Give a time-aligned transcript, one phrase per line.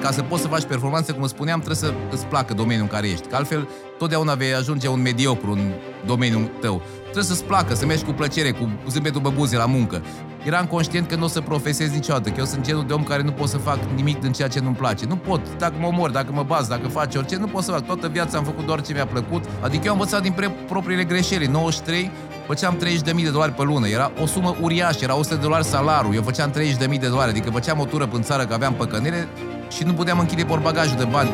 [0.00, 3.08] ca să poți să faci performanțe, cum spuneam, trebuie să îți placă domeniul în care
[3.08, 3.26] ești.
[3.26, 5.72] Că altfel, totdeauna vei ajunge un mediocru în
[6.06, 6.82] domeniul tău.
[7.02, 10.02] Trebuie să-ți placă, să mergi cu plăcere, cu zâmbetul pe buze la muncă.
[10.44, 13.22] Eram conștient că nu o să profesez niciodată, că eu sunt genul de om care
[13.22, 15.06] nu pot să fac nimic din ceea ce nu-mi place.
[15.06, 15.40] Nu pot.
[15.58, 17.86] Dacă mă omor, dacă mă baz, dacă faci orice, nu pot să fac.
[17.86, 19.44] Toată viața am făcut doar ce mi-a plăcut.
[19.60, 21.46] Adică eu am învățat din pre- propriile greșeli.
[21.46, 22.10] 93
[22.46, 23.88] făceam 30.000 de dolari pe lună.
[23.88, 26.14] Era o sumă uriașă, era 100 de dolari salariu.
[26.14, 29.28] Eu făceam 30.000 de dolari, adică făceam o tură până țară că aveam păcănire
[29.70, 31.30] și nu puteam închide portbagajul de bani.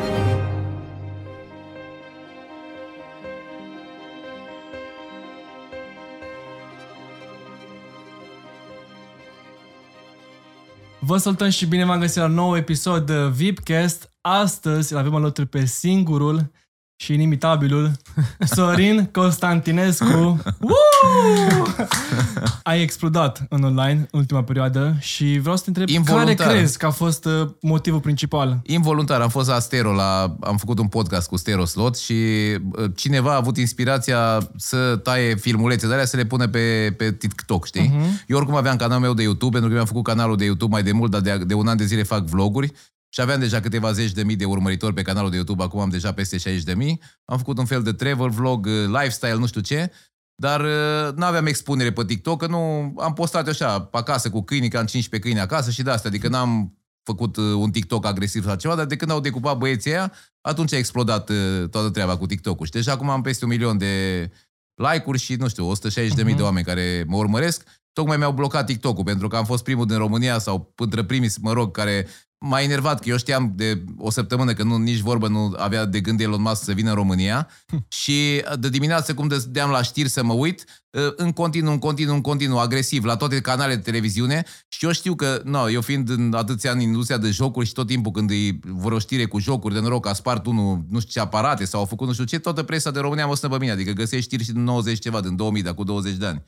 [10.99, 14.13] Vă salutăm și bine v-am găsit la un nou episod de VIPcast.
[14.21, 16.51] Astăzi îl avem alături pe singurul
[16.95, 17.91] și inimitabilul
[18.55, 20.39] Sorin Constantinescu.
[20.59, 21.65] Woo!
[22.63, 26.47] Ai explodat în online în ultima perioadă și vreau să te întreb care Involuntar.
[26.47, 28.59] crezi că a fost uh, motivul principal?
[28.63, 32.91] Involuntar, am fost la Stero, la, am făcut un podcast cu Stero Slot și uh,
[32.95, 37.65] cineva a avut inspirația să taie filmulețe de alea să le pună pe, pe TikTok,
[37.65, 37.89] știi?
[37.89, 38.25] Uh-huh.
[38.27, 40.83] Eu oricum aveam canalul meu de YouTube, pentru că mi-am făcut canalul de YouTube mai
[40.83, 42.71] de mult, dar de, de un an de zile fac vloguri
[43.15, 45.89] și aveam deja câteva zeci de mii de urmăritori pe canalul de YouTube, acum am
[45.89, 47.01] deja peste 60 de mii.
[47.25, 49.91] Am făcut un fel de travel vlog, uh, lifestyle, nu știu ce,
[50.35, 50.61] dar
[51.15, 54.77] nu aveam expunere pe TikTok, că nu am postat așa, pe acasă cu câinii, că
[54.77, 58.55] am 15 câini acasă și de asta, adică n-am făcut uh, un TikTok agresiv sau
[58.55, 62.25] ceva, dar de când au decupat băieții aia, atunci a explodat uh, toată treaba cu
[62.25, 62.65] TikTok-ul.
[62.65, 64.29] Și deja acum am peste un milion de
[64.73, 67.63] like-uri și, nu știu, 160.000 de mii de oameni care mă urmăresc.
[67.93, 71.53] Tocmai mi-au blocat TikTok-ul, pentru că am fost primul din România sau între primii, mă
[71.53, 75.53] rog, care m-a enervat, că eu știam de o săptămână că nu, nici vorbă nu
[75.57, 77.49] avea de gând Elon Musk să vină în România
[78.01, 80.65] și de dimineață cum dădeam la știri să mă uit,
[81.15, 85.15] în continuu, în continuu, în continuu, agresiv, la toate canalele de televiziune și eu știu
[85.15, 88.29] că, no, eu fiind în atâția ani în industria de jocuri și tot timpul când
[88.29, 91.65] îi vor o știre cu jocuri de noroc, a spart unul, nu știu ce aparate
[91.65, 93.91] sau au făcut nu știu ce, toată presa de România mă stă pe mine, adică
[93.91, 96.43] găsești știri și din 90 ceva, din 2000, dar cu 20 de ani.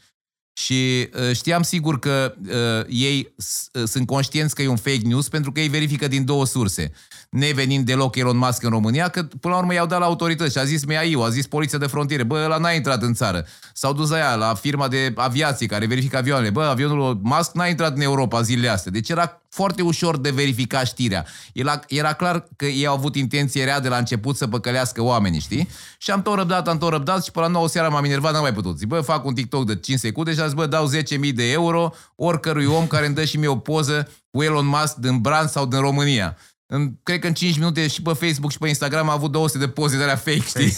[0.57, 5.01] Și uh, știam sigur că uh, ei s- uh, sunt conștienți că e un fake
[5.07, 6.91] news pentru că ei verifică din două surse.
[7.29, 10.57] Nevenind deloc Elon Musk în România, că până la urmă i-au dat la autorități și
[10.57, 13.45] a zis MIAIU, a zis Poliția de Frontiere, bă, ăla n-a intrat în țară.
[13.73, 17.65] S-au dus la ea, la firma de aviație care verifică avioanele, bă, avionul Musk n-a
[17.65, 18.91] intrat în Europa zilele astea.
[18.91, 21.25] Deci era foarte ușor de verificat știrea.
[21.53, 25.39] Era, era clar că ei au avut intenție rea de la început să păcălească oamenii,
[25.39, 25.69] știi?
[25.97, 28.41] Și am tot răbdat, am tot răbdat și până la 9 seara m-am enervat, n-am
[28.41, 28.77] mai putut.
[28.77, 31.51] Zic, bă, fac un TikTok de 5 secunde și am zis, bă, dau 10.000 de
[31.51, 35.49] euro oricărui om care îmi dă și mie o poză cu Elon Musk din Brand
[35.49, 36.37] sau din România.
[36.69, 39.57] În, cred că în 5 minute și pe Facebook și pe Instagram a avut 200
[39.57, 40.73] de poze de alea fake, știi?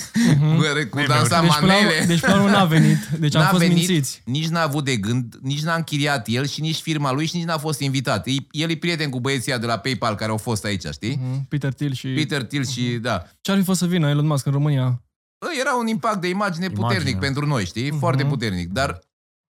[0.58, 2.06] Bă, cu dansa Deci până la urmă- manele.
[2.06, 4.22] deci până la urmă n-a venit, deci am N-a fost venit, mințiți.
[4.26, 7.46] nici n-a avut de gând, nici n-a închiriat el și nici firma lui și nici
[7.46, 8.28] n-a fost invitat.
[8.28, 11.20] E- El e prieten cu băieții ăia de la PayPal care au fost aici, știi?
[11.22, 12.08] Mhm, Peter Thiel și...
[12.08, 13.24] Peter Thiel și, da.
[13.42, 15.02] Ce ar fi fost să vină Elon Musk în România?
[15.40, 16.88] Bă, Era un impact de imagine, Imagine.
[16.88, 17.90] puternic pentru noi, știi?
[17.90, 18.00] Mhm.
[18.00, 18.70] Foarte puternic.
[18.72, 19.00] Dar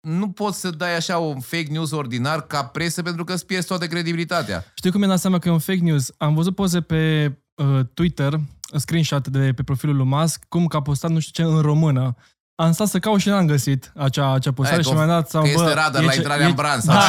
[0.06, 3.68] nu poți să dai așa un fake news ordinar ca presă pentru că îți pierzi
[3.68, 4.66] toată credibilitatea.
[4.76, 6.12] Știi cum mi-am dat seama că e un fake news?
[6.18, 8.40] Am văzut poze pe uh, Twitter,
[8.76, 12.16] screenshot de pe profilul lui Musk, cum că a postat nu știu ce în română.
[12.56, 15.30] Am stat să caut și n-am găsit acea, acea postare Aia, și că- mi-am dat
[15.30, 17.02] seama, că este bă, radar e la ce- intrarea e- în brand sau Da.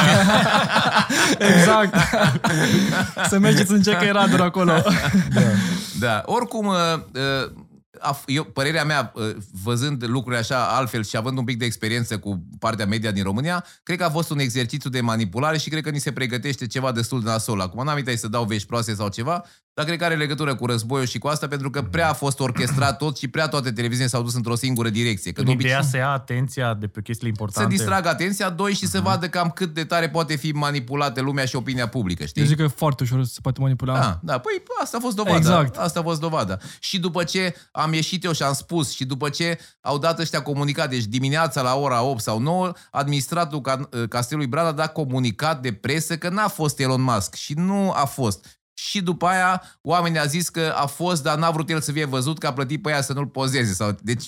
[1.55, 1.95] exact.
[3.29, 4.71] să mergeți în ce că e radar acolo.
[5.99, 7.51] Da, oricum, uh, uh, a-
[8.25, 12.45] eu, părerea mea, uh, văzând lucrurile așa altfel și având un pic de experiență cu
[12.59, 15.89] partea media din România, cred că a fost un exercițiu de manipulare și cred că
[15.89, 17.61] ni se pregătește ceva destul de nasol.
[17.61, 19.43] Acum n-am uitat să dau vești proaste sau ceva,
[19.77, 22.39] dar cred că are legătură cu războiul și cu asta, pentru că prea a fost
[22.39, 25.31] orchestrat tot și prea toate televiziunile s-au dus într-o singură direcție.
[25.31, 27.75] Că În de ideea obicei să ia atenția de pe chestiile să importante.
[27.75, 31.55] distragă atenția, doi, și să vadă cam cât de tare poate fi manipulată lumea și
[31.55, 32.41] opinia publică, știi?
[32.41, 33.93] Eu zic că e foarte ușor să se poate manipula.
[33.93, 35.35] Da, da, păi asta a fost dovada.
[35.37, 35.75] Exact.
[35.77, 36.57] Asta a fost dovada.
[36.79, 40.41] Și după ce am ieșit eu și am spus și după ce au dat ăștia
[40.41, 45.61] comunicat, deci dimineața la ora 8 sau 9, administratul Ca- Castelului Brad a dat comunicat
[45.61, 48.45] de presă că n-a fost Elon Musk și nu a fost.
[48.77, 52.05] Și după aia oamenii au zis că a fost, dar n-a vrut el să fie
[52.05, 53.73] văzut, că a plătit pe aia să nu-l pozeze.
[53.73, 54.25] Sau, deci,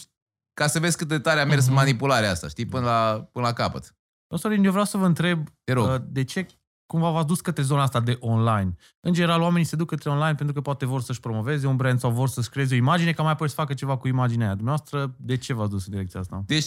[0.54, 1.74] ca să vezi cât de tare a mers Mhm.
[1.74, 3.96] manipularea asta, știi, până la, până la capăt.
[4.28, 5.88] Domnul Sorin, eu vreau să vă întreb Te rog.
[5.90, 6.48] uh, de ce
[6.86, 8.76] cumva v-ați dus către zona asta de online.
[9.00, 12.00] În general, oamenii se duc către online pentru că poate vor să-și promoveze un brand
[12.00, 14.56] sau vor să-și creeze o imagine, ca mai apoi să facă ceva cu imaginea aia.
[14.56, 16.44] Dumneavoastră, de ce v-ați dus în direcția asta?
[16.46, 16.66] Deci,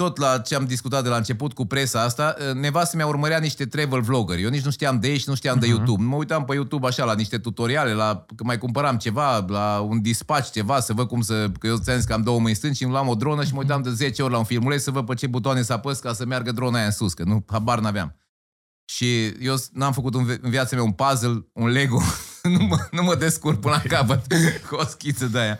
[0.00, 3.66] tot la ce am discutat de la început cu presa asta, nevastă mi-a urmărea niște
[3.66, 4.42] travel vloggeri.
[4.42, 5.76] Eu nici nu știam de ei și nu știam de Mhm.
[5.76, 6.02] YouTube.
[6.02, 10.02] Mă uitam pe YouTube așa la niște tutoriale, la că mai cumpăram ceva, la un
[10.02, 11.50] dispatch ceva, să văd cum să...
[11.58, 13.52] Că eu ți-am zis că am două mâini stângi și îmi luam o dronă și
[13.52, 15.98] mă uitam de 10 ori la un filmuleț să văd pe ce butoane să apăs
[15.98, 18.14] ca să meargă drona aia în sus, că nu, habar n-aveam.
[18.84, 22.00] Și eu n-am făcut în, ve- în viața mea un puzzle, un Lego
[22.58, 24.26] nu, mă, nu mă descurc până la capăt
[24.68, 25.58] cu o schiță de aia.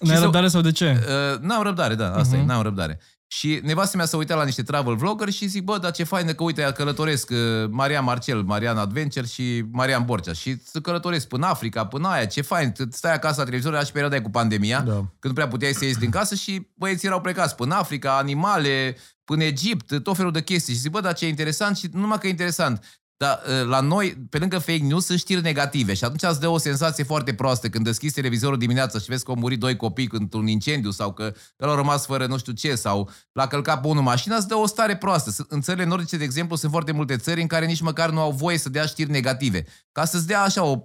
[0.00, 1.04] N-ai să- răbdare sau de ce?
[1.32, 2.36] Uh, n-am răbdare, da, asta Mhm.
[2.36, 2.48] uh-huh.
[2.48, 3.00] e, n-am răbdare.
[3.32, 6.32] Și nevastă mea s-a uitat la niște travel vlogger și zic, bă, dar ce faină
[6.32, 7.36] că, uite, călătoresc uh,
[7.68, 12.40] Marian Marcel, Marian Adventure și Marian Borcea și să călătoresc până Africa, până aia, ce
[12.40, 14.92] fain, t- stai acasă la televizor, era și perioada aia cu pandemia, Da.
[14.92, 18.96] când nu prea puteai să ieși din casă și băieții erau plecați până Africa, animale,
[19.24, 20.74] până Egipt, tot felul de chestii.
[20.74, 23.80] Și zic, bă, dar ce interesant și nu numai că e interesant, dar uh, la
[23.80, 27.34] noi, pe lângă fake news, sunt știri negative și atunci îți dă o senzație foarte
[27.34, 31.12] proastă când deschizi televizorul dimineața și vezi că au murit doi copii într-un incendiu sau
[31.12, 34.48] că ăla au rămas fără nu știu ce sau l-a călcat pe unul mașina, îți
[34.48, 35.30] dă o stare proastă.
[35.30, 38.20] Sunt- În țările nordice, de exemplu, sunt foarte multe țări în care nici măcar nu
[38.20, 39.64] au voie să dea știri negative.
[39.92, 40.78] Ca să-ți dea așa o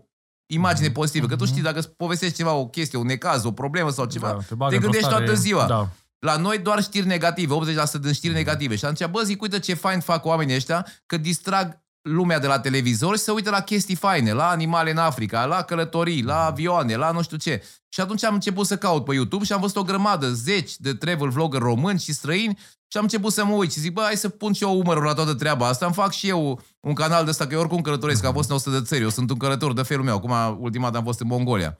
[0.45, 1.27] imagine pozitivă.
[1.27, 4.27] Că tu știi, dacă îți povestești ceva, o chestie, un necaz, o problemă sau ceva,
[4.27, 5.65] Da, te, bagă te într-o gândești stare- toată ziua.
[5.65, 5.89] Da.
[6.19, 8.75] La noi doar știri negative, 80% din știri negative.
[8.75, 12.59] Și atunci, bă, zic, uite ce fain fac oamenii ăștia, că distrag lumea de la
[12.59, 16.95] televizor și se uită la chestii faine, la animale în Africa, la călătorii, la avioane,
[16.95, 17.63] la nu știu ce.
[17.89, 20.93] Și atunci am început să caut pe YouTube și am văzut o grămadă, zeci de
[20.93, 22.57] travel vlogger români și străini
[22.87, 25.03] și am început să mă uit și zic, bă, hai să pun și eu umărul
[25.03, 27.81] la toată treaba asta, îmi fac și eu un canal de ăsta, că eu oricum
[27.81, 30.15] călătoresc, că am fost în 100 de țări, eu sunt un călător de felul meu,
[30.15, 31.79] acum ultima dată am fost în Mongolia.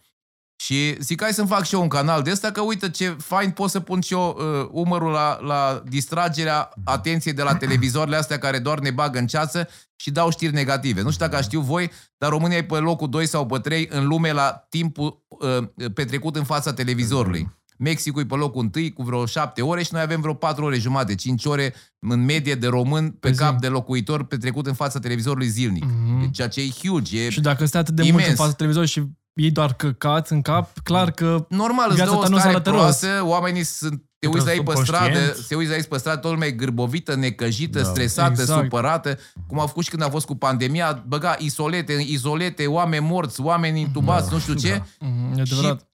[0.55, 3.49] Și zic, hai să-mi fac și eu un canal de ăsta, că uite ce fain
[3.49, 8.37] pot să pun și eu uh, umărul la, la distragerea atenției de la televizoarele astea
[8.39, 11.01] care doar ne bagă în ceață și dau știri negative.
[11.01, 14.07] Nu știu dacă știu voi, dar România e pe locul 2 sau pe 3 în
[14.07, 17.49] lume la timpul uh, petrecut în fața televizorului.
[17.77, 20.77] Mexicul e pe locul 1 cu vreo 7 ore și noi avem vreo 4 ore
[20.77, 23.39] jumate, 5 ore în medie de român pe, Pe zi.
[23.39, 25.83] cap de locuitor petrecut în fața televizorului zilnic.
[25.83, 26.31] Mhm.
[26.31, 28.15] Ceea ce e huge, e Și dacă stai atât de Imens.
[28.17, 29.03] mult în fața televizor și
[29.35, 32.51] ei doar căcați în cap, clar că Normal, îți Viața dă o ta nu stare
[32.53, 35.15] s-a arătat proastă, oamenii sunt, te uiți la ei pe Subconștient.
[35.15, 37.85] stradă, te uiți la ei pe stradă, toată lumea e gârbovită, necăjită, Da.
[37.89, 38.63] stresată, Exact.
[38.63, 39.17] supărată,
[39.47, 43.79] cum au făcut și când a fost cu pandemia, băga isolete, izolete, oameni morți, oameni
[43.79, 44.83] intubați, nu știu ce.
[44.99, 45.89] mm, e adevărat.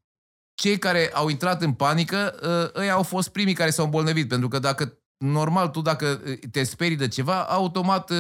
[0.54, 4.48] Cei care au intrat în panică, ă, ăia au fost primii care s-au îmbolnăvit, pentru
[4.48, 8.16] că dacă normal, tu dacă ă, te sperii de ceva, automat ă,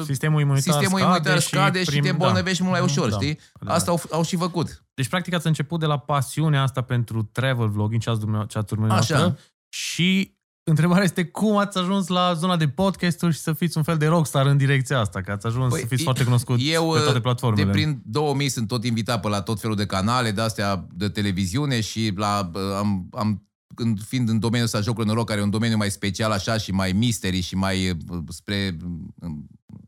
[0.00, 3.08] ă, Sistemul imunitar sistemul scade imunitar scade și, prim- te îmbolnăvești mult mai Mhm, ușor,
[3.10, 3.16] da.
[3.16, 3.38] știi?
[3.60, 3.72] Da.
[3.72, 4.84] Asta au, au și făcut.
[4.94, 8.58] Deci, practic, ați început de la pasiunea asta pentru travel vlogging, ce ați, dumne- ce
[8.58, 9.16] ați urmărit Așa.
[9.18, 10.36] noastră, și
[10.70, 14.06] întrebarea este cum ați ajuns la zona de podcasturi și să fiți un fel de
[14.06, 16.98] rockstar în direcția asta, că ați ajuns Păi, să fiți e- foarte cunoscut Eu, pe
[16.98, 17.70] toate de platformele.
[17.70, 21.80] prin 2000 sunt tot invitat pe la tot felul de canale de astea de televiziune
[21.80, 25.50] și la, am, am când fiind în domeniul ăsta jocuri de noroc, care e un
[25.50, 27.96] domeniu mai special așa și mai mystery și mai uh,
[28.28, 28.76] spre
[29.20, 29.30] uh,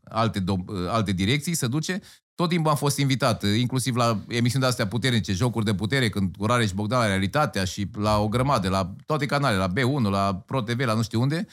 [0.03, 2.01] alte, do- uh, alte direcții se duce,
[2.35, 6.09] tot timpul am fost invitat, uh, inclusiv la emisiuni de astea puternice, jocuri de putere,
[6.09, 10.09] când cu Rareș Bogdan la Realitatea și la o grămadă, la toate canalele, la B1,
[10.09, 11.47] la Pro TV, la nu știu unde.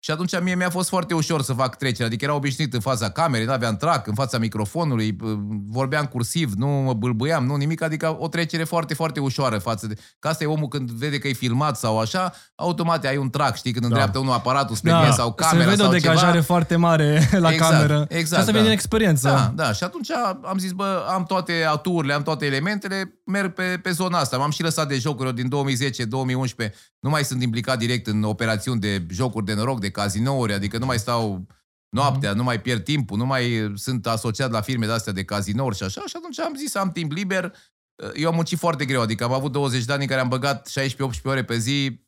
[0.00, 3.10] Și atunci mie mi-a fost foarte ușor să fac trecerea, adică era obișnuit în fața
[3.10, 7.82] camerei, nu aveam trac, în fața microfonului, p- vorbeam cursiv, nu mă bâlbâiam, nu nimic,
[7.82, 9.94] adică o trecere foarte, foarte ușoară față de...
[10.18, 13.56] Că asta e omul când vede că e filmat sau așa, automat ai un trac,
[13.56, 15.62] știi, când îndreaptă unul aparatul spre tine sau camera Da.
[15.62, 16.44] se vede sau o decajare ceva.
[16.44, 18.06] foarte mare la Exact, cameră.
[18.08, 18.62] exact, și asta vine da.
[18.62, 19.28] din experiență.
[19.28, 19.72] Da, da.
[19.72, 20.10] Și atunci
[20.42, 24.36] am zis, bă, am toate aturile, am toate elementele, merg pe, pe zona asta.
[24.36, 25.48] M-am și lăsat de jocuri eu din
[26.68, 26.72] 2010-2011.
[27.00, 30.86] Nu mai sunt implicat direct în operațiuni de jocuri de noroc, de cazinouri, adică nu
[30.86, 31.46] mai stau
[31.88, 35.76] noaptea, nu mai pierd timpul, nu mai sunt asociat la firme de astea de cazinouri
[35.76, 36.02] și așa.
[36.06, 37.54] Și atunci am zis, am timp liber.
[38.14, 40.70] Eu am muncit foarte greu, adică am avut 20 de ani în care am băgat
[40.80, 40.92] 16-18
[41.24, 42.06] ore pe zi,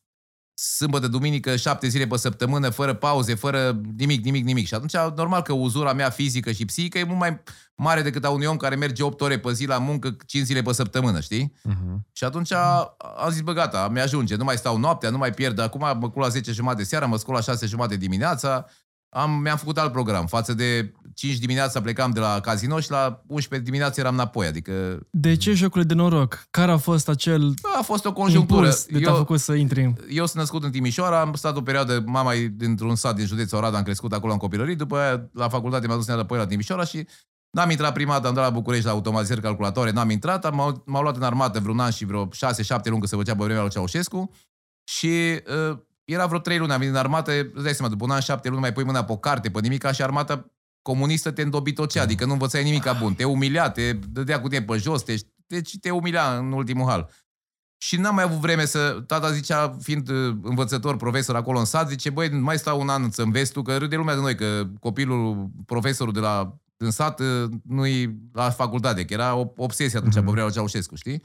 [0.63, 4.67] sâmbătă, duminică, șapte zile pe săptămână, fără pauze, fără nimic, nimic, nimic.
[4.67, 7.43] Și atunci, normal că uzura mea fizică și psihică e mult mai
[7.75, 10.63] mare decât a unui om care merge 8 ore pe zi la muncă, 5 zile
[10.63, 11.53] pe săptămână, știi?
[11.63, 12.07] Mhm.
[12.13, 15.81] Și atunci am zis, bă, gata, mi-ajunge, nu mai stau noaptea, nu mai pierd, acum
[15.81, 18.67] mă culc la 10 jumate seara, mă scol la 6 jumate dimineața,
[19.11, 20.27] am, mi-am făcut alt program.
[20.27, 24.73] Față de 5 dimineața plecam de la casino și la 11 dimineața eram înapoi, adică
[25.11, 26.47] De ce jocurile de noroc?
[26.51, 28.61] Care a fost acel bă, a fost o conjunctură.
[28.61, 29.93] impuls de te-a făcut să intri?
[30.09, 33.59] eu sunt născut în Timișoara, am stat o perioadă, mama e dintr-un sat din județul
[33.59, 36.85] Oradea, am crescut acolo în copilărie, după aia la facultate m-a dus înapoi la Timișoara
[36.85, 37.07] și
[37.51, 41.03] n-am intrat prima dată, am dat la București la automatizări calculatoare, n-am intrat, am, m-au
[41.03, 42.29] luat în armată vreun an și vreo 6-7
[42.85, 44.31] luni că se făcea pe vremea lui Ceaușescu
[44.85, 45.41] și
[45.71, 45.79] uh,
[46.13, 48.49] era vreo 3 luni, am venit în armată, îți dai seama, după un an, 7
[48.49, 50.51] luni, nu mai pui mâna pe o carte, pe nimic, și armata
[50.83, 54.77] comunistă te îndobitocea, adică nu învățai nimic bun, te umilia, te dădea cu tine pe
[54.77, 55.15] jos, te,
[55.47, 57.11] deci te umilia în ultimul hal.
[57.83, 59.03] Și n-am mai avut vreme să...
[59.07, 63.11] Tata zicea, fiind uh, învățător, profesor acolo în sat, zice, băi, mai stau un an
[63.11, 67.21] să înveți tu, că râde lumea de noi, că copilul, profesorul de la în sat
[67.21, 70.25] uh, nu-i la facultate, că era o obsesie atunci Mhm.
[70.25, 71.23] pe vremea lui Ceaușescu, știi?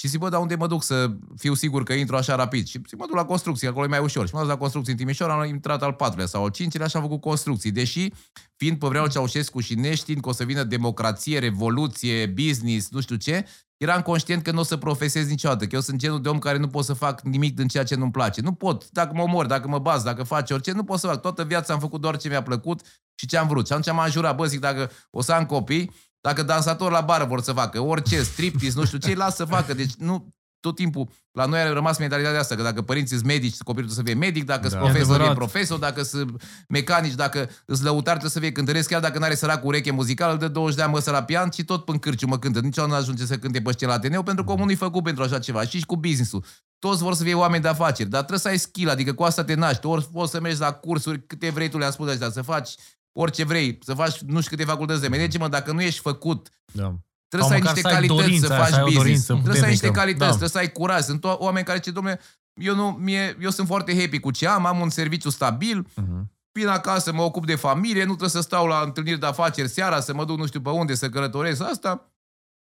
[0.00, 2.66] Și zic, bă, dar unde mă duc să fiu sigur că intru așa rapid?
[2.66, 4.26] Și zic, mă duc la construcții, acolo e mai ușor.
[4.26, 6.96] Și m-am dus la construcții în Timișoara, am intrat al patrulea sau al cincilea și
[6.96, 7.70] am făcut construcții.
[7.70, 8.08] Deși,
[8.56, 13.16] fiind pe vreau Ceaușescu și neștiind că o să vină democrație, revoluție, business, nu știu
[13.16, 16.38] ce, eram conștient că nu o să profesez niciodată, că eu sunt genul de om
[16.38, 18.40] care nu pot să fac nimic din ceea ce nu-mi place.
[18.40, 21.20] Nu pot, dacă mă omor, dacă mă baz, dacă faci orice, nu pot să fac.
[21.20, 22.80] Toată viața am făcut doar ce mi-a plăcut
[23.14, 23.66] și ce am vrut.
[23.66, 27.24] Și atunci m-am jurat, bă, zic, dacă o să am copii, dacă dansatori la bară
[27.24, 29.74] vor să facă orice, striptease, nu știu ce, las să facă.
[29.74, 33.58] Deci nu, tot timpul la noi a rămas mentalitatea asta, că dacă părinții sunt medici,
[33.58, 34.86] copilul trebuie să fie medic, dacă sunt Da.
[34.86, 35.32] profesor, Adevărat.
[35.34, 39.24] e profesor, dacă sunt mecanici, dacă îți lăutar, trebuie să fie cântăresc, chiar dacă nu
[39.24, 41.98] are sărac ureche muzicală, îl dă 20 de ani măsă la pian și tot până
[41.98, 42.60] cârciu mă cântă.
[42.60, 45.22] Niciodată nu ajunge să cânte pe scenă la Ateneu, pentru că omul nu-i făcut pentru
[45.22, 45.62] așa ceva.
[45.64, 46.44] Și, și cu business-ul.
[46.78, 49.44] Toți vor să fie oameni de afaceri, dar trebuie să ai skill, adică cu asta
[49.44, 49.86] te naști.
[49.86, 52.74] Ori poți să mergi la cursuri, câte vrei tu le-am spus ăștia, să faci
[53.12, 56.94] orice vrei, să faci nu știu câte facultăți de management, dacă nu ești făcut Da.
[57.28, 58.82] Trebuie Sau să ai măcar niște să ai calități dorința să aia, faci să ai
[58.82, 59.04] o business.
[59.26, 60.00] dorință Trebuie să ai niște puternică.
[60.18, 60.46] calități, Da.
[60.46, 61.02] trebuie să ai curaj.
[61.02, 62.20] Sunt o- oameni care zic, domnule,
[62.60, 66.30] eu, nu, mie, eu sunt foarte happy cu ce am, am un serviciu stabil, Mhm.
[66.52, 70.00] vin acasă, mă ocup de familie, nu trebuie să stau la întâlniri de afaceri seara,
[70.00, 72.12] să mă duc nu știu pe unde, să călătoresc asta.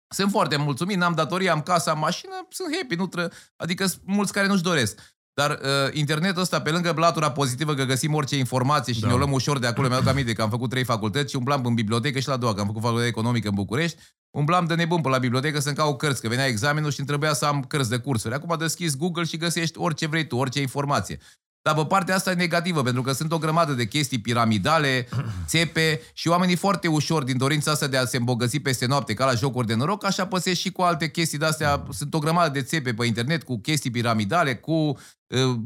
[0.08, 4.02] Sunt foarte mulțumit, n-am datorie, am casa, am mașină, sunt happy, nu trebuie, adică sunt
[4.04, 5.13] mulți care nu-și doresc.
[5.34, 9.06] Dar uh, internetul ăsta, pe lângă latura pozitivă că găsim orice informație și Da.
[9.06, 9.12] da.
[9.12, 11.64] ne o luăm ușor de acolo, mi-aduc aminte că am făcut trei facultăți și umblam
[11.64, 13.98] în bibliotecă și la a doua, că am făcut facultatea economică în București,
[14.30, 17.32] umblam de nebun pe la bibliotecă să-mi caut cărți, că venea examenul și îmi trebuia
[17.32, 18.34] să am cărți de cursuri.
[18.34, 21.18] Acum deschis Google și găsești orice vrei tu, orice informație.
[21.66, 25.08] Dar pe partea asta e negativă, pentru că sunt o grămadă de chestii piramidale,
[25.46, 29.24] țepe și oamenii foarte ușor, din dorința asta de a se îmbogăți peste noapte, ca
[29.24, 31.82] la jocuri de noroc, așa păsesc și cu alte chestii de-astea.
[31.90, 34.96] Sunt o grămadă de țepe pe internet cu chestii piramidale, cu uh,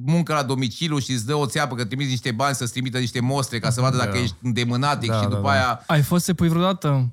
[0.04, 3.20] muncă la domiciliu și îți dă o țeapă că trimiți niște bani să-ți trimită niște
[3.20, 4.18] mostre ca să vadă dacă Da.
[4.22, 5.50] ești îndemânatic Da, și da, după da.
[5.50, 7.08] aia Ai fost să pui vreodată?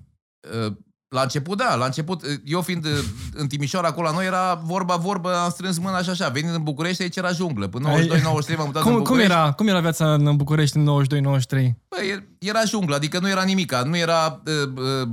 [0.66, 0.74] Uh,
[1.08, 2.92] La început, da, la început, uh, eu fiind uh,
[3.34, 6.64] în Timișoara, acolo la noi era vorba, vorbă, am strâns mâna și așa, venind în
[6.64, 7.68] București, aici era junglă.
[7.68, 9.32] Până 92-93 m-am mutat în Cum, cum, București.
[9.32, 11.76] era, cum era viața în București în 92-93?
[11.90, 14.42] Bă, e- era junglă, adică nu era nimica, nu era...
[14.46, 14.72] Uh,
[15.02, 15.08] uh,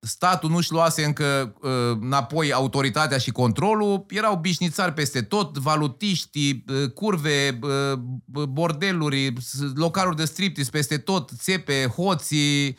[0.00, 6.90] statul nu-și luase încă uh, înapoi autoritatea și controlul, erau bișnițari peste tot, valutiști, uh,
[6.94, 7.98] curve, uh,
[8.48, 12.78] bordeluri, s- localuri de striptease peste tot, țepe, hoții,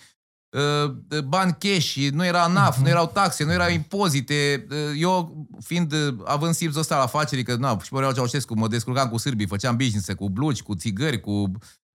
[0.49, 0.91] uh,
[1.25, 4.67] bani cash, nu era ANAF, nu erau taxe, nu erau impozite.
[4.71, 8.57] Uh, Eu, fiind, uh, având simțul ăsta la afacerii, că na, și pe vreau Ceaușescu,
[8.57, 11.51] mă descurcam cu sârbii, făceam business cu blugi, cu țigări, cu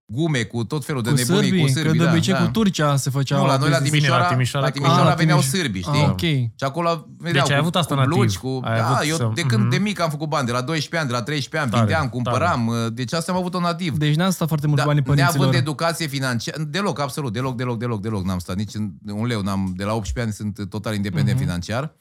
[0.09, 1.91] gume, cu tot felul de Cu nebunii, sârbii, cu sârbii.
[1.91, 2.43] că de da, obicei da.
[2.43, 3.39] cu Turcia se făceau...
[3.41, 3.91] Nu, la noi la business.
[3.91, 6.01] Timișoara, Bine, la Timișoara la cu- Timișoara Ah, veneau Timiș- sârbii, știi?
[6.03, 6.19] Ah, ok.
[6.19, 8.13] Și acolo veneau Deci ai cu, avut asta cu nativ.
[8.15, 8.59] blugi, cu...
[8.63, 9.69] Ai da, avut eu să- de când Mhm.
[9.69, 12.09] de mic am făcut bani, de la 12 ani, de la 13 ani, Tare, vindeam,
[12.09, 12.71] cumpăram.
[12.93, 13.97] Deci asta am avut-o nativ.
[13.97, 15.61] Deci n-am stat foarte mult banii Da, neavând părinților.
[15.67, 19.73] educație financiară, deloc, absolut, deloc, deloc, deloc, deloc n-am stat, nici în un leu, n-am,
[19.75, 21.45] de la 18 ani sunt total independent Mhm.
[21.45, 21.95] financiar.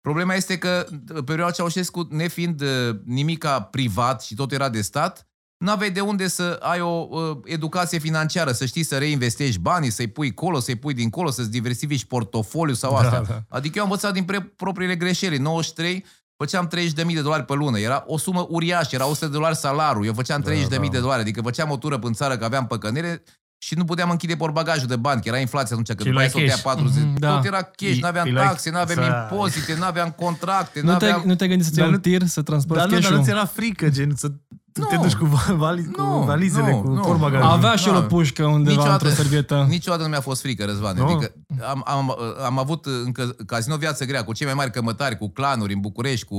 [0.00, 2.68] Problema este că pe perioada Ceaușescu, nefiind uh,
[3.04, 5.28] nimica privat și tot era de stat,
[5.64, 9.90] nu aveai de unde să ai o uh, educație financiară, să știi să reinvestești banii,
[9.90, 13.20] să-i pui colo, să-i pui dincolo, să-ți diversifici portofoliu sau Da, astea.
[13.22, 13.42] da.
[13.48, 15.36] Adică eu am învățat din pre- propriile greșeli.
[15.36, 16.04] În 93
[16.36, 16.68] făceam
[17.06, 17.78] 30.000 de dolari pe lună.
[17.78, 20.04] Era o sumă uriașă, era 100 de dolari salariu.
[20.04, 20.76] Eu făceam 30.000 da.
[20.90, 23.22] de dolari, adică făceam o tură în țară că aveam păcănere
[23.62, 26.30] și nu puteam închide porbagajul de bani, că era inflația atunci, că Și după aia
[26.34, 26.62] luai s-o tăia cash.
[26.62, 27.02] 40.
[27.04, 27.34] Mhm, da.
[27.34, 30.92] Tot era cash, E- n-aveam e like- taxe, n-aveam să- impozite, n-aveam contracte, Nu te,
[30.92, 31.22] n-aveam...
[31.26, 33.18] nu te gândi să-ți Dar iei un nu- tir, să transporti Dar nu, dar cash-ul?
[33.18, 34.32] nu ți era frică, gen, să
[34.72, 35.02] tu te Nu.
[35.02, 35.24] duci cu,
[35.54, 37.00] vali, cu Nu, valizele, nu, cu nu.
[37.00, 37.50] porbagajul.
[37.50, 38.06] Avea și el o Nu.
[38.06, 39.04] pușcă undeva Niciodată.
[39.06, 39.66] într-o servietă.
[39.68, 40.96] Niciodată nu mi-a fost frică, Răzvan.
[40.96, 41.04] Nu?
[41.06, 41.32] Adică
[41.68, 45.72] am, am, am avut încă casino viață grea cu cei mai mari cămătari, cu clanuri
[45.74, 46.34] în București, cu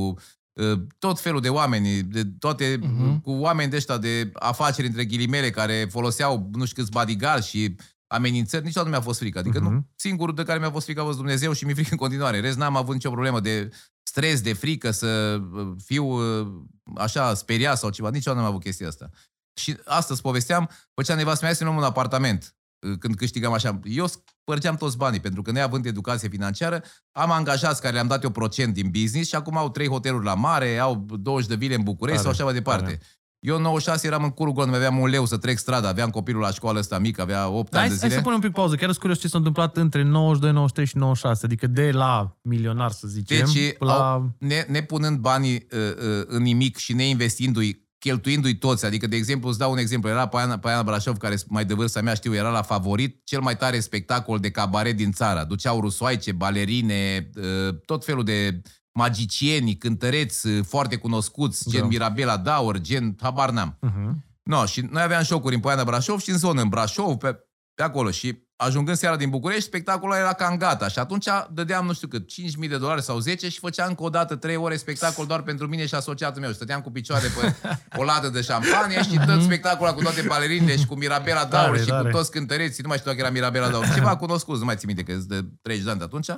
[0.53, 2.89] uh, tot felul de oameni, de toate, Mhm.
[3.17, 3.21] uh-huh.
[3.21, 7.75] cu oameni de ăștia de afaceri între ghilimele care foloseau nu știu câți bodyguards și
[8.11, 9.39] amenințări, niciodată nu mi-a fost frică.
[9.39, 9.61] Adică uh-huh.
[9.61, 9.87] nu, Mhm.
[9.95, 12.37] singurul de care mi-a fost frică a fost Dumnezeu și mi-e frică în continuare.
[12.37, 13.69] În Rest n-am avut nicio problemă de
[14.03, 16.47] stres, de frică, să uh, fiu uh,
[16.95, 18.09] așa speriat sau ceva.
[18.09, 19.09] Niciodată nu am avut chestia asta.
[19.53, 22.55] Și astăzi povesteam, făceam nevastă mea să ne luăm un apartament
[22.87, 23.79] uh, când câștigam așa.
[23.83, 28.29] Eu spărgeam toți banii, pentru că neavând educație financiară, am angajați care le-am dat eu
[28.29, 31.83] procent din business și acum au trei hoteluri la mare, au 20 de vile în
[31.83, 32.83] București Tare, sau așa mai departe.
[32.83, 33.01] tare.
[33.41, 36.09] Eu în 96 eram în curul gol, nu aveam un leu să trec strada, aveam
[36.09, 38.13] copilul la școală ăsta mic, avea 8 Hai, ani de hai zile.
[38.13, 38.75] să punem un pic pauză.
[38.75, 41.45] Chiar sunt curios ce s-a întâmplat între 92, 93 și 96.
[41.45, 44.11] Adică de la milionar, să zicem, Deci, la...
[44.11, 48.85] au, ne, ne punând banii uh, uh, în nimic și neinvestindu-i, cheltuindu-i toți.
[48.85, 50.09] Adică, de exemplu, îți dau un exemplu.
[50.09, 53.57] Era Paiana, Paiana Brașov, care mai de vârsta mea știu, era la favorit, cel mai
[53.57, 55.45] tare spectacol de cabaret din țară.
[55.47, 58.61] Duceau rusoaice, balerine, uh, tot felul de
[58.93, 61.87] magicieni, cântăreți uh, foarte cunoscuți, gen Da.
[61.87, 63.77] Mirabela Daur, gen, habar n-am.
[63.85, 64.29] Uh-huh.
[64.43, 67.39] No, și noi aveam șocuri în Poiana Brașov și în zonă, în Brașov, pe,
[67.73, 68.11] pe acolo.
[68.11, 72.29] Și ajungând seara din București, spectacolul era cam gata și atunci dădeam, nu știu cât,
[72.63, 75.67] 5.000 de dolari sau 10 și făceam încă o dată 3 ore spectacol doar pentru
[75.67, 76.51] mine și asociatul meu.
[76.51, 77.55] Stăteam cu picioare pe
[77.99, 81.81] o ladă de șampanie și tot spectacolul cu toate balerinile și cu Mirabela Daur Tare,
[81.81, 82.09] și tare.
[82.09, 82.81] cu toți cântăreții.
[82.83, 83.93] Nu mai știu dacă era Mirabela Daur.
[83.93, 86.29] Ceva cunoscut, nu mai țin minte că sunt de 30 de ani de atunci.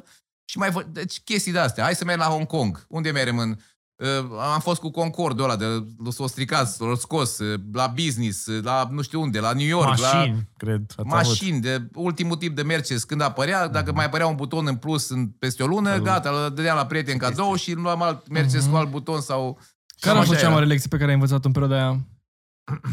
[0.45, 0.85] Și mai fă...
[0.91, 1.83] deci chestii de astea.
[1.83, 2.85] Hai să mergem la Hong Kong.
[2.89, 3.55] Unde mergem în...
[3.95, 5.65] Uh, am fost cu Concordul ăla de
[6.11, 9.97] s-o stricat, s-o scos uh, la business, uh, la nu știu unde, la New York,
[9.97, 10.81] la Mașini, cred.
[10.81, 11.11] ați avut.
[11.11, 15.09] mașini, de ultimul tip de Mercedes când apărea, dacă mai apărea un buton în plus
[15.09, 18.75] în, peste o lună, gata, îl dădeam la prieten cadou și luam alt Mercedes cu
[18.75, 19.59] alt buton sau...
[19.99, 20.55] Care a cam fost așa cea era.
[20.55, 22.05] mare lecție pe care ai învățat în perioada aia?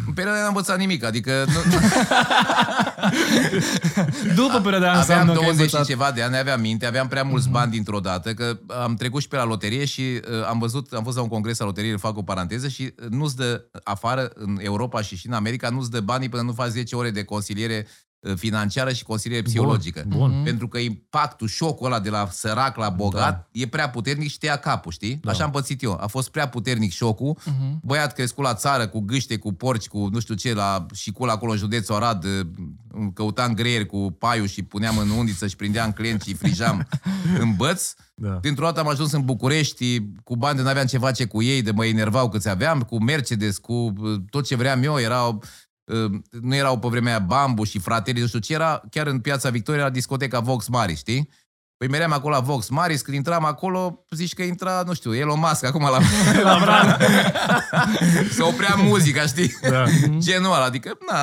[0.06, 1.60] În perioada aia n-am învățat nimic, adică nu,
[4.42, 5.86] După perioada aia aveam înseamnă că ai 20 și învățat.
[5.86, 9.28] ceva de ani, aveam minte, aveam prea mulți bani dintr-o dată, că am trecut și
[9.28, 12.16] pe la loterie și uh, am văzut, am fost la un congres la loterie, fac
[12.16, 16.00] o paranteză și uh, nu-ți dă afară în Europa și și în America, nu-ți dă
[16.00, 20.04] banii până nu faci 10 ore de consiliere uh, financiară și consiliere psihologică.
[20.06, 20.40] bun.
[20.44, 23.48] Pentru că impactul, șocul ăla de la sărac la bogat da.
[23.52, 25.18] e prea puternic și te ia capul, știi?
[25.22, 25.30] Da.
[25.30, 25.98] Așa am pățit eu.
[26.00, 27.36] A fost prea puternic șocul.
[27.38, 27.80] Uh-huh.
[27.82, 31.24] Băiat crescut la țară, cu gâște, cu porci, cu nu știu ce, la și cu
[31.24, 32.46] acolo în județul Arad, uh,
[33.14, 36.88] căutam greieri cu paiul și puneam în undiță și prindeam clienți și frijam
[37.40, 37.92] în băț.
[38.14, 38.38] Da.
[38.42, 41.70] Dintr-o dată am ajuns în București, cu bani de n-aveam ce face cu ei, de
[41.70, 45.48] mă enervau câți aveam, cu Mercedes, cu uh, tot ce vreau eu, erau uh,
[46.40, 49.50] nu erau pe vremea aia Bambu și fratele, nu știu ce era, chiar în piața
[49.50, 51.28] Victoria, la discoteca Vox Mari, știi?
[51.80, 55.38] Păi meream acolo la Vox Maris, când intram acolo, zici că intra, nu știu, Elon
[55.38, 55.99] Musk acum la,
[56.50, 56.97] la Bran.
[58.37, 59.56] Se oprea muzica, știi?
[59.70, 59.85] Da.
[60.26, 61.18] Genul ăla, adică, na,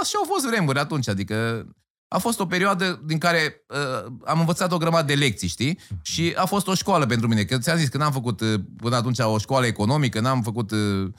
[0.00, 1.66] așa au fost vremuri atunci, adică
[2.08, 5.78] a fost o perioadă din care uh, am învățat o grămadă de lecții, știi?
[6.02, 8.96] Și a fost o școală pentru mine, că ți-am zis că n-am făcut uh, până
[8.96, 10.70] atunci o școală economică, n-am făcut...
[10.70, 11.12] Uh, uh,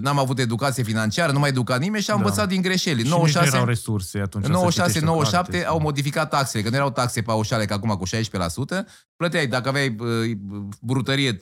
[0.00, 2.22] N-am avut educație financiară, nu m-a educat nimeni și am Da.
[2.24, 2.96] învățat din greșeli.
[2.96, 4.44] Și nici nu erau resurse atunci.
[4.44, 5.66] În să 96, citești o 97 carte.
[5.66, 8.84] au modificat taxele, că nu erau taxe paușale ca acum cu 16%.
[9.16, 10.08] Plăteai, dacă aveai uh,
[10.80, 11.38] brutărie 3%,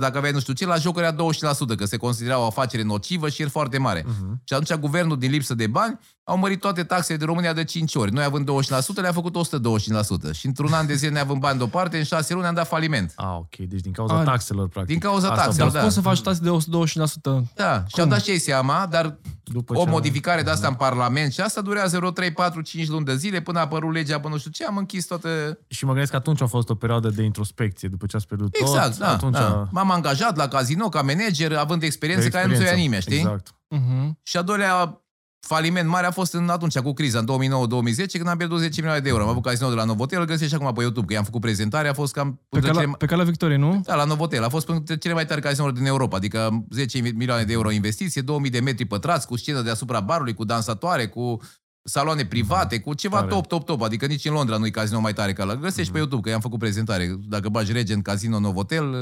[0.00, 3.28] dacă aveai nu știu ce, la jocuri era 20%, că se considera o afacere nocivă
[3.28, 4.04] și era foarte mare.
[4.06, 4.40] Mhm.
[4.44, 7.94] Și atunci guvernul, din lipsă de bani, au mărit toate taxele de România de 5
[7.94, 8.12] ori.
[8.12, 10.32] Noi având 20%, le-a făcut 125%.
[10.32, 13.12] Și într-un an de zile neavând bani deoparte, în 6 luni am dat faliment.
[13.16, 13.56] Ah, ok.
[13.56, 14.98] Deci din cauza Ah, taxelor, practic.
[14.98, 15.76] din cauza Asta a taxelor, fost.
[15.78, 15.82] da.
[15.82, 17.42] Poți să faci taxe de 125%.
[17.54, 20.74] Da, și au dat și ei seama, dar După o ce- modificare de asta în
[20.74, 24.20] Parlament și asta durează vreo 3, 4, 5 luni de zile până a apărut legea
[24.20, 25.58] până nu știu ce, am închis toată...
[25.68, 28.56] Și mă gândesc că atunci a fost o perioadă de introspecție, după ce ați pierdut
[28.60, 28.98] Exact, tot.
[28.98, 29.68] da, atunci da.
[29.70, 33.16] M-am angajat la casino ca manager, având experiență, care nu ți-o ia nimeni, știi?
[33.16, 33.54] Exact.
[33.68, 34.18] Mhm.
[34.22, 35.01] Și a doilea
[35.46, 39.02] faliment mare a fost în atunci, cu criza, în 2009-2010, când am pierdut 10 milioane
[39.02, 39.22] de euro.
[39.22, 41.40] Am avut casino de la Novotel, îl găsești și acum pe YouTube, că i-am făcut
[41.40, 42.32] prezentare, a fost cam...
[42.32, 43.80] Pe printre cele calea, mai- pe calea Victoriei, nu?
[43.84, 44.44] Da, la Novotel.
[44.44, 48.20] A fost printre cele mai tari casinouri din Europa, adică 10 milioane de euro investiție,
[48.20, 51.40] 2000 de metri pătrați, cu scenă deasupra barului, cu dansatoare, cu
[51.84, 53.28] saloane private, cu ceva Tare.
[53.28, 53.82] top, top, top.
[53.82, 55.56] Adică nici în Londra nu e casino mai tare ca la.
[55.56, 57.16] Găsești pe YouTube, că i-am făcut prezentare.
[57.28, 58.94] Dacă bagi Regent Casino Novotel,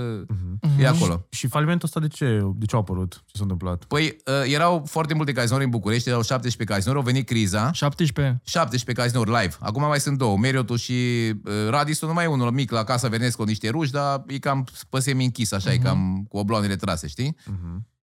[0.79, 1.27] e acolo.
[1.31, 3.13] Și falimentul ăsta de ce, de ce a apărut?
[3.13, 3.85] Ce s-a întâmplat?
[3.85, 8.41] Păi, uh, erau foarte multe cazinouri în București, erau 17 cazinouri, au venit criza, 17.
[8.45, 9.57] 17 cazinouri live.
[9.61, 13.69] Acum mai sunt două, Marriott și uh, Radisson, numai unul mic la Casa Venesco, niște
[13.69, 17.37] ruși, dar e cam pe semi închis, așa, e cam cu obloanele trase, știi?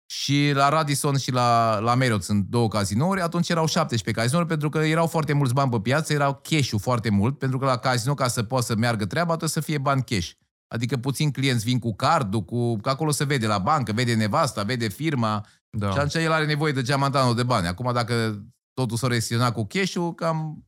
[0.10, 4.70] Și la Radisson și la, la Marriott sunt două cazinouri, atunci erau 17 cazinouri pentru
[4.70, 8.13] că erau foarte mulți bani pe piață, erau cash-ul foarte mult, pentru că la casino,
[8.13, 10.30] ca să poată să meargă treaba, trebuie să fie bani cash.
[10.67, 14.63] Adică puțin clienți vin cu cardul, cu, că acolo se vede la bancă, vede nevasta,
[14.63, 15.91] vede firma, Da.
[15.91, 17.67] și atunci el are nevoie de geamantanul de bani.
[17.67, 18.43] Acum dacă
[18.74, 20.67] totul s-a restricționat cu cash-ul, cam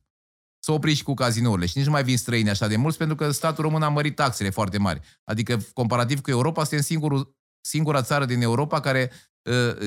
[0.64, 1.66] s-a oprit și cu cazinourile.
[1.66, 4.14] Și nici nu mai vin străini așa de mulți, pentru că statul român a mărit
[4.14, 5.00] taxele foarte mari.
[5.24, 9.18] Adică, comparativ cu Europa, suntem singurul, singura țară din Europa care uh,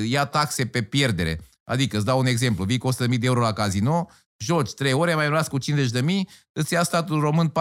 [0.10, 1.40] ia taxe pe pierdere.
[1.64, 5.16] Adică, îți dau un exemplu, vii cu 100.000 de euro la casino, joci 3 ore,
[5.16, 5.66] mai rămas cu 50.000,
[6.52, 7.52] îți ia statul român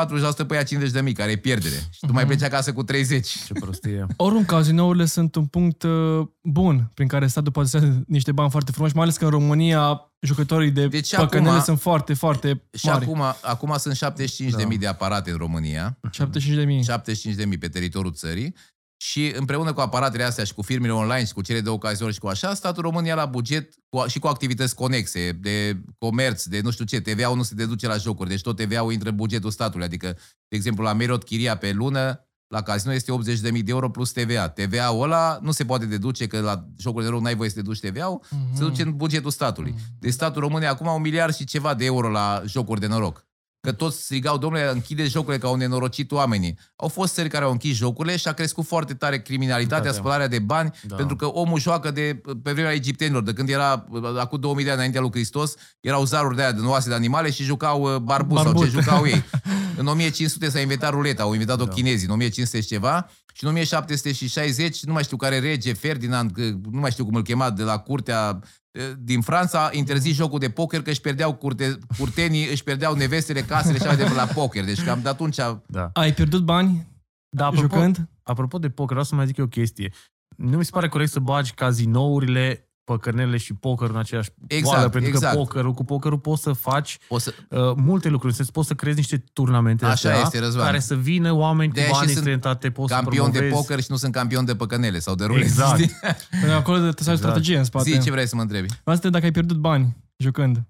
[0.43, 1.75] 40% pe ea 50.000, care e pierdere.
[1.91, 3.29] Și tu mai pleci acasă cu 30.
[3.29, 4.07] Ce prostie.
[4.17, 8.51] Oricum, cazinourile sunt un punct uh, bun prin care statul poate să ia niște bani
[8.51, 12.15] foarte frumoși, mai ales că în România jucătorii de Deci deci păcănele acum- sunt foarte,
[12.15, 13.05] foarte Și mari.
[13.05, 14.15] acum, acum sunt
[14.73, 15.99] 75.000 de aparate în România.
[16.11, 16.85] 75 de mii.
[17.55, 18.55] 75.000 pe teritoriul țării
[19.03, 22.19] și împreună cu aparatele astea și cu firmele online și cu cele de ocaziuni și
[22.19, 26.61] cu așa, statul român ia la buget cu, și cu activități conexe de comerț, de
[26.61, 29.51] nu știu ce, TVA-ul nu se deduce la jocuri, deci tot TVA-ul intră în bugetul
[29.51, 30.07] statului, adică,
[30.49, 34.49] de exemplu, la Merot chiria pe lună, la casino este 80.000 de euro plus TVA.
[34.49, 37.81] TVA-ul ăla nu se poate deduce, că la jocuri de noroc n-ai voie să deduci
[37.81, 39.75] TVA-ul, se duce în bugetul statului.
[39.99, 43.27] Deci statul român e acum un miliard și ceva de euro la jocuri de noroc.
[43.67, 46.59] Că toți strigau, domnule, închide jocurile că au nenorocit oamenii.
[46.77, 49.97] Au fost țări care au închis jocurile și a crescut foarte tare criminalitatea, Da, da.
[49.97, 50.97] spălarea de bani, Da.
[50.97, 53.85] pentru că omul joacă de, pe vremea egiptenilor, de când era,
[54.19, 57.31] acum 2000 de ani înaintea lui Hristos, erau zaruri de aia de oase de animale
[57.31, 58.65] și jucau uh, barbut, sau Barbut.
[58.65, 59.23] ce jucau ei.
[59.77, 61.73] În 1500 s-a inventat ruleta, au inventat-o Da.
[61.73, 66.41] chinezii, în 1500 și ceva, și în 1760, nu mai știu care rege, Ferdinand, că
[66.71, 68.49] nu mai știu cum îl chema, de la curtea eh,
[68.99, 73.41] din Franța, a interzis jocul de poker că își pierdeau curte, curtenii, își pierdeau nevestele,
[73.41, 74.65] casele și așa de la poker.
[74.65, 75.91] Deci cam de atunci Da.
[75.93, 76.87] Ai pierdut bani
[77.37, 78.09] Da, apropo, jucând?
[78.23, 79.93] apropo de poker, vreau să mai zic eu o chestie.
[80.37, 84.89] Nu mi se pare corect să bagi cazinourile, păcărnele și pokerul în aceeași Exact, oală,
[84.89, 85.33] pentru exact.
[85.33, 88.35] că pokerul, cu pokerul poți să faci o să, uh, multe lucruri.
[88.35, 90.65] Să poți să creezi niște turnamente Așa astea, este, Răzvan.
[90.65, 93.63] care să vină oameni De-aia cu și bani sunt străinătate, poți campion să de promovezi.
[93.67, 95.45] poker și nu sunt campion de păcănele sau de rulete.
[95.47, 95.79] Exact.
[95.81, 95.93] știi?
[96.31, 97.19] Pentru că acolo trebuie să ai o Exact.
[97.19, 97.91] strategie în spate.
[97.91, 98.67] Zi, ce vrei să mă întrebi?
[98.83, 100.63] Vreau să te dacă ai pierdut bani jucând.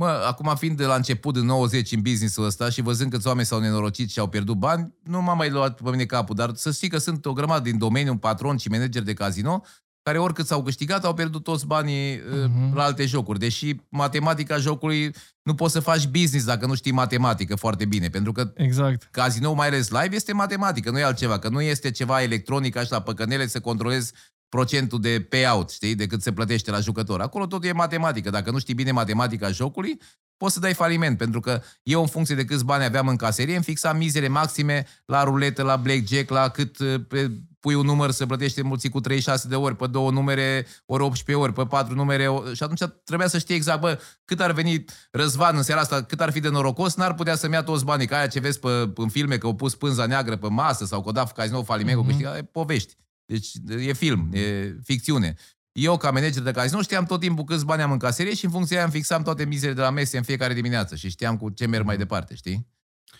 [0.00, 3.46] Mă, acum fiind de la început în 90 în business-ul ăsta și văzând câți oameni
[3.46, 6.70] s-au nenorocit și au pierdut bani, nu m-a mai luat pe mine capul, dar să
[6.72, 9.62] știi că sunt o grămadă din domeniu, un patron și manageri de casino,
[10.04, 12.68] care oricât s-au câștigat, au pierdut toți banii Mhm.
[12.68, 13.38] uh, la alte jocuri.
[13.38, 18.32] Deși matematica jocului nu poți să faci business dacă nu știi matematică foarte bine, pentru
[18.32, 19.08] că Exact.
[19.10, 22.88] casino, mai ales live, este matematică, nu e altceva, că nu este ceva electronic așa
[22.90, 24.12] la păcănele să controlezi
[24.48, 27.20] procentul de payout, știi, de cât se plătește la jucător.
[27.20, 28.30] Acolo totul e matematică.
[28.30, 30.00] Dacă nu știi bine matematica jocului,
[30.36, 33.54] poți să dai faliment, pentru că eu în funcție de câți bani aveam în caserie,
[33.54, 37.30] îmi fixam mizere maxime la ruletă, la blackjack, la cât uh, pe,
[37.64, 41.44] pui un număr să plătește mulți cu 36 de ori, pe două numere, ori 18
[41.44, 42.28] ori, pe patru numere.
[42.28, 46.02] o- Și atunci trebuia să știi exact, bă, cât ar veni Răzvan în seara asta,
[46.02, 48.58] cât ar fi de norocos, n-ar putea să-mi ia toți banii, ca aia ce vezi
[48.58, 51.62] pe, în filme, că au pus pânza neagră pe masă sau că o dat casino
[51.62, 52.06] faliment, mm-hmm.
[52.06, 52.94] câștigat, e povești.
[53.26, 53.52] Deci
[53.86, 55.34] e film, e ficțiune.
[55.72, 58.50] Eu, ca manager de casino, știam tot timpul câți bani am în caserie și în
[58.50, 61.36] funcție de aia îmi fixam toate mizele de la mese în fiecare dimineață și știam
[61.36, 62.68] cu ce merg mai departe, știi?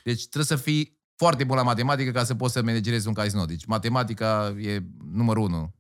[0.05, 3.45] Deci trebuie să fii foarte bun la matematică ca să poți să managerezi un casino.
[3.45, 5.75] Deci matematica e numărul unu.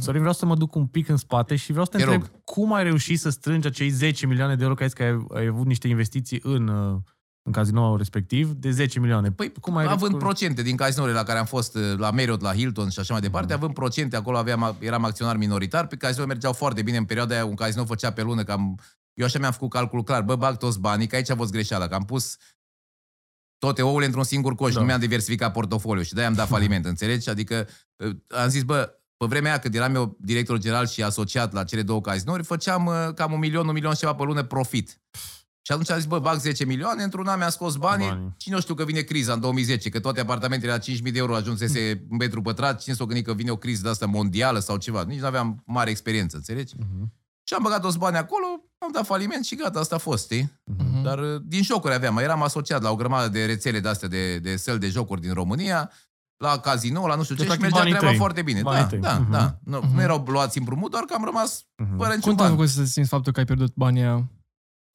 [0.00, 2.30] Sorin, vreau să mă duc un pic în spate și vreau să te, Te întreb
[2.44, 5.26] cum ai reușit să strângi acei 10 milioane de euro, că ai zis că ai,
[5.40, 6.96] ai avut niște investiții în, uh,
[7.42, 9.30] în cazinoul respectiv, de 10 milioane.
[9.30, 12.42] Păi, cum ai având recurs- procente din cazinourile la care am fost, uh, la Marriott,
[12.42, 13.56] la Hilton și așa mai departe, Mhm.
[13.62, 17.44] având procente, acolo aveam, eram acționar minoritar, pe casino mergeau foarte bine în perioada aia,
[17.44, 18.78] un casino făcea pe lună, cam,
[19.14, 21.86] eu așa mi-am făcut calculul clar, bă, bag toți banii, că aici a fost greșeala,
[21.88, 22.36] că am pus
[23.64, 24.80] toate ouăle într-un singur coș, Da.
[24.80, 27.28] nu mi-am diversificat portofoliul și de-aia am dat faliment, înțelegi?
[27.30, 31.52] Adică uh, am zis, bă, pe vremea aia când eram eu director general și asociat
[31.52, 34.42] la cele două cazinouri, făceam uh, cam un milion, un milion și ceva pe lună
[34.42, 35.00] profit.
[35.66, 38.20] Și atunci am zis, bă, bag 10 milioane, într-un an mi-am scos banii, Banii.
[38.22, 38.34] banii.
[38.36, 41.34] cine o știu că vine criza în 2010, că toate apartamentele la 5.000 de euro
[41.34, 44.76] ajunsese un metru pătrat, cine s-o gândit că vine o criză de asta mondială sau
[44.76, 46.74] ceva, nici nu aveam mare experiență, înțelegi?
[46.78, 47.12] Mhm.
[47.44, 48.46] Și am băgat toți banii acolo,
[48.84, 50.52] am dat faliment și gata, asta a fost, știi?
[50.64, 51.02] Mhm.
[51.02, 54.56] Dar uh, din jocuri aveam, eram asociat la o grămadă de rețele de-astea de, de
[54.56, 55.90] săli de jocuri din România,
[56.36, 58.16] la casino, la nu știu ce, Deci, și practic, mergea banii treaba tăi.
[58.18, 58.60] foarte bine.
[58.62, 58.98] Banii Da, tăi.
[58.98, 59.30] da, Mhm.
[59.30, 59.58] da.
[59.64, 59.94] Nu, Mhm.
[59.94, 61.96] nu erau luați împrumut, doar că am rămas Mhm.
[61.96, 62.54] fără niciun Cum te-a ban.
[62.54, 64.30] făcut să simți faptul că ai pierdut banii aia?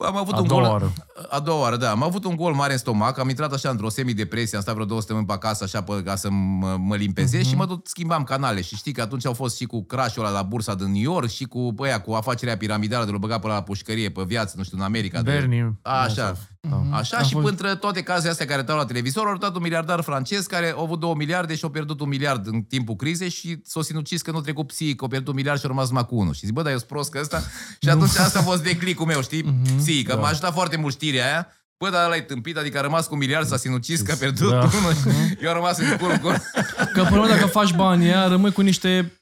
[0.06, 0.94] Am avut A un doua gol, oară.
[1.30, 1.90] a doua oară, da.
[1.92, 4.86] Am avut un gol mare în stomac, am intrat așa într-o semidepresie, am stat vreo
[4.86, 7.50] două săptămâni pe acasă așa pe, ca să mă, mă limpezez Mhm.
[7.50, 8.62] și mă tot schimbam canale.
[8.62, 11.28] Și știi că atunci au fost și cu crash-ul ăla la bursa din New York
[11.30, 14.64] și cu băia, cu afacerea piramidală de l băga până la pușcărie pe viață, nu
[14.64, 15.22] știu, în America.
[15.22, 15.80] de- Bernie.
[15.82, 16.36] Așa.
[16.68, 16.94] Mhm.
[16.94, 19.62] Așa A și fost- până toate cazurile astea care stau la televizor, au dat un
[19.62, 23.30] miliardar francez care a avut două miliarde și a pierdut un miliard în timpul crizei
[23.30, 25.68] și s-a sinucis că nu a trecut psihic, că a pierdut un miliard și a
[25.68, 26.34] rămas numai cu unul.
[26.34, 27.44] Și zic, bă, dar eu sunt prost că ăsta.
[27.82, 29.42] Și atunci asta a fost declicul meu, știi?
[29.44, 29.78] Mhm.
[29.78, 30.20] Psihic, că Da.
[30.22, 31.48] m-a ajutat foarte mult știrea aia.
[31.84, 34.16] Bă, dar ăla e tâmpit, adică a rămas cu un miliard, s-a sinucis că a
[34.16, 34.58] pierdut Da.
[34.58, 34.94] unul.
[35.42, 36.42] Eu am rămas în cur, cur.
[36.94, 39.14] Că până la urmă, dacă faci banii aia, rămâi cu niște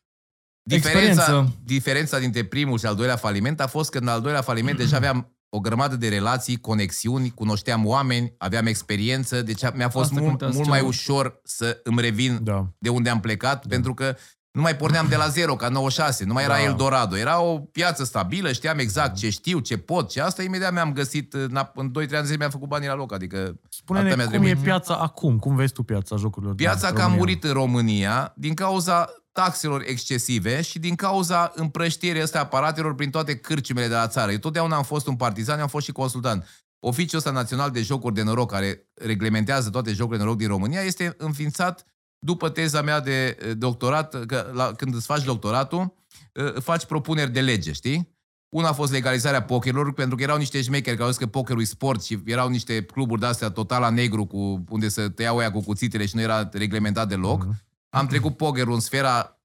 [0.63, 1.56] Diferența, Experiență.
[1.63, 4.95] diferența dintre primul și al doilea faliment a fost că în al doilea faliment deja
[4.95, 10.27] aveam o grămadă de relații, conexiuni, cunoșteam oameni, aveam experiență, deci mi-a fost Asta mult,
[10.29, 12.67] contează mult cel mai mai- ușor să îmi revin Da.
[12.77, 14.15] de unde am plecat, pentru că
[14.57, 16.63] nu mai porneam de la zero, ca 96, nu mai era Da.
[16.63, 20.93] Eldorado, era o piață stabilă, știam exact ce știu, ce pot, ce asta, imediat mi-am
[20.93, 24.23] găsit, în, în 2-3 ani de zile mi-am făcut banii la loc, adică Spune-ne Atâta
[24.23, 24.63] mi-a cum e trebuit.
[24.63, 27.17] piața acum, cum vezi tu piața jocurilor din Piața că a România?
[27.17, 33.35] murit în România din cauza taxelor excesive și din cauza împrăștierii astea aparatelor prin toate
[33.35, 34.31] cârciumele de la țară.
[34.31, 36.47] Eu totdeauna am fost un partizan, am fost și consultant.
[36.79, 40.81] Oficiul ăsta național de jocuri de noroc, care reglementează toate jocurile de noroc din România,
[40.81, 41.85] este înființat
[42.27, 45.93] după teza mea de eh, doctorat, că la, când îți faci doctoratul,
[46.31, 48.15] eh, faci propuneri de lege, știi?
[48.49, 51.61] Una a fost legalizarea pokerilor, pentru că erau niște șmecheri care au zis că pokerul
[51.61, 55.51] e sport și erau niște cluburi de-astea total la negru, cu, unde se tăiau ăia
[55.51, 57.43] cu cuțitele și nu era reglementat deloc.
[57.43, 57.65] Mhm.
[57.89, 59.41] Am trecut pokerul în sfera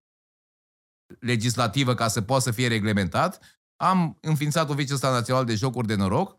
[1.20, 3.60] legislativă ca să poată să fie reglementat.
[3.76, 6.38] Am înființat oficiul ăsta național de jocuri de noroc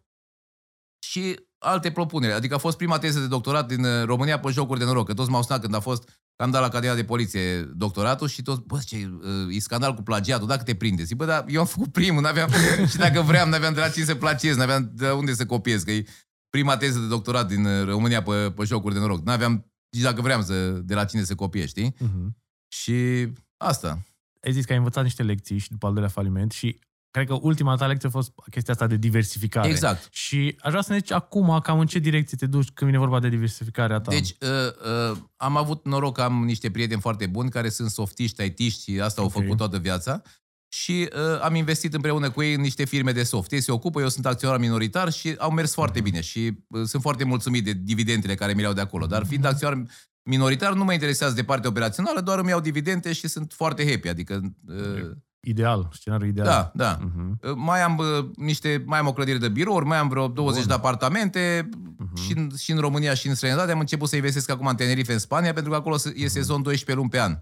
[1.00, 2.34] și alte propuneri.
[2.34, 5.08] Adică a fost prima teză de doctorat din uh, România pe jocuri de noroc.
[5.08, 8.28] Că toți m-au sunat când a fost, că am dat la Academia de Poliție doctoratul
[8.28, 11.04] și toți, bă, ce, uh, e scandal cu plagiatul, dacă te prinde.
[11.04, 12.50] Zic, bă, dar eu am făcut primul, n-aveam,
[12.92, 15.84] și dacă vreau, n-aveam de la cine să plagiez, n-aveam de la unde să copiez,
[15.84, 16.06] că e
[16.50, 19.24] prima teză de doctorat din uh, România pe, pe jocuri de noroc.
[19.26, 21.96] N-aveam nici dacă vreau să, de la cine să copiez, știi?
[22.00, 22.38] Mhm.
[22.68, 24.06] Și asta.
[24.42, 26.80] Ai zis că ai învățat niște lecții și după al doilea faliment și
[27.14, 29.68] cred că ultima ta lecție a fost chestia asta de diversificare.
[29.70, 30.08] Exact.
[30.12, 33.02] Și aș vrea să ne zici acum cam în ce direcție te duci când vine
[33.02, 34.12] vorba de diversificarea ta.
[34.12, 38.44] Deci, uh, uh, am avut noroc că am niște prieteni foarte buni care sunt softiști,
[38.44, 39.34] IT-ști și asta Ok.
[39.36, 40.22] au făcut toată viața.
[40.68, 43.52] Și uh, am investit împreună cu ei în niște firme de soft.
[43.52, 46.10] Ei se ocupă, eu sunt acționar minoritar și au mers foarte Mhm.
[46.10, 46.22] bine.
[46.22, 49.06] Și uh, sunt foarte mulțumit de dividendele care mi le-au de acolo.
[49.06, 49.84] Dar fiind acționar
[50.30, 54.08] minoritar, nu mă interesează de partea operațională, doar îmi iau dividende și sunt foarte happy.
[54.08, 55.12] Adică, uh,
[55.46, 56.46] Ideal, scenariul ideal.
[56.46, 56.98] da, da.
[57.02, 57.40] Mhm.
[57.44, 60.60] Uh, Mai am uh, niște, mai am o clădire de birouri, mai am vreo 20
[60.60, 60.68] Bun.
[60.68, 62.16] de apartamente Mhm.
[62.22, 63.72] și, în, și în România și în străinătate.
[63.72, 66.24] Am început să investesc acum în Tenerife, în Spania, pentru că acolo se- Mhm.
[66.24, 67.38] e sezon 12 luni pe an.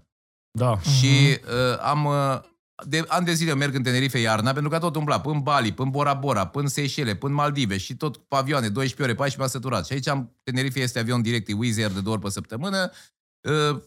[0.58, 0.78] Da.
[0.80, 1.06] Și
[1.44, 2.38] uh, am uh,
[2.86, 5.90] de ani de zile merg în Tenerife iarna, pentru că tot umbla până Bali, până
[5.90, 9.86] Bora Bora, până Seychelles, până Maldive și tot cu avioane, 12 ore, 14 m-a săturat.
[9.86, 12.90] Și aici am, Tenerife este avion direct, e Wizz Air de două ori pe săptămână.
[13.70, 13.80] Uh,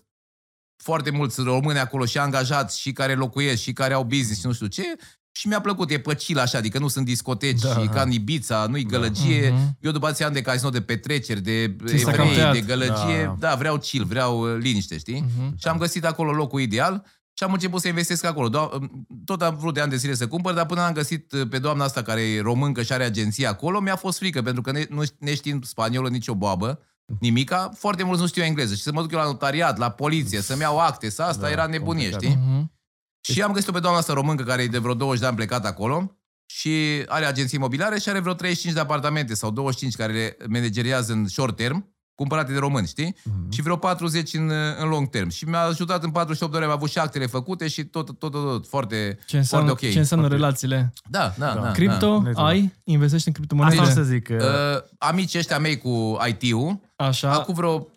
[0.86, 4.54] foarte mulți români acolo și angajați și care locuiesc și care au business și nu
[4.54, 4.84] știu ce.
[5.32, 7.70] Și mi-a plăcut, e păcil așa, adică nu sunt discoteci Da.
[7.82, 9.50] și ca în Ibița, nu-i gălăgie.
[9.54, 9.78] Mhm.
[9.82, 12.66] Eu după atâția ani de casino, de petreceri, de Ți s-a evrei, cam de tăiat.
[12.66, 13.36] gălăgie, Da.
[13.50, 13.56] da.
[13.56, 15.26] vreau chill, vreau uh, liniște, știi?
[15.38, 15.56] Mhm.
[15.58, 18.50] Și am găsit acolo locul ideal și am început să investesc acolo.
[18.50, 18.80] Do-
[19.26, 21.58] tot am vrut de ani de zile să cumpăr, dar până am găsit uh, pe
[21.60, 24.86] doamna asta care e româncă și are agenție acolo, mi-a fost frică, pentru că ne,
[24.90, 26.80] nu neștiind spaniolă nicio boabă,
[27.20, 28.76] nimica, foarte mulți nu știu engleză.
[28.76, 31.50] Și să mă duc eu la notariat, la poliție, să-mi iau acte, să asta Da,
[31.50, 32.34] era nebunie, complicat.
[32.42, 32.48] știi?
[32.52, 32.74] Mhm.
[33.22, 35.66] Și am găsit-o pe doamna asta româncă care e de vreo 20 de ani plecat
[35.66, 40.38] acolo și are agenții imobiliare și are vreo 35 de apartamente sau 25 care le
[40.50, 43.16] manageriază în short term, cumpărate de români, știi?
[43.24, 43.52] Mhm.
[43.52, 44.52] Și vreo 40 în,
[44.82, 45.30] în long term.
[45.30, 48.20] Și mi-a ajutat în 48 de ore, am avut și actele făcute și tot, tot,
[48.20, 49.92] tot, tot foarte, Ce înseamnă, foarte ok.
[49.94, 50.94] ce înseamnă Foarte- relațiile?
[51.10, 51.62] Da, da, Da.
[51.62, 51.72] da.
[51.72, 52.46] Cripto, Dumnezeu.
[52.46, 52.74] ai?
[52.84, 53.78] Investești în criptomonede?
[53.80, 54.24] Asta o să zic.
[54.24, 54.46] că- da.
[54.46, 57.32] Uh, amicii ăștia mei cu IT-ul, Așa.
[57.34, 57.88] acum vreo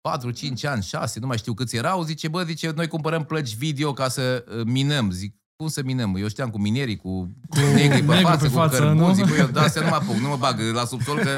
[0.00, 3.54] 4, 5 ani, 6, nu mai știu câți erau, zice, bă, zice, noi cumpărăm plăci
[3.56, 5.10] video ca să uh, minăm.
[5.10, 6.16] Zic, cum să minăm?
[6.16, 7.28] Eu știam cu minerii, cu,
[7.74, 8.98] negri pe negru față, pe cu față, cărbuni.
[8.98, 9.14] nu?
[9.14, 11.30] Zic, bă, eu de astea nu mă apuc, nu mă bag la subsol, că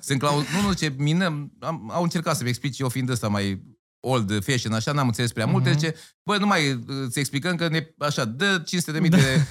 [0.00, 0.44] sunt clauz...
[0.54, 3.62] Nu, nu, ce minăm, am, au încercat să-mi explice eu fiind ăsta mai
[4.00, 5.78] old fashion, așa, n-am înțeles prea multe, Mhm.
[5.78, 9.46] zice, bă, nu mai uh, îți explicăm că ne, așa, dă 500 de mii de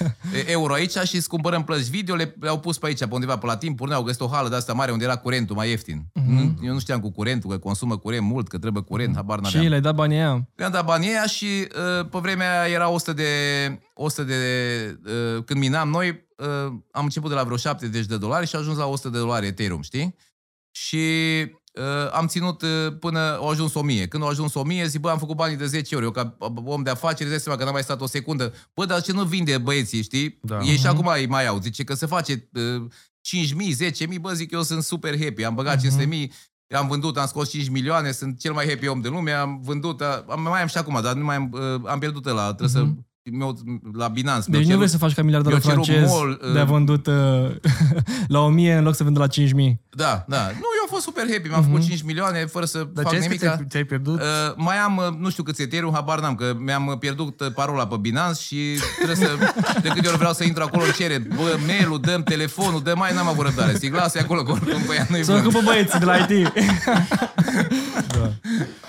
[0.45, 3.45] euro aici și îți cumpărăm plăci video, le, le-au pus pe aici, pe undeva, pe
[3.45, 6.05] la timp, ne-au găsit o hală de asta mare unde era curentul mai ieftin.
[6.13, 6.59] Mhm.
[6.63, 9.67] Eu nu știam cu curentul, că consumă curent mult, că trebuie curent, habar Și n-aveam.
[9.67, 10.49] le-ai dat banii aia.
[10.55, 13.29] Le-am dat banii aia și uh, pe vremea aia era 100 de...
[13.93, 14.35] 100 de
[15.05, 18.59] uh, când minam noi, uh, am început de la vreo 70 de dolari și a
[18.59, 20.15] ajuns la 100 de dolari Ethereum, știi?
[20.71, 20.95] Și
[21.45, 21.49] uh,
[22.13, 24.07] am ținut uh, până au ajuns 1000.
[24.07, 26.03] Când au ajuns 1000, zic, bă, am făcut banii de 10 ori.
[26.05, 28.53] Eu ca om de afaceri, îți dai seama că n-am mai stat o secundă.
[28.73, 30.39] Bă, dar ce nu vinde băieții, știi?
[30.41, 30.57] Da.
[30.61, 30.87] Ei și Mhm.
[30.87, 31.59] acum îi mai au.
[31.59, 32.83] Zice că se face uh,
[33.21, 35.43] 5.000, 10.000, bă, zic, eu sunt super happy.
[35.43, 35.83] Am băgat Mhm.
[35.99, 36.31] 500.000,
[36.75, 40.01] am vândut, am scos 5 milioane, sunt cel mai happy om de lume, am vândut,
[40.01, 42.83] a- am, mai am și acum, dar nu mai am, uh, am pierdut la trebuie
[42.83, 42.95] Mhm.
[42.95, 43.57] să meu,
[43.93, 44.39] la Binance.
[44.49, 46.59] Deci mi-au nu cerut- vrei să faci ca miliardarul eu cerut francez mall, uh, de
[46.59, 47.13] a vândut uh,
[48.35, 49.81] la 1000 în loc să vândă la 5000.
[49.89, 50.37] Da, da.
[50.37, 53.17] Nu, eu am fost super happy, mi-am făcut 5 milioane fără să Dar fac ce
[53.17, 53.43] ai zis nimic.
[53.43, 54.19] că ți-ai, ți-ai pierdut?
[54.19, 57.87] Uh, mai am, uh, nu știu câți Ethereum, habar n-am, că mi-am pierdut uh, parola
[57.87, 58.57] pe Binance și
[58.95, 59.29] trebuie să,
[59.83, 63.13] de câte ori vreau să intru acolo, îmi cere, bă, mail-ul, dăm telefonul, dă mai,
[63.13, 63.73] n-am avut răbdare.
[63.73, 65.45] Zic, lasă acolo, că oricum pe ea nu-i Să vând.
[65.45, 66.51] ocupă băieții de la IT.
[68.07, 68.31] da.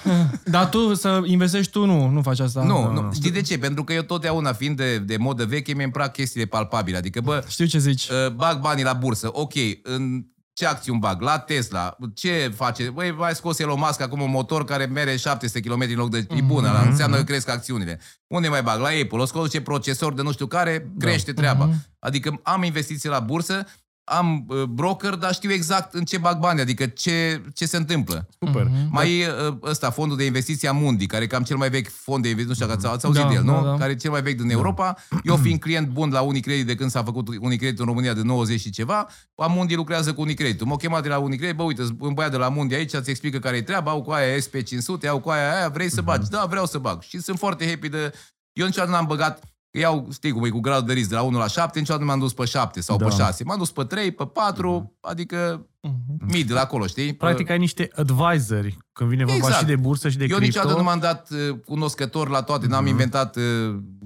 [0.45, 2.63] Dar tu să investești tu, nu, nu faci asta.
[2.63, 3.01] Nu, Da.
[3.01, 3.59] nu, știi de ce?
[3.59, 6.97] Pentru că eu totdeauna, fiind de, de modă veche, mi-mi plac chestiile palpabile.
[6.97, 8.09] Adică, bă, Știu ce zici.
[8.09, 10.25] uh, bag banii la bursă, ok, în
[10.57, 11.21] ce acțiuni bag?
[11.21, 12.91] La Tesla, ce face?
[12.91, 16.27] Băi, mai scos Elon Musk acum un motor care mere 700 km în loc de...
[16.37, 16.87] E bună, mm-hmm.
[16.87, 18.01] înseamnă că cresc acțiunile.
[18.27, 18.81] Unde mai bag?
[18.81, 21.65] La Apple, o scos ce procesor de nu știu care, crește treaba.
[21.65, 21.87] Mhm.
[21.99, 23.67] Adică am investiții la bursă,
[24.09, 28.29] am uh, broker, dar știu exact în ce bag bani, adică ce, ce se întâmplă.
[28.47, 28.63] Super.
[28.63, 28.89] Mhm.
[28.91, 31.89] Mai e uh, ăsta, fondul de investiție a Mundi, care e cam cel mai vechi
[31.91, 33.53] fond de investiție, nu știu dacă ați auzit Da, de el, nu?
[33.53, 33.77] da, da.
[33.77, 34.97] Care e cel mai vechi din Europa.
[35.25, 38.61] Eu fiind client bun la Unicredit de când s-a făcut Unicredit în România de 90
[38.61, 40.65] și ceva, Amundi lucrează cu Unicredit.
[40.65, 43.39] M-au chemat de la Unicredit, bă, uite, un băiat de la Mundi aici, îți explică
[43.39, 46.29] care e treaba, au cu aia SP500, au cu aia aia, vrei să bagi?
[46.29, 47.03] Da, vreau să bag.
[47.03, 48.13] Și sunt foarte happy de...
[48.53, 51.39] Eu niciodată n-am băgat Iau, știi cum e, cu gradul de risc de la 1
[51.39, 53.05] la 7, niciodată nu m-am dus pe 7 sau Da.
[53.05, 53.45] pe 6.
[53.45, 56.27] M-am dus pe 3, pe 4, adică Mhm.
[56.33, 57.15] mid la acolo, știi?
[57.15, 59.59] Practic ai niște advisori când vine vorba Exact.
[59.59, 60.45] și de bursă și de Eu cripto.
[60.47, 63.43] niciodată nu m-am dat uh, cunoscător la toate, n-am inventat uh,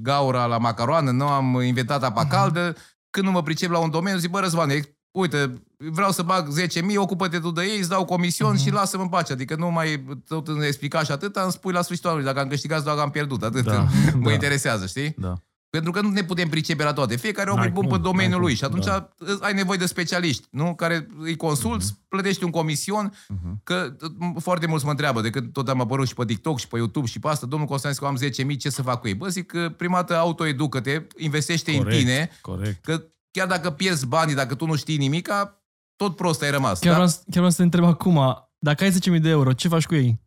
[0.02, 2.74] gaura la macaroană, nu am inventat apa caldă.
[3.10, 6.48] Când nu mă pricep la un domeniu, zic, bă, Răzvan, ex- uite, vreau să bag
[6.48, 8.62] 10.000, ocupă-te tu de ei, îți dau comision Mhm.
[8.62, 9.32] și lasă-mă în pace.
[9.32, 12.48] Adică nu mai tot îmi explica și atât, îmi spui la sfârșitul anului, dacă am
[12.48, 13.64] câștigat sau dacă am pierdut, atât.
[13.64, 13.86] Da.
[14.20, 14.32] Mă Da.
[14.32, 15.14] interesează, știi?
[15.18, 15.34] Da.
[15.70, 17.16] Pentru că nu ne putem pricepe la toate.
[17.16, 19.08] Fiecare om N-ai e bun cum, pe domeniul n-ai lui cum, și atunci da.
[19.40, 20.74] ai nevoie de specialiști, nu?
[20.74, 22.04] Care îi consulți, Mhm.
[22.08, 23.12] plătești un comision,
[23.62, 26.68] că t- foarte mulți mă întreabă, de când tot am apărut și pe TikTok și
[26.68, 29.14] pe YouTube și pe asta, domnul Constantinescu, am 10.000, ce să fac cu ei?
[29.14, 32.84] Bă, zic că prima dată autoeducă-te, investește în tine, Corect.
[32.84, 35.62] că chiar dacă pierzi banii, dacă tu nu știi nimica,
[35.96, 36.78] tot prost ai rămas.
[36.78, 36.98] Chiar, da?
[36.98, 39.94] vreau, chiar vreau să te întreb acum, dacă ai 10.000 de euro, ce faci cu
[39.94, 40.20] ei?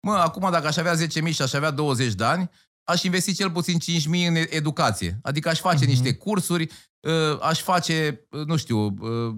[0.00, 2.50] Mă, acum dacă aș avea 10.000 și aș avea 20 de ani,
[2.86, 5.18] aș investi cel puțin 5.000 în educație.
[5.22, 5.88] Adică aș face Mhm.
[5.88, 6.68] niște cursuri,
[7.00, 9.34] uh, aș face, uh, nu știu, uh,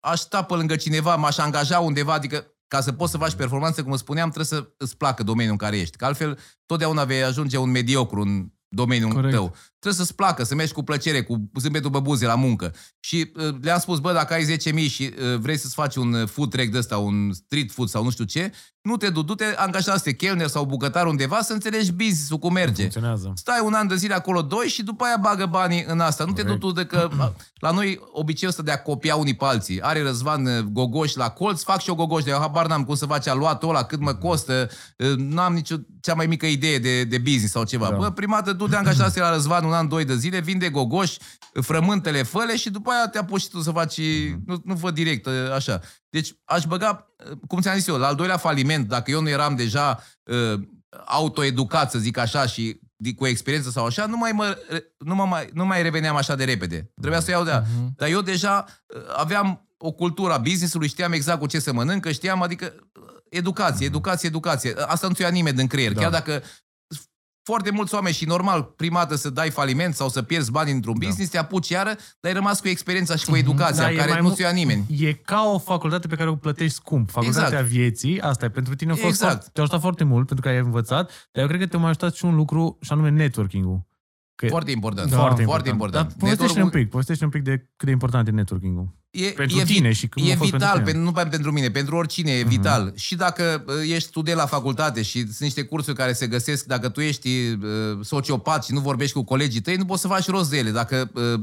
[0.00, 3.82] aș sta pe lângă cineva, m-aș angaja undeva, adică ca să poți să faci performanță,
[3.82, 5.96] cum îți spuneam, trebuie să îți placă domeniul în care ești.
[5.96, 9.34] Că altfel, totdeauna vei ajunge un mediocru în domeniul Corect.
[9.34, 9.54] tău.
[9.80, 12.74] Trebuie să-ți placă, să mergi cu plăcere, cu zâmbetul pe buze la muncă.
[13.00, 16.28] Și uh, le-am spus, bă, dacă ai 10.000 și uh, vrei să-ți faci un uh,
[16.28, 19.44] food track de ăsta, un street food sau nu știu ce, nu te du, du-te,
[19.56, 22.80] angajați chelner sau bucătar undeva să înțelegi business-ul cum merge.
[22.80, 23.32] Funcționează.
[23.34, 26.24] Stai un an de zile acolo, doi și după aia bagă banii în asta.
[26.24, 26.60] Nu te du Corect.
[26.60, 27.08] tu de că
[27.66, 29.82] la noi obiceiul ăsta de a copia unii pe alții.
[29.82, 32.94] Are Răzvan uh, gogoși la colț, fac și eu gogoși de eu habar n-am cum
[32.94, 37.04] să faci aluatul ăla, cât mă costă, uh, n-am nicio cea mai mică idee de,
[37.04, 37.88] de business sau ceva.
[37.90, 37.96] Da.
[37.96, 41.18] Bă, prima dată du-te angajați la Răzvan un an, doi de zile, vinde gogoși,
[41.62, 44.00] frământele făle și după aia te apuci și tu să faci,
[44.46, 45.80] nu, nu văd direct uh, așa.
[46.10, 49.28] Deci aș băga, uh, cum ți-am zis eu, la al doilea faliment, dacă eu nu
[49.28, 50.60] eram deja uh,
[51.04, 54.58] autoeducat, să zic așa, și di- cu experiență sau așa, nu mai, mă,
[54.98, 56.90] nu, mă mai, nu mai reveneam așa de repede.
[57.00, 57.92] Trebuia să iau de Mhm.
[57.96, 62.12] Dar eu deja uh, aveam o cultură a business-ului, știam exact cu ce să mănâncă,
[62.12, 64.74] știam, adică uh, educație, educație, educație.
[64.86, 65.92] Asta nu ți-o ia nimeni din creier.
[65.92, 66.00] Da.
[66.00, 66.42] Chiar dacă
[67.42, 70.98] foarte mulți oameni și normal, prima dată să dai faliment sau să pierzi bani într-un
[70.98, 71.06] Da.
[71.06, 74.10] business, te apuci iară, dar ai rămas cu experiența și cu educația, Da, e care
[74.10, 74.84] mai nu mu- ți-o ia nimeni.
[74.98, 77.10] E ca o facultate pe care o plătești scump.
[77.10, 77.66] Facultatea Exact.
[77.68, 79.30] vieții, asta e pentru tine a fost Exact.
[79.32, 81.88] foarte, te-a ajutat foarte mult pentru că ai învățat, dar eu cred că te-a mai
[81.88, 83.88] ajutat și un lucru și anume networking-ul.
[84.40, 85.10] Că Foarte important.
[85.10, 85.16] Da.
[85.16, 86.08] foarte, foarte important.
[86.08, 88.98] Dar povestește un pic, povestește un pic de cât de important e networking-ul.
[89.10, 90.84] E, Pentru e, vi- tine și cum e a fost vital, pentru tine.
[90.84, 92.92] pentru, nu numai pentru mine, pentru oricine e vital.
[92.96, 96.88] Și dacă uh, ești student la facultate și sunt niște cursuri care se găsesc, dacă
[96.88, 97.58] tu ești uh,
[98.02, 100.70] sociopat și nu vorbești cu colegii tăi, nu poți să faci rost de ele.
[100.70, 101.40] Dacă uh,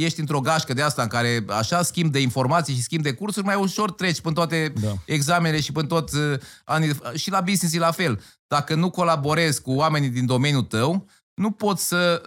[0.00, 3.46] ești într-o gașcă de asta în care așa schimb de informații și schimb de cursuri,
[3.46, 4.94] mai ușor treci până toate Da.
[5.04, 6.90] examenele și până tot uh, anii.
[7.14, 8.20] Și la business e la fel.
[8.46, 11.06] Dacă nu colaborezi cu oamenii din domeniul tău,
[11.40, 12.22] nu poți să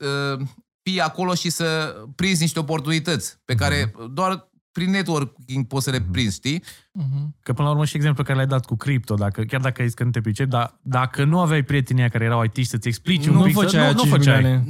[0.00, 0.06] uh,
[0.40, 0.46] uh,
[0.82, 6.00] fii acolo și să prinzi niște oportunități pe care doar prin networking poți să le
[6.12, 6.62] prinzi, știi?
[6.92, 7.36] Mhm.
[7.42, 9.86] Că până la urmă și exemplu care l-ai dat cu cripto, dacă, chiar dacă ai
[9.86, 12.88] zis că nu te pricepi, dar dacă nu aveai prietenii aia care erau IT să-ți
[12.88, 14.36] explici Nu un pic, să- făceai nu, nu 5 făceai.
[14.36, 14.64] milioane.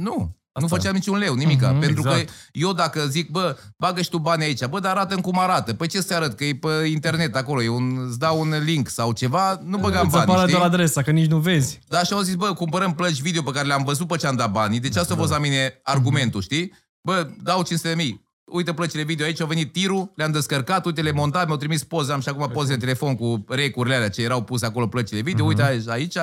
[0.55, 0.61] Nu.
[0.61, 0.77] Nu Asta.
[0.77, 1.69] făceam niciun leu, nimica.
[1.71, 2.25] Mhm, pentru exact.
[2.25, 5.73] că eu dacă zic, bă, bagă și tu bani aici, bă, dar arată cum arată.
[5.73, 6.33] Păi ce să arăt?
[6.37, 10.05] Că e pe internet acolo, e un, îți dau un link sau ceva, nu băgam
[10.05, 10.53] Îți bani, apare știi?
[10.53, 11.79] doar adresa, că nici nu vezi.
[11.87, 14.35] Dar așa au zis, bă, cumpărăm plăci video pe care le-am văzut pe ce am
[14.35, 16.73] dat banii, deci asta a fost la mine argumentul, știi?
[17.01, 18.24] Bă, dau 500 de mii.
[18.45, 22.11] Uite plăcile video aici, au venit tirul, le-am descărcat, uite, le montat, mi-au trimis poze,
[22.11, 25.45] am și acum poze de telefon cu recurile alea ce erau puse acolo plăcile video,
[25.45, 26.15] uite aici, aici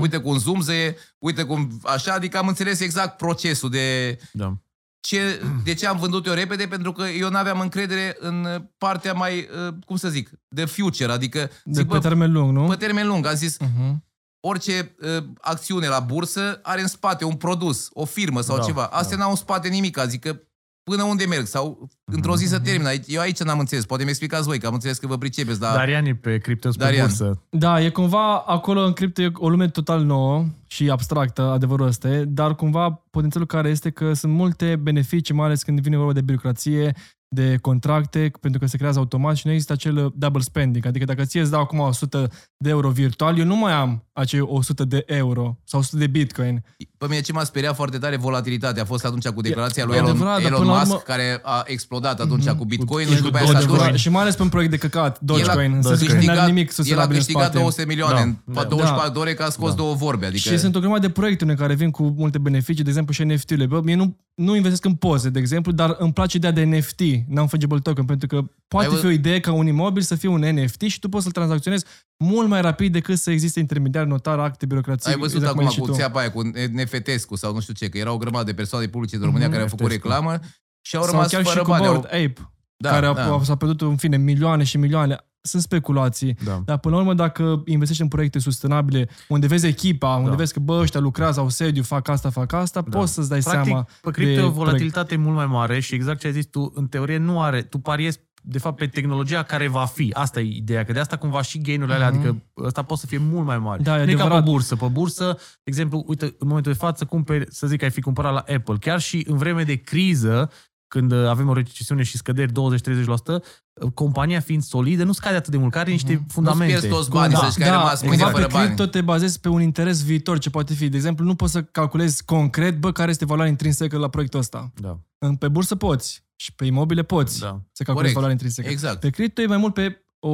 [0.00, 4.56] uite cum zoomze, uite cum așa, adică am înțeles exact procesul de Da.
[5.00, 9.48] ce, de ce am vândut eu repede, pentru că eu n-aveam încredere în partea mai,
[9.66, 12.66] uh, cum să zic, de future, adică De zic, pe bă, termen lung, nu?
[12.66, 14.04] pe termen lung, am zis, Mhm.
[14.40, 18.84] orice uh, acțiune la bursă are în spate un produs, o firmă sau Da, ceva.
[18.84, 20.42] Astea n-au în spate nimic, adică
[20.88, 22.90] până unde merg sau într-o zi să termină.
[23.06, 25.74] Eu aici n-am înțeles, poate mi explicați voi, că am înțeles că vă pricepeți, dar...
[25.74, 27.06] Darian e pe cripto pe Darian.
[27.06, 27.42] bursă.
[27.50, 32.08] Da, e cumva acolo în cripto e o lume total nouă și abstractă, adevărul ăsta
[32.08, 36.12] e, dar cumva potențialul care este că sunt multe beneficii, mai ales când vine vorba
[36.12, 36.94] de birocrație,
[37.30, 40.86] de contracte, pentru că se creează automat și nu există acel double spending.
[40.86, 44.40] Adică dacă ție îți dau acum 100 de euro virtual, eu nu mai am acei
[44.40, 46.64] 100 de euro sau 100 de bitcoin.
[46.98, 49.98] Pe mine ce m-a speriat foarte tare volatilitatea a fost atunci cu declarația lui e
[49.98, 53.12] Elon, adevărat, dar Elon până la Musk, urmă- care a explodat atunci cu Bitcoin cu
[53.14, 53.68] și după aia s-a Dogecoin.
[53.76, 54.00] dus Adevărat.
[54.00, 55.72] Și mai ales pe un proiect de căcat, Dogecoin.
[55.72, 57.58] El a Să zic că câștigat- n-are nimic să se El a în câștigat spate.
[57.58, 58.64] 200 milioane Da, în da.
[58.64, 60.26] 24 de ore că a scos două vorbe.
[60.26, 60.48] Adică...
[60.48, 63.22] Și sunt o grămadă de proiecte unele care vin cu multe beneficii, de exemplu și
[63.24, 63.66] NFT-urile.
[63.66, 67.00] Bă, mie nu, nu investesc în poze, de exemplu, dar îmi place ideea de NFT,
[67.26, 70.40] non-fungible token, pentru că poate Ai fi o idee ca un imobil să fie un
[70.40, 71.84] NFT și tu poți să-l tranzacționezi
[72.16, 75.10] mult mai rapid decât să existe intermediar, notar, acte, birocrație.
[75.12, 75.92] Ai văzut exact cum acum ai zis și cu tu.
[75.98, 79.16] țeapa aia, cu Nefetescu sau nu știu ce, că erau o grămadă de persoane publice
[79.16, 80.12] din România Mhm, care au făcut Nefetescu.
[80.18, 80.38] reclamă
[80.80, 81.84] și au Sau rămas chiar și fără cu bani.
[81.86, 82.24] Bored Au...
[82.24, 83.24] Ape, Da, care da.
[83.30, 85.16] au, s-au pierdut, în fine, milioane și milioane.
[85.48, 86.36] Sunt speculații.
[86.44, 86.62] Da.
[86.64, 90.36] Dar până la urmă, dacă investești în proiecte sustenabile, unde vezi echipa, unde Da.
[90.36, 92.98] vezi că bă, ăștia lucrează, au sediu, fac asta, fac asta, Da.
[92.98, 95.94] poți să-ți dai Practic, seama pe cripto e o de volatilitate mult mai mare și
[95.94, 99.42] exact ce ai zis tu, în teorie nu are, tu pariezi de fapt pe tehnologia
[99.42, 100.10] care va fi.
[100.14, 102.18] Asta e ideea, că de asta cumva și gain-urile alea, Mhm.
[102.18, 103.82] adică ăsta poate să fie mult mai mare.
[103.82, 104.44] Da, e nu e ca pe adevărat.
[104.44, 104.76] bursă.
[104.76, 108.00] Pe bursă, de exemplu, uite, în momentul de față, cumperi, să zic că ai fi
[108.00, 108.76] cumpărat la Apple.
[108.80, 110.50] Chiar și în vreme de criză,
[110.88, 115.50] când uh, avem o recesiune și scăderi 20-30%, uh, compania fiind solidă, nu scade atât
[115.50, 116.64] de mult, că are niște fundamente.
[116.72, 117.40] Nu-ți pierzi toți banii, Da.
[117.42, 118.64] să zici că ai rămas mâine cumva fără pe bani.
[118.66, 120.88] cripto te bazezi pe un interes viitor ce poate fi.
[120.88, 124.72] De exemplu, nu poți să calculezi concret, bă, care este valoarea intrinsecă la proiectul ăsta.
[124.80, 127.46] Da, În- Pe bursă poți și pe imobile poți da.
[127.72, 128.12] să calculezi Corect.
[128.14, 128.68] valoarea intrinsecă.
[128.68, 129.00] Exact.
[129.00, 130.28] Pe cripto e mai mult pe o...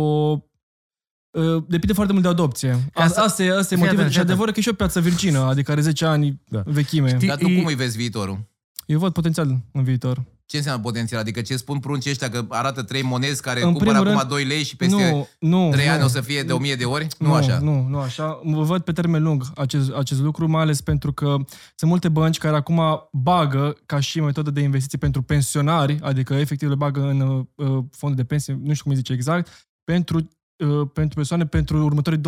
[1.30, 2.68] uh, Depinde foarte mult de adopție.
[2.70, 3.88] Ca să- Asta, asta e, asta e Fii motivul.
[3.98, 4.28] atent, Și fii atent.
[4.28, 6.62] adevărul că e și o piață virgină, adică are 10 ani Da.
[6.66, 7.08] vechime.
[7.14, 8.38] Știi- Dar tu E- cum îi vezi viitorul?
[8.86, 10.24] Eu văd potențial în viitor.
[10.46, 11.20] Ce înseamnă potențial?
[11.20, 14.30] Adică ce spun pruncii ăștia că arată trei monezi care În cumpără primul acum rând,
[14.30, 15.92] 2 lei și peste nu, nu, 3 nu.
[15.92, 17.06] ani o să fie de 1000 de ori?
[17.18, 17.58] Nu, nu așa.
[17.58, 18.40] Nu, nu așa.
[18.42, 21.36] Mă văd pe termen lung acest, acest lucru, mai ales pentru că
[21.74, 26.68] sunt multe bănci care acum bagă ca și metodă de investiții pentru pensionari, adică efectiv
[26.68, 27.20] le bagă în
[27.54, 31.84] uh, fondul de pensie, nu știu cum îi zice exact, pentru, uh, pentru persoane pentru
[31.84, 32.20] următorii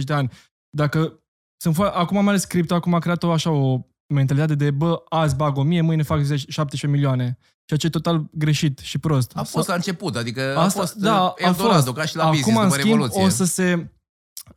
[0.00, 0.30] 20-30 de ani.
[0.70, 1.22] Dacă
[1.56, 5.02] sunt fo- acum mai ales cripto, acum a creat o așa o mentalitate de bă,
[5.08, 7.38] azi bag 1000, mâine fac 10, 17 milioane.
[7.64, 9.32] Ceea ce e total greșit și prost.
[9.34, 11.96] A fost la început, adică Asta, a fost da, uh, a Eldorado, fost.
[11.96, 13.22] ca și la Acum, business în după schimb, Revoluție.
[13.24, 13.90] o să se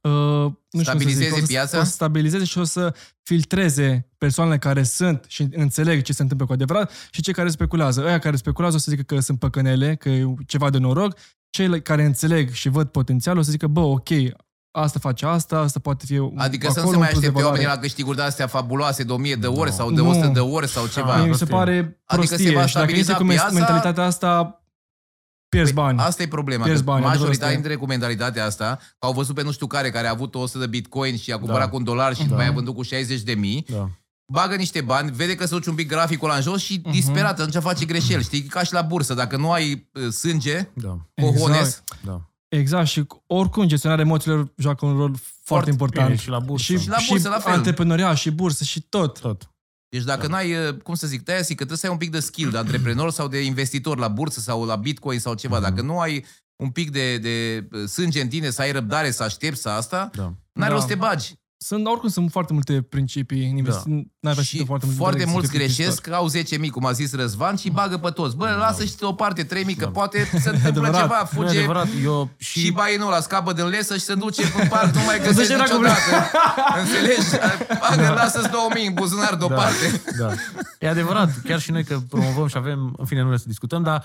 [0.01, 1.79] uh, nu știu cum să Stabilizeze zic, o să, piața?
[1.79, 2.93] O să stabilizeze și o să
[3.23, 8.05] filtreze persoanele care sunt și înțeleg ce se întâmplă cu adevărat și cei care speculează.
[8.05, 11.17] Aia care speculează o să zică că sunt păcănele, că e ceva de noroc.
[11.49, 14.09] Cei care înțeleg și văd potențial o să zică, bă, ok,
[14.81, 17.27] asta face asta, asta poate fi Adică să acolo nu se mai un plus de
[17.27, 17.45] aștepte valoare.
[17.47, 19.75] oamenii la câștiguri de astea fabuloase de 1000 de ore Nu.
[19.75, 20.09] sau de Nu.
[20.09, 21.15] 100 de ore sau ceva.
[21.15, 21.55] Mie mi se prostie.
[21.55, 24.59] pare Adică se prostie va și dacă stabiliza ești cu piața- mentalitatea asta,
[25.49, 25.99] pierzi bani.
[25.99, 26.63] Asta e problema.
[26.63, 27.61] Pierzi Că bani, adevărul majoritatea ăsta e.
[27.61, 30.57] dintre cu mentalitatea asta, că au văzut pe nu știu care, care a avut 100
[30.59, 31.69] de bitcoin și a cumpărat Da.
[31.69, 32.27] cu un dolar și Da.
[32.27, 33.89] după aia a vândut cu 60 de mii, Da.
[34.33, 36.91] bagă niște bani, vede că se duce un pic graficul la în jos și Mhm.
[36.91, 38.23] disperat, atunci face greșeli.
[38.23, 40.97] Știi, ca și la bursă, dacă nu ai uh, sânge, Da.
[41.21, 41.83] cojones, Exact.
[42.05, 42.21] Da.
[42.47, 46.07] Exact, și oricum gestionarea emoțiilor joacă un rol foarte important.
[46.07, 46.63] bine, și la bursă.
[46.73, 47.53] Și, Și la bursă, la fel.
[47.53, 49.19] antreprenoriat, și bursă, și tot.
[49.19, 49.49] Tot.
[49.89, 50.27] Deci dacă Da.
[50.27, 52.51] n-ai, uh, cum să zic, de-aia zic că trebuie să ai un pic de skill
[52.51, 55.55] de antreprenor sau de investitor la bursă sau la bitcoin sau ceva.
[55.59, 55.63] Mhm.
[55.69, 56.25] Dacă nu ai
[56.55, 60.09] un pic de, de uh, sânge în tine, să ai răbdare, să aștepți să asta,
[60.13, 60.23] Da.
[60.53, 60.75] n-are Da.
[60.75, 61.33] rost să te bagi.
[61.57, 64.11] Sunt, oricum sunt foarte multe principii în investiții.
[64.19, 64.31] Da.
[64.33, 65.85] N-ai Și foarte, multe foarte direcții mulți de investitor.
[65.85, 66.29] greșesc, că au
[66.65, 68.35] 10.000, cum a zis Răzvan, și bagă pe toți.
[68.35, 69.89] Bă, lasă și o parte 3.000, că Da.
[69.91, 71.01] poate se întâmplă Adevărat.
[71.01, 72.59] ceva, Nu e fuge adevărat, eu și...
[72.59, 75.51] și bainul ăla, scapă din lesă și se duce în parc, nu mai duce găsești
[75.55, 75.99] dacă niciodată.
[76.81, 77.27] Înțelegi?
[77.79, 78.53] Bagă, lasă-ți 2.000
[78.87, 80.01] în buzunar deoparte.
[80.17, 80.29] Da.
[80.79, 83.83] E adevărat, chiar și noi că promovăm și avem, în fine, nu vreau să discutăm,
[83.83, 84.03] dar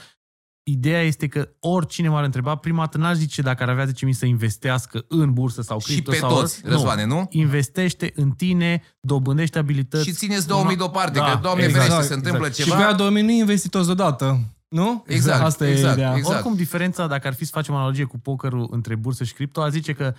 [0.71, 4.27] ideea este că oricine m-ar întreba, prima dată n-aș zice dacă ar avea 10.000 să
[4.27, 7.27] investească în bursă sau Și cripto pe sau toți, Răzvane, nu?
[7.31, 10.05] Investește în tine, dobândește abilități.
[10.05, 12.55] Și țineți 2000 deoparte, Da, că, Doamne exact, ferește, se întâmplă exact.
[12.55, 12.77] Și ceva.
[12.77, 14.41] pe aia 2000 nu investi toți deodată.
[14.69, 15.05] Nu?
[15.07, 16.15] Exact, Asta e exact, ideea.
[16.17, 16.35] exact.
[16.35, 19.69] Oricum, diferența, dacă ar fi să facem analogie cu pokerul între bursă și cripto, a
[19.69, 20.15] zice că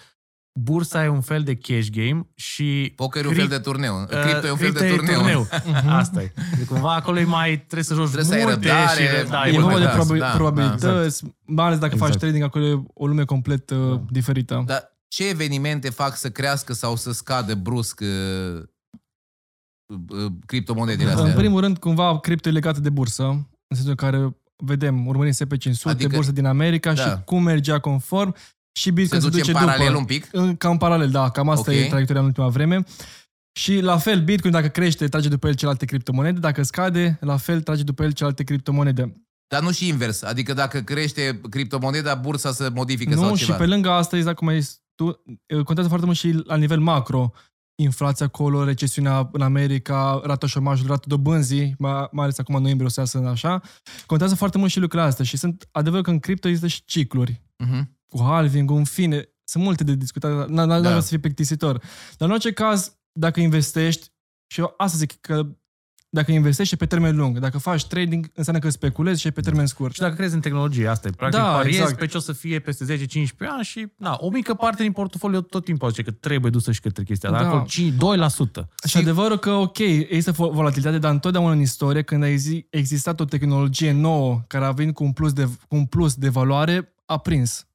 [0.60, 2.94] bursa e un fel de cash game și...
[2.96, 4.02] Poker e un crip- fel de turneu.
[4.02, 5.48] uh, Cripto e un fel cripto de e turneu.
[6.02, 6.34] Asta e.
[6.58, 9.48] De cumva acolo e mai, trebuie să joci Trebuie să ai multe răbdare, și, da,
[9.48, 12.20] E mult vorba mai de das, probabil- da, probabilități, mai ales dacă faci Exact.
[12.24, 14.64] trading, acolo e o lume complet uh, diferită.
[14.66, 18.64] Dar ce evenimente fac să crească sau să scadă brusc uh,
[20.10, 21.34] uh, criptomonedele În astea?
[21.34, 25.64] primul rând, cumva, cripto e legată de bursă, în sensul în care vedem, urmărim SP500,
[25.64, 27.02] Adică- adică, bursă din America da.
[27.02, 28.36] și cum mergea conform
[28.72, 30.00] și Se Bitcoin se, duce duce în paralel după.
[30.00, 30.28] un pic?
[30.32, 31.78] În- Ca în paralel, da, cam asta Ok.
[31.78, 32.84] e traiectoria în ultima vreme.
[33.60, 37.62] Și la fel, Bitcoin, dacă crește, trage după el celelalte criptomonede, dacă scade, la fel,
[37.62, 39.24] trage după el celelalte criptomonede.
[39.48, 40.22] Dar nu și invers.
[40.22, 43.58] Adică dacă crește criptomoneda, bursa să modifică nu, sau și ceva.
[43.58, 45.24] pe lângă asta, exact cum ai zis tu,
[45.64, 47.32] contează foarte mult și la nivel macro.
[47.76, 52.88] Inflația acolo, recesiunea în America, rata șomajului, rata dobânzii, mai, mai ales acum în noiembrie
[52.88, 53.62] o să iasă în așa.
[54.06, 57.42] Contează foarte mult și lucrurile astea și sunt adevăr că în cripto există și cicluri.
[57.58, 58.00] Mhm.
[58.12, 60.80] Cu halving, în fine, sunt multe de discutat, n-ar da.
[60.80, 61.00] Da.
[61.00, 61.78] să fie plictisitor.
[62.18, 64.12] Dar în orice caz, dacă investești,
[64.48, 65.46] și eu asta zic că
[66.14, 69.42] dacă investești e pe termen lung, dacă faci trading, înseamnă că speculezi și e pe
[69.42, 69.94] termen scurt.
[69.94, 71.12] Și dacă crezi în tehnologie, asta e.
[71.12, 72.00] Practic, Da, pariezi exact.
[72.00, 75.42] pe ce o să fie peste 10-15 ani și na, o mică parte din portofoliu
[75.42, 77.30] tot timpul zice că trebuie dusă și către chestia.
[77.32, 77.48] Dar Da.
[77.48, 78.68] acolo 5, 2%.
[78.88, 83.20] Și adevărul că, ok, există vo- volatilitate, dar întotdeauna în istorie, când a exi- existat
[83.20, 86.94] o tehnologie nouă care a venit cu un plus de, cu un plus de valoare,
[87.06, 87.66] a prins.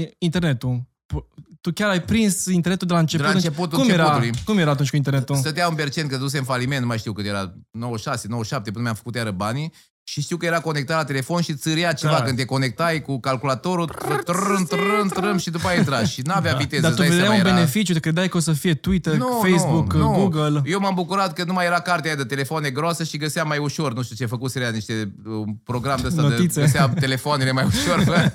[0.00, 0.82] I- Internetul.
[1.14, 1.24] P-
[1.60, 3.24] Tu chiar ai prins internetul de la început.
[3.26, 4.42] De la începutul cum, era, începutului.
[4.44, 5.36] cum era atunci cu internetul?
[5.36, 8.82] Stătea un bercen că duse în faliment, nu mai știu cât era, 96, 97, până
[8.82, 9.72] mi-am făcut iară banii
[10.06, 12.22] și știu că era conectat la telefon și țâria ceva Da.
[12.22, 13.86] când te conectai cu calculatorul,
[14.24, 16.82] trân, trân, trân, și după aia intra și n-avea viteză.
[16.82, 18.74] Dar îți tu dai vedeai seama, un era- beneficiu, te credeai că o să fie
[18.74, 19.18] Twitter,
[19.48, 20.62] Facebook, Google.
[20.64, 23.58] Eu m-am bucurat că nu mai era cartea aia de telefoane groasă și găseam mai
[23.58, 26.60] ușor, nu știu ce făcuse ea, niște un program de ăsta de Notițe.
[26.60, 28.04] găsea telefoanele mai ușor.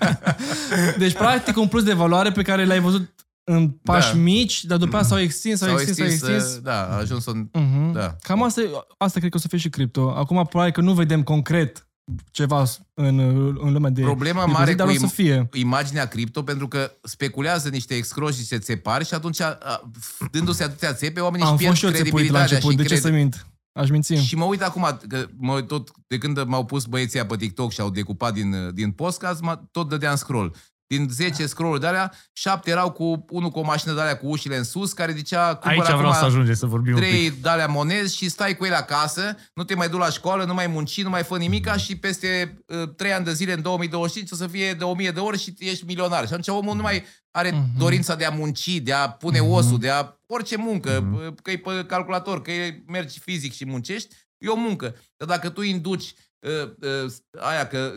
[0.97, 3.13] Deci, practic, un plus de valoare pe care l-ai văzut
[3.43, 4.20] în pași Da.
[4.20, 6.55] mici, dar după aia s-au extins, s-au S-au extins, s-au extins, extins.
[6.55, 7.47] uh, da, a ajuns un...
[7.53, 7.91] Mhm.
[7.91, 8.15] Da.
[8.24, 10.13] Cam asta, e- asta cred că o să fie și cripto.
[10.15, 11.88] Acum, probabil că nu vedem concret
[12.32, 12.63] ceva
[12.93, 13.20] în,
[13.61, 15.49] în lumea de Problema de mare zi, dar cu o să im- fie.
[15.53, 19.57] imaginea cripto pentru că speculează niște excroși, niște țepari și atunci, a,
[20.32, 22.78] dându-se atâtea țepe, oamenii Am își pierd fost și eu țepuit la credibilitatea început, și
[22.78, 23.01] de ce cred...
[23.01, 23.45] să mint?
[23.80, 24.13] Aș minți.
[24.13, 27.71] Și mă uit acum, că mă, tot, de când m-au pus băieții aia pe TikTok
[27.71, 30.55] și au decupat din, din podcast, mă, tot dădeam scroll.
[30.89, 34.27] Din 10 scroll de alea, 7 erau cu unul cu o mașină de alea cu
[34.27, 37.29] ușile în sus, care zicea, cumpăr Aici vreau acum să ajungem să vorbim un trei
[37.29, 37.41] pic.
[37.41, 40.53] de alea monezi și stai cu ele acasă, nu te mai duci la școală, nu
[40.53, 44.31] mai munci, nu mai fă nimica și peste uh, 3 ani de zile în 2025
[44.31, 46.19] o să fie de 1000 de ori și ești milionar.
[46.27, 47.77] Și atunci omul nu mai are Mhm.
[47.77, 51.57] dorința de a munci, de a pune osul, de a orice muncă, uh, că e
[51.57, 54.95] pe calculator, că e, mergi fizic și muncești, e o muncă.
[55.17, 56.71] Dar dacă tu induci uh,
[57.05, 57.91] uh, aia că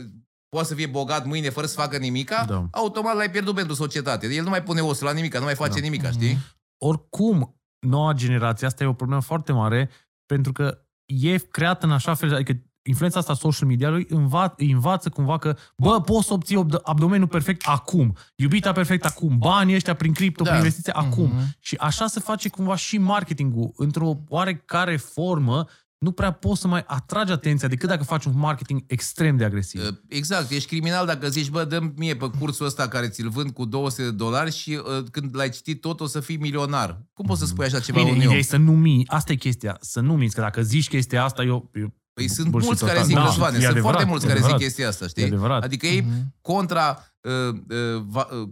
[0.53, 2.67] poate să fie bogat mâine fără să facă nimica, Da.
[2.71, 4.35] automat l-ai pierdut pentru societate.
[4.35, 5.81] El nu mai pune osul la nimica, nu mai face Da.
[5.81, 6.39] nimica, știi?
[6.85, 9.91] Oricum, noua generație, asta e o problemă foarte mare,
[10.27, 15.09] pentru că e creată în așa fel, adică influența asta social media-ului înva- îi învață
[15.09, 19.95] cumva că, bă, poți să obții abd- abdomenul perfect acum, iubita perfect acum, banii ăștia
[19.95, 20.51] prin cripto, Da.
[20.51, 21.25] prin investiție acum.
[21.35, 21.57] Mhm.
[21.61, 25.67] Și așa se face cumva și marketingul, într-o oarecare formă,
[26.03, 29.81] nu prea poți să mai atragi atenția decât dacă faci un marketing extrem de agresiv.
[29.83, 33.51] Uh, Exact, ești criminal dacă zici, bă, dăm mie pe cursul ăsta care ți-l vând
[33.51, 37.03] cu 200 de dolari și uh, când l-ai citit tot o să fii milionar.
[37.13, 38.41] Cum poți să spui așa ceva Bine, unui ideea om?
[38.41, 39.11] e să nu minți.
[39.11, 41.71] Asta e chestia, să nu minți, că dacă zici chestia asta, eu...
[41.75, 43.07] eu Păi sunt bullshit mulți care total.
[43.09, 44.69] zic, Da, Răzvane, e sunt adevărat, foarte mulți e care zic adevărat.
[44.69, 45.25] chestia asta, E știi?
[45.25, 45.63] adevărat.
[45.63, 46.35] Adică ei Mhm.
[46.41, 47.33] contra uh,
[47.69, 48.49] uh, va, uh,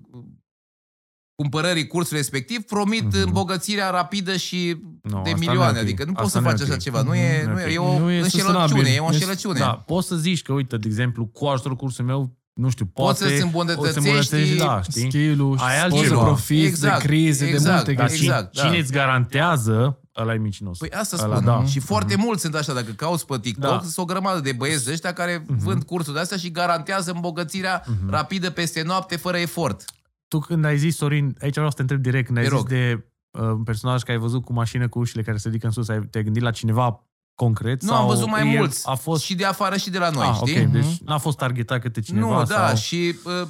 [1.40, 3.22] cumpărării cursului respectiv promit Mhm.
[3.26, 5.70] îmbogățirea rapidă și Nu, de asta milioane.
[5.72, 5.84] nu e ok.
[5.86, 6.68] Adică nu poți Asta să nu e faci ok.
[6.68, 7.02] așa ceva.
[7.02, 7.86] Nu e, Mhm, nu nu e, e e ok.
[7.94, 8.58] o Nu e înșelăciune.
[8.58, 8.86] sustenabil.
[8.94, 9.58] E o Deci- înșelăciune.
[9.58, 13.18] Da, poți să zici că, uite, de exemplu, cu ajutorul cursului meu, nu știu, Poți
[13.18, 13.32] poate...
[13.34, 15.02] să-ți o îmbunătățești îmbunătățești, da, știi?
[15.10, 16.22] Skill-ul, Ai poți să altceva.
[16.24, 18.26] profiți Exact, de crize, de exact, multe Dar chestii.
[18.26, 18.68] exact, cine, da.
[18.68, 20.78] cine îți garantează, ăla e micinos.
[20.78, 21.44] Păi asta Ăla, spun.
[21.46, 21.64] da.
[21.64, 23.80] Și foarte mulți sunt așa, dacă cauți pe TikTok, Da.
[23.82, 27.84] sunt o grămadă de băieți de ăștia care vând cursuri de astea și garantează îmbogățirea
[28.08, 29.84] rapidă peste noapte, fără efort.
[30.30, 32.58] Tu când ai zis, Sorin, aici vreau să te întreb direct, când ai Te zis
[32.58, 32.68] rog.
[32.68, 33.06] de
[33.38, 35.88] uh, un personaj care ai văzut cu mașină cu ușile care se ridică în sus,
[35.88, 37.82] ai, te-ai gândit la cineva concret?
[37.82, 38.88] Nu, sau am văzut mai el mulți.
[38.88, 39.22] A fost...
[39.22, 40.60] Și de afară și de la noi, ah, știi?
[40.64, 42.76] ok, deci n-a fost targetat către cineva nu, da, sau...
[42.76, 43.48] și uh,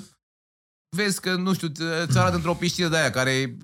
[0.96, 1.68] vezi că, nu știu,
[2.06, 3.56] ți arată într-o piscină de aia care e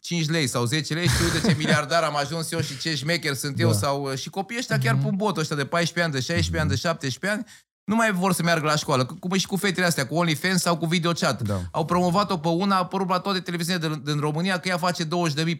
[0.00, 2.94] 5 lei sau 10 lei și tu uite ce miliardar am ajuns eu și ce
[2.94, 3.76] șmecher sunt eu Da.
[3.76, 6.68] sau uh, și copiii ăștia chiar pun botul ăștia de 14 ani, de 16 ani,
[6.68, 7.46] de 17 ani
[7.90, 10.60] nu mai vor să meargă la școală, cum e și cu fetele astea, cu OnlyFans
[10.60, 11.42] sau cu videochat.
[11.42, 11.60] Da.
[11.70, 15.04] Au promovat-o pe una, a apărut la toate televiziunile din, din România că ea face
[15.04, 15.08] 20.000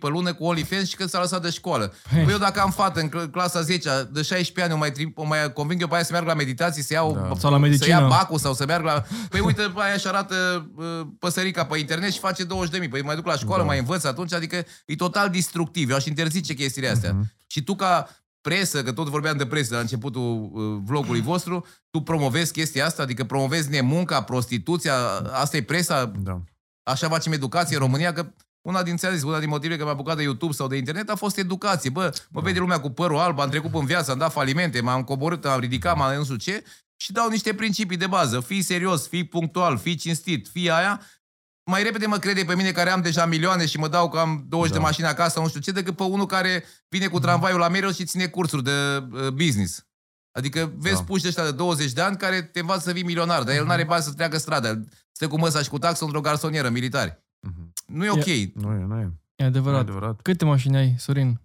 [0.00, 1.92] pe lună cu OnlyFans și că s-a lăsat de școală.
[2.10, 5.14] Păi eu dacă am fată în cl- clasa 10 de 16 ani, o mai, trim-
[5.14, 7.34] o mai conving eu pe aia să meargă la meditații, să iau Da.
[7.38, 7.88] Sau la să medicină.
[7.88, 9.04] ia bacul sau să meargă la...
[9.28, 10.84] Păi uite, pe aia își arată uh,
[11.18, 12.48] păsărica pe internet și face 20.000.
[12.90, 13.68] Păi mai duc la școală, Da.
[13.68, 15.90] mai învăț atunci, adică e total distructiv.
[15.90, 17.12] Eu aș interzice chestiile astea.
[17.12, 17.32] Mhm.
[17.46, 18.08] Și tu ca
[18.40, 23.02] presă, că tot vorbeam de presă la începutul uh, vlogului vostru, tu promovezi chestia asta,
[23.02, 24.94] adică promovezi nemunca, prostituția,
[25.32, 26.42] asta e presa, Da.
[26.82, 28.32] așa facem educație în România, că
[28.62, 31.10] una din, ți-am zis, una din motivele că m-am apucat de YouTube sau de internet
[31.10, 31.90] a fost educație.
[31.90, 35.02] Bă, mă vede lumea cu părul alb, am trecut în viață, am dat falimente, m-am
[35.02, 36.64] coborât, am ridicat, m-am nu știu ce
[36.96, 38.40] și dau niște principii de bază.
[38.40, 41.00] Fii serios, fii punctual, fii cinstit, fii aia.
[41.70, 44.44] Mai repede mă crede pe mine care am deja milioane și mă dau că am
[44.48, 44.76] 20 Da.
[44.78, 47.90] de mașini acasă, nu știu ce, decât pe unul care vine cu tramvaiul la Mereu
[47.90, 48.70] și ține cursuri de
[49.12, 49.86] uh, business.
[50.32, 51.02] Adică vezi Da.
[51.04, 53.64] puși de ăștia de 20 de ani care te învață să fii milionar, dar el
[53.64, 54.82] nu are bani să treacă strada.
[55.12, 57.22] Stă cu măsa și cu taxă într-o garsonieră militari.
[57.48, 57.72] Mhm.
[57.86, 58.24] Nu e ok.
[58.54, 59.02] Nu e, nu e.
[59.02, 59.80] E Nu e adevărat.
[59.80, 60.20] adevărat.
[60.22, 61.40] Câte mașini ai, Sorin?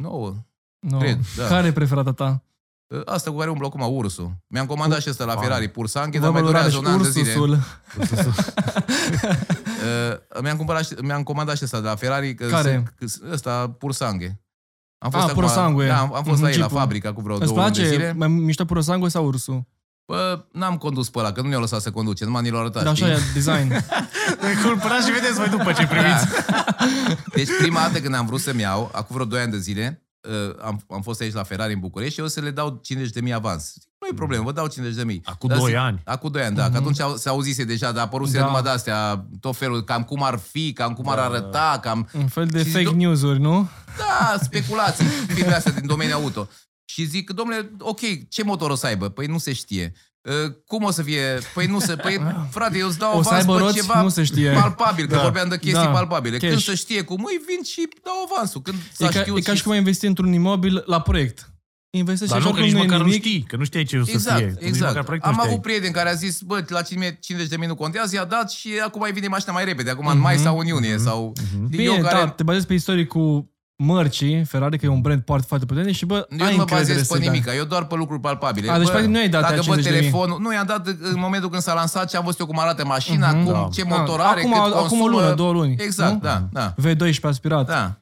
[0.00, 0.34] Nouă.
[0.78, 0.98] No.
[0.98, 1.46] Cred, da.
[1.46, 2.42] Care e preferata ta?
[3.04, 4.36] Asta cu care umblă acum ursul.
[4.46, 5.42] Mi-am comandat și ăsta la Wow.
[5.42, 7.34] Ferrari, pur sanghe, dar Vă mai valorare durează și un an de zile.
[7.38, 7.58] ursusul.
[9.86, 12.34] Uh, mi-am, cumpărat, și- mi-am comandat și ăsta de la Ferrari.
[12.34, 12.82] Că Care?
[12.98, 14.40] Că, ăsta, pur sanghe.
[14.98, 15.86] Am Ah, Pur Sangue.
[15.86, 16.78] Da, am, am fost Mhm, la ei la Jeep-ul.
[16.78, 18.12] fabrică cu vreo Îți două luni de place zile.
[18.16, 19.66] mai mișto pură sangue sau ursul?
[20.06, 22.82] Bă, n-am condus pe ăla, că nu ne-au lăsat să conduce, numai ni l-au arătat,
[22.82, 23.18] Dar așa știi?
[23.18, 23.72] e design.
[24.64, 26.26] Cumpărați și vedeți voi după ce primiți.
[27.34, 30.05] Deci prima dată când am vrut să-mi iau, acum vreo 2 ani de zile, uh,
[30.62, 32.80] am, am fost aici la Ferrari în București și eu să le dau
[33.24, 33.74] 50.000 avans.
[34.00, 35.20] Nu e problemă, vă dau 50.000.
[35.24, 36.02] Acum Dar doi zic- ani.
[36.04, 38.44] Acum 2 ani, da, că atunci au- se auzise deja, dar apăruse Da.
[38.44, 41.24] numai de-astea, tot felul, cam cum ar fi, cam cum ar Da.
[41.24, 42.08] arăta, cam...
[42.12, 43.68] Un fel de Și fake do- news-uri, nu?
[43.98, 46.48] Da, speculații, filme astea din domeniul auto.
[46.84, 49.08] Și zic, domnule, ok, ce motor o să aibă?
[49.08, 49.92] Păi nu se știe.
[50.26, 51.20] Uh, Cum o să fie?
[51.54, 51.96] Păi nu se...
[51.96, 52.20] Păi,
[52.56, 53.74] frate, eu îți dau O să avans aibă pe roți?
[53.74, 54.50] ceva Nu se știe.
[54.50, 55.22] palpabil, că Da.
[55.22, 55.88] vorbeam de chestii Da.
[55.90, 56.38] palpabile.
[56.38, 56.64] Când Cash.
[56.64, 58.60] se știe cum îi vin și dau avansul.
[58.62, 61.00] Când E s-a ca, știut e ca și și- cum ai investi într-un imobil la
[61.00, 61.50] proiect.
[61.90, 63.24] Investești Dar și nu, că oricum nici nu e măcar nu nimic.
[63.26, 64.46] știi, că nu știai ce o să Exact, fie.
[64.46, 65.04] Nici măcar exact.
[65.04, 65.72] proiectul Am nu avut știai.
[65.76, 69.00] prieten care a zis, bă, la 50 de mii nu contează, i-a dat și acum
[69.00, 70.98] mai vine mașina mai repede, acum în mai sau în iunie.
[70.98, 71.32] Sau...
[71.68, 72.18] Bine, eu care...
[72.18, 75.94] da, te bazezi pe istorii cu mărcii, Ferrari, că e un brand foarte, foarte puternic
[75.94, 77.28] și bă, Eu ai nu mă încredere bazez pe să dai.
[77.28, 78.70] nimic, eu doar pe lucruri palpabile.
[78.70, 79.82] A, deci Bă, practic nu ai dat Dacă aia vă 50.000.
[79.82, 82.84] telefonul, nu i-am dat în momentul când s-a lansat ce am văzut eu cum arată
[82.84, 83.68] mașina, cum, Da.
[83.72, 85.02] ce Ah, motor are, acum, cât acum consumă.
[85.02, 85.76] o lună, două luni.
[85.78, 86.18] Exact, nu?
[86.18, 86.74] da, da.
[86.82, 87.66] V12 aspirat.
[87.66, 88.00] Da.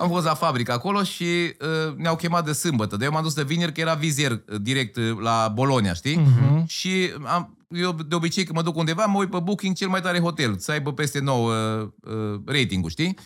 [0.00, 2.96] Am fost la fabrică acolo și uh, ne-au chemat de sâmbătă.
[2.96, 6.16] De eu m-am dus de vineri că era vizier uh, direct uh, la Bologna, știi?
[6.16, 6.66] Mhm.
[6.66, 10.00] Și am, eu de obicei când mă duc undeva, mă uit pe Booking cel mai
[10.00, 13.16] tare hotel, să aibă peste 9 uh, uh, rating-ul, știi?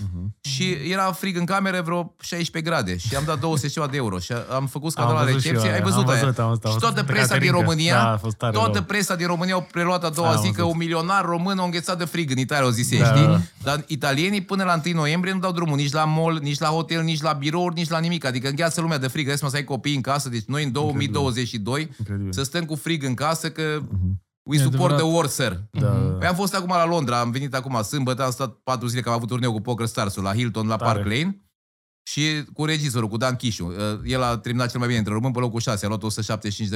[0.40, 3.96] Și era frig în cameră vreo 16 grade și am dat 200 și ceva de
[3.96, 5.68] euro și am făcut scandal Am la văzut și recepție.
[5.68, 6.20] eu Ai aia, văzut am aia?
[6.20, 7.60] văzut, am văzut, am și văzut toată pe presa din Caterinca.
[7.60, 8.82] România, Da, a fost tare toată rău.
[8.82, 10.70] presa din România au preluat a doua Am zi că văzut.
[10.72, 13.26] un milionar român a înghețat de frig în Italia, o zise, Da, știi?
[13.26, 13.40] da.
[13.62, 17.02] Dar italienii până la 1 noiembrie nu dau drumul nici la mall, nici la hotel,
[17.02, 18.24] nici la birouri, nici la nimic.
[18.24, 19.26] Adică îngheață lumea de frig.
[19.26, 20.28] Vezi, mă, să ai copii în casă.
[20.28, 22.32] Deci noi în 2022 Incredibil.
[22.32, 23.62] să stăm cu frig în casă că
[24.42, 24.98] we E support adevărat.
[24.98, 25.60] the war, sir.
[25.70, 25.88] Da.
[26.18, 29.08] Păi am fost acum la Londra, am venit acum sâmbătă, am stat patru zile că
[29.08, 30.92] am avut turneu cu Poker stars la Hilton, la Tare.
[30.92, 31.44] Park Lane.
[32.02, 33.66] Și cu regizorul, cu Dan Chișu.
[33.66, 36.02] Uh, El a terminat cel mai bine între români pe locul 6, a luat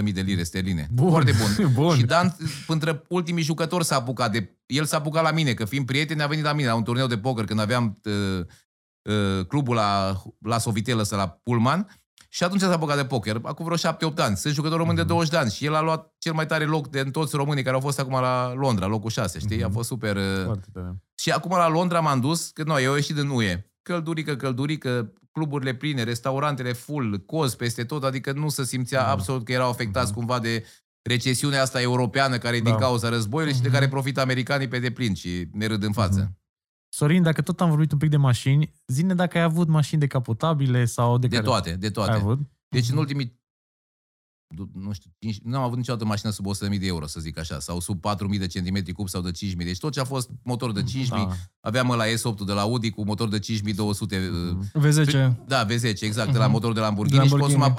[0.04, 0.88] 175.000 de lire sterline.
[0.92, 1.10] Bun.
[1.10, 1.72] Foarte bun.
[1.84, 1.96] Bun.
[1.96, 2.36] Și Dan,
[2.66, 4.58] între ultimii jucători s-a apucat de...
[4.66, 7.06] El s-a apucat la mine, că fiind prieteni, a venit la mine la un turneu
[7.06, 8.44] de poker când aveam uh,
[9.02, 12.03] uh, clubul la, la Sovitel ăsta, la Pullman.
[12.34, 14.36] Și atunci s-a apucat de poker, acum vreo 7-8 ani.
[14.36, 16.88] Sunt jucător român de 20 de ani și el a luat cel mai tare loc
[16.88, 19.64] de toți românii care au fost acum la Londra, locul 6, știi?
[19.64, 20.16] A fost super...
[20.16, 21.02] Uh, Foarte tare.
[21.14, 23.70] și acum la Londra m-am dus, că noi, eu au ieșit din UE.
[23.82, 29.10] Căldurică, căldurică, cluburile pline, restaurantele full, cozi peste tot, adică nu se simțea Da.
[29.10, 30.64] absolut că erau afectați cumva de
[31.02, 32.78] recesiunea asta europeană care e din Da.
[32.78, 36.32] cauza războiului și de care profită americanii pe deplin și ne râd în față.
[36.96, 40.84] Sorin, dacă tot am vorbit un pic de mașini, zine dacă ai avut mașini decapotabile
[40.84, 42.10] sau de, De care toate, de ai toate.
[42.10, 42.38] avut?
[42.68, 43.40] Deci în ultimii
[44.74, 47.58] nu știu, 5, nu am avut niciodată mașină sub 100.000 de euro, să zic așa,
[47.58, 48.00] sau sub
[48.32, 49.56] 4.000 de centimetri cub sau de 5.000.
[49.56, 51.28] Deci tot ce a fost motor de 5.000, Da.
[51.60, 54.18] aveam la S8 de la Audi cu motor de 5.200
[54.76, 55.32] uh, V10.
[55.46, 57.28] Da, V10, exact, de la motorul de Lamborghini, Mhm.
[57.28, 57.60] De și Lamborghini.
[57.62, 57.74] consuma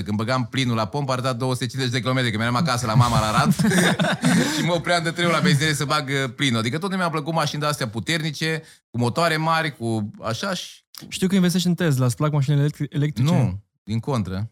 [0.00, 0.02] 40%.
[0.04, 3.30] Când băgam plinul la pompă, arăta 250 de km, că mergeam acasă la mama la
[3.38, 3.52] Rad
[4.56, 6.58] și mă opream de trei ori la benzinărie să bag uh, plinul.
[6.58, 10.68] Adică tot mi-a plăcut mașini de astea puternice, cu motoare mari, cu așa și...
[11.08, 13.32] Știu că investești în Tesla, îți plac mașinile electri- electrice?
[13.32, 14.50] Nu, din contră.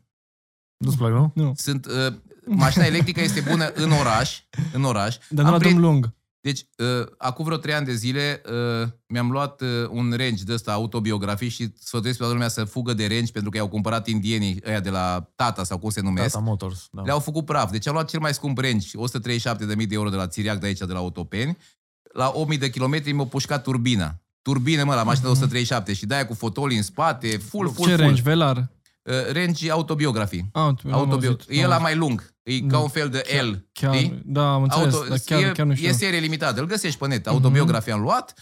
[0.76, 1.30] Nu-ți plac, nu?
[1.34, 2.14] Nu, Sunt, uh,
[2.46, 4.40] mașina electrică este bună în oraș,
[4.72, 5.16] în oraș.
[5.28, 6.14] dar nu Am la priet- drum lung.
[6.40, 8.42] Deci, uh, acum vreo trei ani de zile
[8.82, 12.64] uh, mi-am luat uh, un range de ăsta autobiografii și sfătuiesc pe toată lumea să
[12.64, 16.00] fugă de range pentru că i-au cumpărat indienii ăia de la Tata sau cum se
[16.00, 16.32] numesc.
[16.32, 16.88] Tata Motors.
[16.92, 17.02] Da.
[17.02, 17.70] Le-au făcut praf.
[17.70, 20.78] Deci am luat cel mai scump range, 137.000 de euro de la Țiriac de aici,
[20.78, 21.56] de la Otopeni.
[22.12, 24.20] La 8.000 de kilometri mi-a pușcat turbina.
[24.42, 27.94] Turbină, mă, la mașina de 137 și de-aia cu fotolii în spate, full, full, Ce
[27.94, 28.06] full.
[28.06, 28.22] range?
[28.22, 28.68] Velar?
[29.07, 30.48] Uh, range autobiografii.
[30.52, 31.82] Ah, tu- n-am Autobio- auzit, e n-am la auzit.
[31.82, 32.34] mai lung.
[32.42, 33.68] E ca un fel de L.
[33.72, 34.22] Chiar, știi?
[34.24, 35.88] da, am înțeles, Auto, dar chiar, e, chiar nu știu.
[35.88, 37.26] e serie limitată, îl găsești pe net.
[37.26, 38.34] Autobiografia am luat,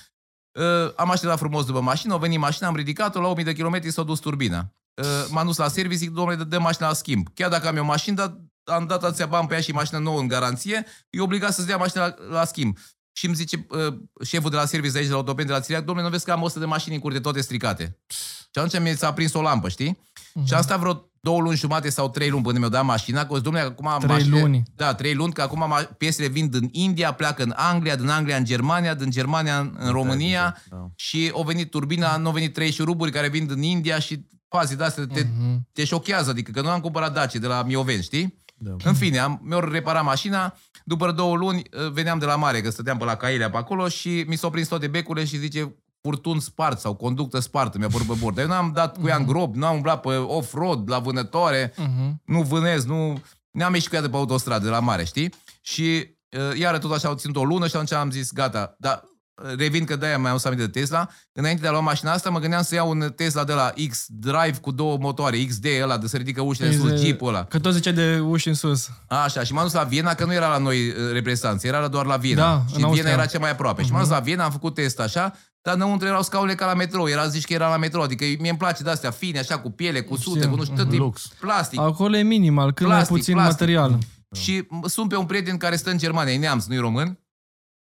[0.59, 3.91] uh, am așteptat frumos după mașină, a venit mașina, am ridicat-o, la 1000 de kilometri
[3.91, 4.73] s-a dus turbina.
[4.95, 7.29] Uh, m-am dus la service, zic, domnule, dă, dă mașina la schimb.
[7.35, 8.37] Chiar dacă am eu mașină, dar
[8.77, 11.77] am dat atâția bani pe ea și mașină nouă în garanție, e obligat să-ți dea
[11.77, 12.77] mașina la, la schimb.
[13.17, 13.95] Și îmi zice uh,
[14.25, 16.25] șeful de la service de aici, de la Autopen, de la Țiriac, domnule, nu vezi
[16.25, 17.99] că am 100 de mașini în curte, toate stricate.
[18.53, 19.99] Și atunci mi s-a prins o lampă, știi?
[20.35, 20.47] Mhm.
[20.47, 23.39] Și am stat vreo două luni jumate sau trei luni până mi-au dat mașina, că
[23.39, 24.62] domnule, acum Trei mașinile- luni.
[24.76, 28.37] Da, trei luni, că acum ma- piesele vin din India, pleacă în Anglia, din Anglia
[28.37, 30.87] în Germania, din Germania în, în România Da.
[30.97, 34.74] și au venit turbina, nu au venit trei șuruburi care vin din India și faze
[34.74, 35.68] de astea te, Mhm.
[35.72, 38.43] te șochează, adică că nu am cumpărat Dacia de la Mioveni, știi?
[38.57, 38.70] Da.
[38.85, 40.55] În fine, am, mi-au reparat mașina,
[40.85, 43.89] după două luni uh, veneam de la mare, că stăteam pe la Cailea pe acolo
[43.89, 45.74] și mi s-au prins toate becurile și zice
[46.09, 48.35] furtun spart sau conductă spartă, mi-a părut pe bord.
[48.35, 52.23] Dar eu n-am dat cu ea în grob, n-am umblat pe off-road, la vânătoare, Mhm.
[52.27, 53.23] nu vânez, nu...
[53.51, 55.35] Ne-am ieșit cu ea de pe autostradă, de la mare, știi?
[55.61, 56.17] Și
[56.51, 59.03] uh, iară tot așa au ținut o lună și atunci am zis, gata, dar
[59.45, 61.09] uh, revin că de-aia mai am să aminte de Tesla.
[61.33, 64.59] Înainte de a lua mașina asta, mă gândeam să iau un Tesla de la X-Drive
[64.61, 67.45] cu două motoare, XD ăla, de să ridică ușile în sus, Este- Jeep-ul ăla.
[67.45, 68.89] Că tot zicea de uși în sus.
[69.09, 72.07] Așa, și m-am dus la Viena, că nu era la noi uh, reprezentanță, era doar
[72.07, 72.41] la Viena.
[72.43, 73.11] Da, în și Viena Austria.
[73.13, 73.83] era cea mai aproape.
[73.85, 75.35] Și m-am dus la Viena, am făcut test așa,
[75.65, 77.09] dar înăuntru erau scaunele ca la metrou.
[77.09, 79.71] Era zici că era la metrou, adică mie îmi place de astea fine, așa, cu
[79.71, 80.51] piele, cu sute, Știu.
[80.51, 81.27] cu nu știu, tot tip, Lux.
[81.41, 81.79] plastic.
[81.81, 83.61] Acolo e minimal, cât Plastic, mai puțin plastic.
[83.61, 83.99] material.
[84.35, 87.19] Și sunt pe un prieten care stă în Germania, e neamț, nu-i român.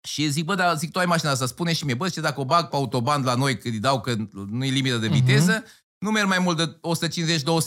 [0.07, 2.39] Și zic, bă, dar zic, tu ai mașina asta, spune și mie, bă, ce dacă
[2.39, 4.15] o bag pe autoband la noi, că îi dau că
[4.49, 5.63] nu e limită de viteză,
[5.99, 6.77] nu merg mai mult de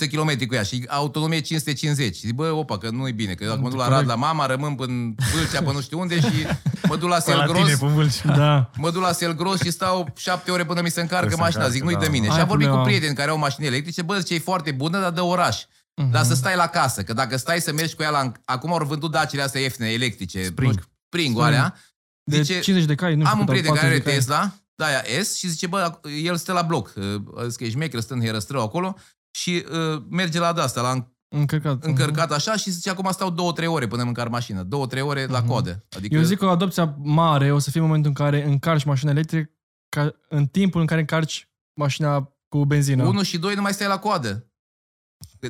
[0.06, 2.16] 150-200 km cu ea și autonomie 550.
[2.16, 4.46] Zic, bă, opa, că nu e bine, că dacă mă duc la Rad la mama,
[4.46, 6.46] rămân până în Vâlcea, până nu știu unde și
[6.88, 8.36] mă duc la Pe la tine, Selgros, pe Vâlcea.
[8.36, 8.70] Da.
[8.76, 11.64] mă duc la Selgros și stau șapte ore până mi se încarcă Până se mașina.
[11.64, 12.00] încarcă, Zic, nu-i da.
[12.00, 12.28] de mine.
[12.28, 12.96] Ai și am vorbit cu problema.
[12.96, 15.62] prieteni care au mașini electrice, bă, ce e foarte bună, dar de oraș.
[16.10, 18.32] Dar să stai la casă, că dacă stai să mergi cu ea la...
[18.44, 20.44] Acum au vândut dacile astea ieftine, electrice.
[20.44, 20.72] Spring.
[20.72, 21.74] nu știu, Spring, alea.
[22.22, 23.98] De Zice, 50 de cai, nu știu am un cât au, prieten care 40 are
[23.98, 24.14] de cai.
[24.14, 26.92] Tesla, da, aia S, și zice, bă, el stă la bloc.
[26.96, 28.96] Uh, Zic că e șmecher, stă în herăstrău acolo
[29.30, 31.84] și uh, merge la de-asta, la Încărcat.
[31.84, 34.62] încărcat așa și zice, acum stau două, trei ore până îmi încar mașina.
[34.62, 35.84] Două, trei ore la codă.
[35.96, 39.10] Adică Eu zic că o adopție mare o să fie momentul în care încarci mașina
[39.10, 39.50] electrică
[39.88, 43.04] ca în timpul în care încarci mașina cu benzină.
[43.04, 44.50] Unu și doi nu mai stai la coadă.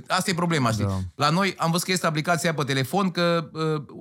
[0.06, 0.84] Asta e problema, știi?
[0.84, 0.98] Da.
[1.14, 3.96] La noi am văzut că este aplicația pe telefon că uh,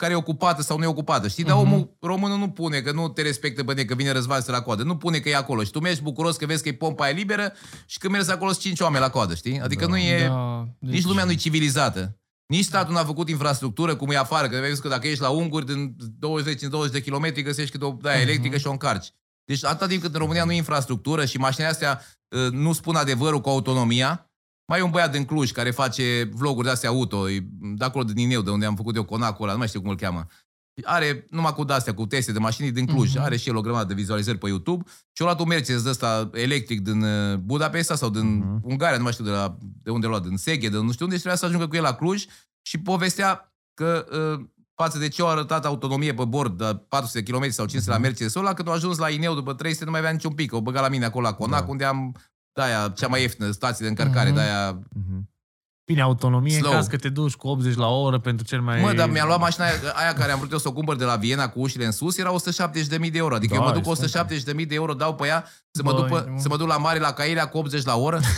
[0.00, 1.44] care e ocupată sau nu e ocupată, știi?
[1.44, 1.64] Dar Mhm.
[1.72, 4.82] omul, românul nu pune, că nu te respectă pe că vine Răzvan să la coadă.
[4.82, 7.12] Nu pune că e acolo și tu mergi bucuros că vezi că e pompa e
[7.12, 7.52] liberă
[7.86, 9.60] și când mergi acolo sunt cinci oameni la coadă, știi?
[9.60, 9.90] Adică Da.
[9.90, 10.26] nu e...
[10.28, 10.92] Da, deci...
[10.94, 12.14] Nici lumea nu e civilizată.
[12.46, 15.66] Nici statul n-a făcut infrastructură cum e afară, că vezi că dacă ești la unguri,
[15.66, 15.96] din
[16.88, 18.28] 20-20 de kilometri găsești câte o daia Mhm.
[18.28, 19.12] electrică și o încarci.
[19.44, 22.94] Deci atâta timp cât în România nu e infrastructură și mașinile astea uh, nu spun
[22.94, 24.29] adevărul cu autonomia,
[24.70, 28.04] mai e un băiat din Cluj care face vloguri de astea auto, e de acolo
[28.04, 30.26] din Nineu, de unde am făcut eu conacul ăla, nu mai știu cum îl cheamă.
[30.84, 33.14] Are numai cu de-astea, cu teste de mașini din Cluj.
[33.14, 33.22] Mhm.
[33.22, 34.84] Are și el o grămadă de vizualizări pe YouTube.
[35.12, 38.60] Și a luat un Mercedes de ăsta electric din uh, Budapesta sau din Mhm.
[38.62, 41.04] Ungaria, nu mai știu de, la, de unde a luat, din Seghe, de nu știu
[41.04, 42.24] unde, și trebuia să ajungă cu el la Cluj
[42.62, 44.06] și povestea că
[44.38, 47.98] uh, față de ce au arătat autonomie pe bord de 400 km sau 500 la
[47.98, 50.52] Mercedes-ul ăla, când a ajuns la Ineu după 300 nu mai avea niciun pic.
[50.52, 51.70] O băga la mine acolo la Conac, Da.
[51.70, 52.16] unde am
[52.52, 54.34] de-aia, cea mai ieftină stație de încărcare, Mhm.
[54.38, 54.78] de-aia...
[54.92, 55.28] Mhm.
[55.84, 56.70] Bine, autonomie Slow.
[56.70, 58.80] în caz că te duci cu 80 la oră pentru cel mai...
[58.80, 61.04] Mă, dar mi-a luat mașina aia, aia care am vrut eu să o cumpăr de
[61.04, 63.34] la Viena cu ușile în sus, era 170.000 de euro.
[63.34, 64.06] Adică Da, eu mă duc cu este
[64.52, 66.40] 170.000 de euro, dau pe ea, să mă, Băi, duc, pe, mă.
[66.40, 68.20] să mă duc la mare, la Cailea cu 80 la oră.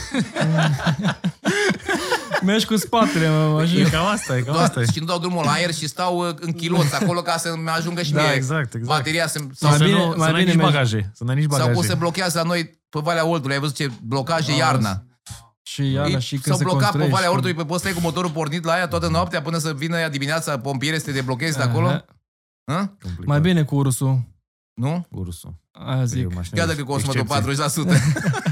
[2.44, 3.90] Mergi cu spatele, mă, E așa.
[3.90, 4.80] cam asta, e cam Doar, asta.
[4.80, 4.84] e.
[4.92, 8.02] și nu dau drumul la aer și stau uh, în chiloți acolo ca să-mi ajungă
[8.02, 8.84] și Da, mie exact, exact.
[8.96, 11.10] bateria să, Sau sau, Mai să bine- nu, mai să n-ai bine nici mergi- bagaje.
[11.14, 11.76] Să n-ai nici sau bagaje.
[11.78, 13.54] cum se blochează la noi pe Valea Ordului.
[13.54, 15.02] Ai văzut ce blocaje Ah, iarna.
[15.62, 17.14] Și iarna, și când S-au se blocat pe construiește.
[17.14, 19.98] Valea Ordului, pe poți stai cu motorul pornit la aia toată noaptea până să vină
[19.98, 21.86] ea dimineața pompiere să te deblochezi de acolo?
[21.86, 22.04] Aha.
[22.64, 22.74] Hă?
[23.02, 23.24] Complicat.
[23.26, 24.20] Mai bine cu ursul.
[24.74, 25.06] Nu?
[25.10, 25.54] Ursul.
[25.72, 26.22] Aia zic.
[26.22, 27.94] E o mașină Chiar de dacă consumă tot excepție.
[27.94, 28.51] 40%.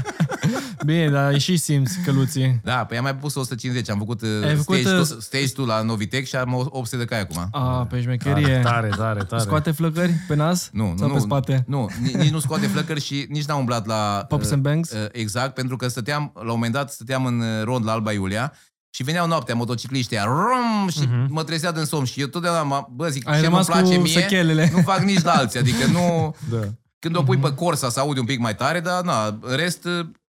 [0.85, 2.59] Bine, dar și simți căluții.
[2.63, 3.89] Da, păi am mai pus 150.
[3.89, 6.97] Am făcut, uh, Ai făcut, stage, uh, tu, stage tu la Novitec și am 800
[6.97, 7.47] de cai acum.
[7.51, 8.59] A, pe Tare, șmecherie.
[8.63, 9.41] tare, tare, tare.
[9.41, 10.69] Scoate flăcări pe nas?
[10.73, 11.63] Nu, Sau nu, pe nu, spate?
[11.67, 14.25] Nu, ni- nici nu scoate flăcări și nici n-am umblat la...
[14.27, 14.91] Pops uh, and bangs?
[14.91, 18.11] uh, Exact, pentru că stăteam, la un moment dat, stăteam în uh, rond la Alba
[18.11, 18.53] Iulia
[18.89, 21.27] și veneau noaptea motocicliștii aia, rum, și Mhm.
[21.33, 23.95] mă trezea din somn și eu totdeauna, mă- bă, zic, Ai ce mă rămas place
[23.95, 24.69] cu mie, sechelele.
[24.73, 26.35] nu fac nici la alții, adică nu...
[26.59, 26.59] Da.
[26.99, 29.87] Când o pui pe Corsa să audi un pic mai tare, dar na, în rest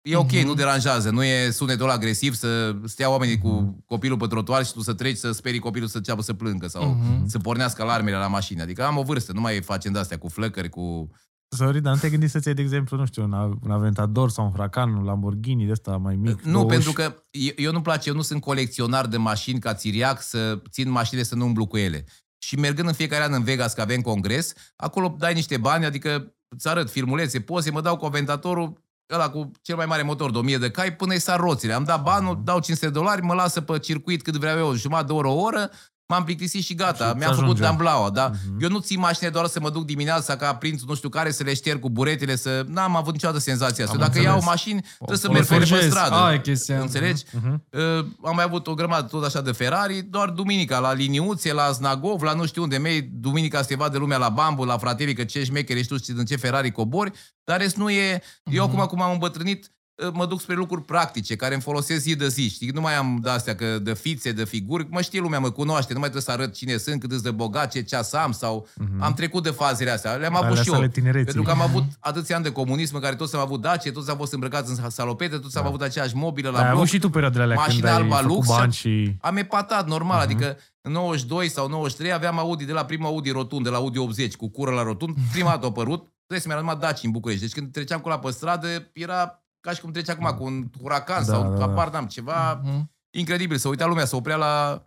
[0.03, 4.27] e ok, nu deranjează, nu e sunetul ăla agresiv să stea oamenii cu copilul pe
[4.27, 6.97] trotuar și tu să treci să sperii copilul să înceapă să plângă sau
[7.27, 8.63] să pornească alarmele la mașină.
[8.63, 11.11] Adică am o vârstă, nu mai facem de-astea cu flăcări, cu...
[11.49, 13.33] Sorry, dar nu te-ai gândit să-ți iei, de exemplu, nu știu, un,
[13.63, 16.43] un Aventador sau un Huracan, un Lamborghini de ăsta mai mic?
[16.43, 16.97] Nu, două pentru uși?
[16.97, 20.91] că eu, eu nu-mi place, eu nu sunt colecționar de mașini ca țiriac să țin
[20.91, 22.05] mașinile să nu umblu cu ele.
[22.39, 26.35] Și mergând în fiecare an în Vegas, că avem congres, acolo dai niște bani, adică
[26.49, 28.83] îți arăt filmulețe, poze, mă dau cu Aventatorul
[29.13, 31.73] ăla cu cel mai mare motor de 1000 de cai până îi sar roțile.
[31.73, 35.07] Am dat banul, dau 500 de dolari, mă lasă pe circuit cât vreau eu, jumătate
[35.07, 35.71] de oră, o oră,
[36.13, 37.09] m-am plictisit și gata.
[37.09, 37.63] Și Mi-am îți făcut ajunge.
[37.63, 38.31] damblaua, da?
[38.47, 38.63] Mhm.
[38.63, 41.43] Eu nu țin mașinile doar să mă duc dimineața ca prințul nu știu care să
[41.43, 42.65] le șterg cu buretele, să...
[42.69, 43.97] N-am avut niciodată senzația asta.
[43.97, 44.33] Am Dacă înțeles.
[44.37, 45.91] iau mașini, trebuie să O merg pe ele pe forjezi.
[45.91, 46.15] stradă.
[46.15, 46.81] Aia e chestia.
[46.81, 47.23] Înțelegi?
[47.31, 47.65] Mhm.
[47.71, 47.81] Uh,
[48.25, 52.23] am mai avut o grămadă tot așa de Ferrari, doar duminica la Liniuțe, la Znagov,
[52.23, 55.45] la nu știu unde mei, duminica se vadă lumea la Bambu, la fratelii, că ce
[55.45, 57.13] șmecheri ești tu, știi în ce Ferrari cobori,
[57.45, 58.23] dar rest nu e...
[58.51, 59.71] Eu acum, cum am îmbătrânit, uh,
[60.13, 62.69] mă duc spre lucruri practice, care îmi folosesc zi de zi, știi?
[62.69, 65.99] Nu mai am de-astea că de fițe, de figuri, mă știe lumea, mă cunoaște, nu
[65.99, 68.69] mai trebuie să arăt cine sunt, cât de bogat, ce ceas am sau...
[68.99, 70.81] Am trecut de fazele astea, le-am avut Alea și sunt eu.
[70.83, 71.25] ale tinereții.
[71.25, 74.11] Pentru că am avut atâția ani de comunism în care toți am avut dace, toți
[74.11, 76.77] am fost îmbrăcați în salopete, toți am avut aceeași mobilă la Ai bloc.
[76.77, 79.17] avut și tu perioadele alea când mașina ai alba făcut lux bani și- și...
[79.21, 80.23] Am epatat, normal, uh-huh.
[80.23, 83.99] adică în 92 sau 93 aveam Audi de la prima Audi rotund, de la Audi
[83.99, 85.17] 80, cu cură la rotund.
[85.33, 87.43] Prima dată a apărut, trebuie să mi-a numai Daci în București.
[87.45, 90.65] Deci când treceam cu la pe stradă, era ca și cum trece acum cu un
[90.81, 91.65] huracan Da, sau da, da.
[91.65, 92.91] apar n-am, ceva Mhm.
[93.11, 93.57] incredibil.
[93.57, 94.83] Să uita lumea, să oprea la...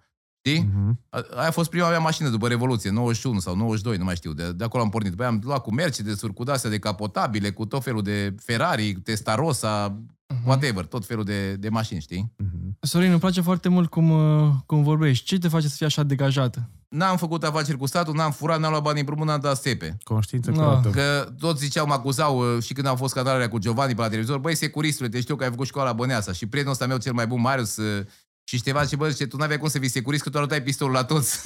[0.48, 0.70] Știi?
[0.74, 1.00] Mhm.
[1.10, 4.34] A- Aia a fost prima mea mașină după Revoluție, 91 sau 92, nu mai știu.
[4.34, 5.10] De, de acolo am pornit.
[5.12, 8.94] După aia am luat cu Mercedes-uri, cu de-astea de capotabile, cu tot felul de Ferrari,
[8.94, 10.00] Testarossa,
[10.46, 12.32] whatever, tot felul de, de mașini, știi?
[12.38, 12.78] Mhm.
[12.80, 15.26] Sorin, îmi place foarte mult cum, uh, cum vorbești.
[15.26, 16.70] Ce te face să fii așa degajată?
[16.90, 19.98] N-am făcut afaceri cu statul, n-am furat, n-am luat bani împrumut, n-am dat stepe.
[20.04, 20.64] Conștiință Da.
[20.64, 20.90] curată.
[20.90, 24.08] Că toți ziceau, mă acuzau uh, și când am fost scandalele cu Giovanni pe la
[24.08, 26.32] televizor, băi, securistule, te știu că ai făcut școala Băneasa.
[26.32, 28.06] Și prietenul ăsta meu cel mai bun, Marius, uh,
[28.44, 30.94] și Ștefan și bă, zice, tu n-aveai cum să fii securist, că tu arătai pistolul
[30.94, 31.42] la toți.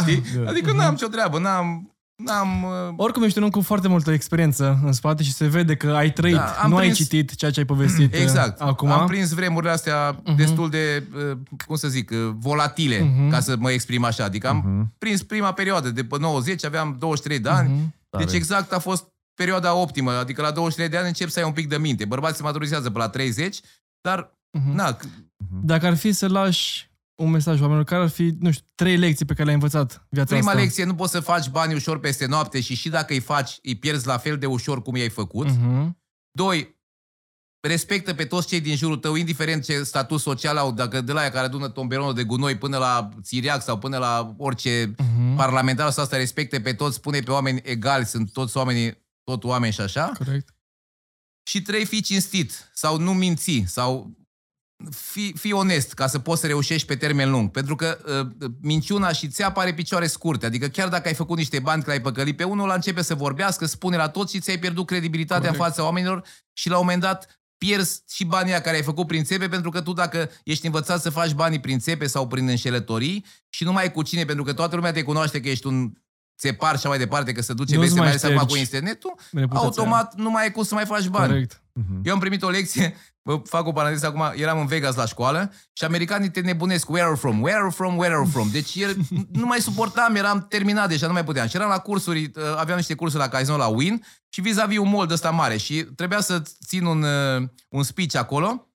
[0.00, 0.22] Știi?
[0.46, 1.94] Adică n-am ce treabă, n-am...
[2.24, 2.62] N-am...
[2.62, 5.90] uh, Oricum ești un om cu foarte multă experiență în spate și se vede că
[5.90, 8.60] ai trăit, Da, am nu ai prins- citit ceea ce ai povestit uh, Exact.
[8.60, 8.90] acum.
[8.90, 13.30] Am prins vremurile astea destul de, uh, cum să zic, uh, volatile, Mhm.
[13.30, 14.24] ca să mă exprim așa.
[14.24, 17.68] Adică am prins prima perioadă, de pe 90, aveam 23 de ani.
[17.68, 17.94] Mhm.
[18.10, 18.36] Deci Tare.
[18.36, 19.04] exact a fost
[19.34, 20.10] perioada optimă.
[20.12, 22.04] Adică la 23 de ani încep să ai un pic de minte.
[22.04, 23.60] Bărbații se maturizează pe la 30,
[24.00, 24.74] dar, Mhm.
[24.74, 25.00] na, c-
[25.62, 26.89] Dacă ar fi să lași
[27.20, 30.34] un mesaj oamenilor, care ar fi, nu știu, trei lecții pe care le-ai învățat viața
[30.34, 30.62] prima asta?
[30.62, 33.74] lecție, nu poți să faci bani ușor peste noapte și și dacă îi faci, îi
[33.74, 35.46] pierzi la fel de ușor cum i-ai făcut.
[35.46, 35.98] Mhm.
[36.30, 36.78] Doi,
[37.60, 41.20] respectă pe toți cei din jurul tău, indiferent ce statut social au, dacă de la
[41.20, 45.34] aia care adună tomberonul de gunoi până la țiriac sau până la orice Mhm.
[45.36, 49.72] parlamentar sau asta, respecte pe toți, spune pe oameni egali, sunt toți oamenii, tot oameni
[49.72, 50.12] și așa.
[50.18, 50.54] Corect.
[51.48, 54.10] Și trei, fii cinstit sau nu minți sau
[54.90, 57.50] fii, fii onest ca să poți să reușești pe termen lung.
[57.50, 57.98] Pentru că
[58.40, 60.46] uh, minciuna și țeapa are picioare scurte.
[60.46, 63.14] Adică chiar dacă ai făcut niște bani, că l-ai păcălit pe unul, la începe să
[63.14, 65.58] vorbească, spune la toți și ți-ai pierdut credibilitatea Corect.
[65.58, 69.06] în fața oamenilor și la un moment dat pierzi și banii aia care ai făcut
[69.06, 72.48] prin țepe, pentru că tu dacă ești învățat să faci banii prin țepe sau prin
[72.48, 75.66] înșelătorii și nu mai ai cu cine, pentru că toată lumea te cunoaște că ești
[75.66, 75.92] un
[76.38, 78.54] țepar și așa mai departe, că se duce Nu-ți vesel, mai mai ales acum ștergi
[78.54, 79.66] cu internetul, reputația.
[79.66, 81.28] automat nu mai ai cum să mai faci bani.
[81.28, 81.62] Corect.
[82.02, 85.52] Eu am primit o lecție, vă fac o paranteză acum, eram în Vegas la școală
[85.72, 88.30] și americanii te nebunesc, where are you from, where are you from, where are you
[88.32, 88.50] from.
[88.50, 88.96] Deci el,
[89.40, 91.48] nu mai suportam, eram terminat deja, nu mai puteam.
[91.48, 94.90] Și eram la cursuri, uh, aveam niște cursuri la casino la Win și vis-a-vis un
[94.90, 98.69] mall de ăsta mare și trebuia să țin un, uh, un speech acolo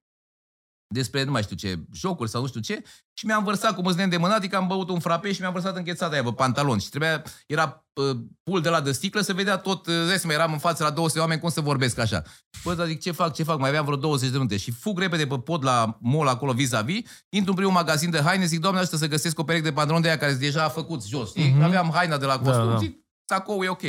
[0.96, 2.84] despre nu mai știu ce, jocuri sau nu știu ce
[3.14, 6.14] și mi-am vărsat, cum îți neîndemânat, că am băut un frape și mi-am vărsat înghețata
[6.14, 9.88] aia pe pantalon și trebuia, era uh, pul de la de sticlă, se vedea tot,
[9.88, 12.24] uh, dai seama, eram în față la 200 de oameni, cum să vorbesc așa.
[12.64, 15.00] Bă, dar zic, ce fac, ce fac, mai aveam vreo 20 de minute și fug
[15.00, 18.80] repede pe pod la mall acolo vis-a-vis, intru în primul magazin de haine, zic, doamne,
[18.80, 21.50] asta să găsesc o pereche de pantaloni de aia care deja a făcut jos, știi?
[21.50, 21.62] Mhm.
[21.62, 22.78] Aveam haina de la costum, Da, da.
[22.78, 23.82] zic, sacou e ok.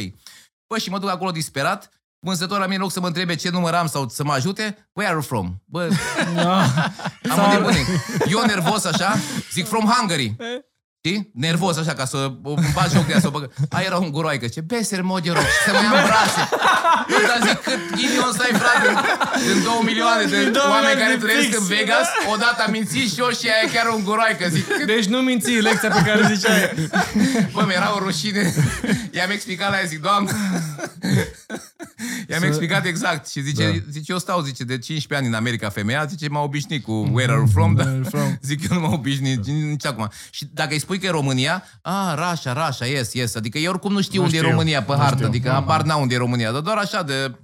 [0.69, 3.51] Bă, și mă duc acolo disperat, vânzătorul la mine, în loc să mă întrebe ce
[3.51, 5.63] număr am sau să mă ajute, where are you from?
[5.65, 5.83] Bă,
[7.31, 7.87] am înnebunit.
[8.31, 9.15] Eu nervos așa,
[9.53, 10.37] zic from Hungary.
[11.07, 11.31] Știi?
[11.33, 13.51] Nervos așa, ca să îmi bag joc de ea, să o băgă.
[13.77, 16.43] Aia era un guroaică, ce beser mod, eu rog, și să mă ia în brațe.
[17.15, 18.87] Eu dar zic, cât ghinion să ai, frate,
[19.53, 21.59] în două milioane de În două oameni milioane care de trăiesc fix.
[21.59, 24.45] în Vegas, odată am mințit și eu și aia e chiar un guroaică.
[24.55, 26.61] Zic, cât Deci nu minți lecția pe care ziceai.
[27.55, 28.43] Bă, mi-era o rușine.
[29.17, 30.31] I-am explicat la ea, zic, doamnă.
[32.31, 33.29] I-am explicat exact.
[33.29, 33.85] Și zice, da.
[33.91, 37.31] zice, eu stau, zice, de 15 ani în America femeia, zice, m-a obișnuit cu where
[37.33, 38.39] are you from, Where dar are you from?
[38.43, 40.09] zic, eu nu m-am obișnuit nici, nici acum.
[40.31, 43.35] Și dacă îi spui că e România, a, Rașa, Rașa, yes, yes.
[43.35, 45.27] Adică eu oricum nu știu Nu unde știu, e România pe nu hartă, știu.
[45.27, 47.39] adică habar n-au unde e România, dar doar așa de...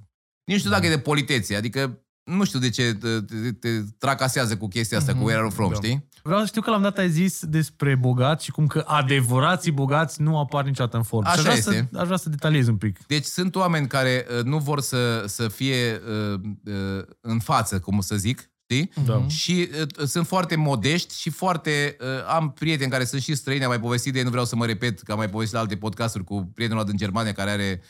[0.44, 3.68] Nici nu știu dacă e de politețe, adică nu știu de ce te, te, te
[3.98, 5.74] tracasează cu chestia asta, cu where are you from, Da.
[5.74, 6.08] știi?
[6.22, 9.72] Vreau să știu că la un dat ai zis despre bogați și cum că adevărații
[9.72, 11.26] bogați nu apar niciodată în form.
[11.26, 11.88] Așa și aș vrea este.
[11.92, 13.06] Să, aș vrea să detaliez un pic.
[13.06, 16.00] Deci sunt oameni care uh, nu vor să, să fie
[16.32, 18.90] uh, uh, în față, cum să zic, știi?
[19.04, 19.28] Da.
[19.28, 21.96] Și uh, sunt foarte modești și foarte...
[22.00, 24.56] Uh, am prieteni care sunt și străini, am mai povestit de ei, nu vreau să
[24.56, 27.50] mă repet, că am mai povestit la alte podcasturi cu prietenul ăla din Germania care
[27.50, 27.82] are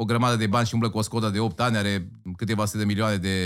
[0.00, 2.78] o grămadă de bani și umblă cu o Skoda de 8 ani, are câteva sute
[2.78, 3.36] de milioane de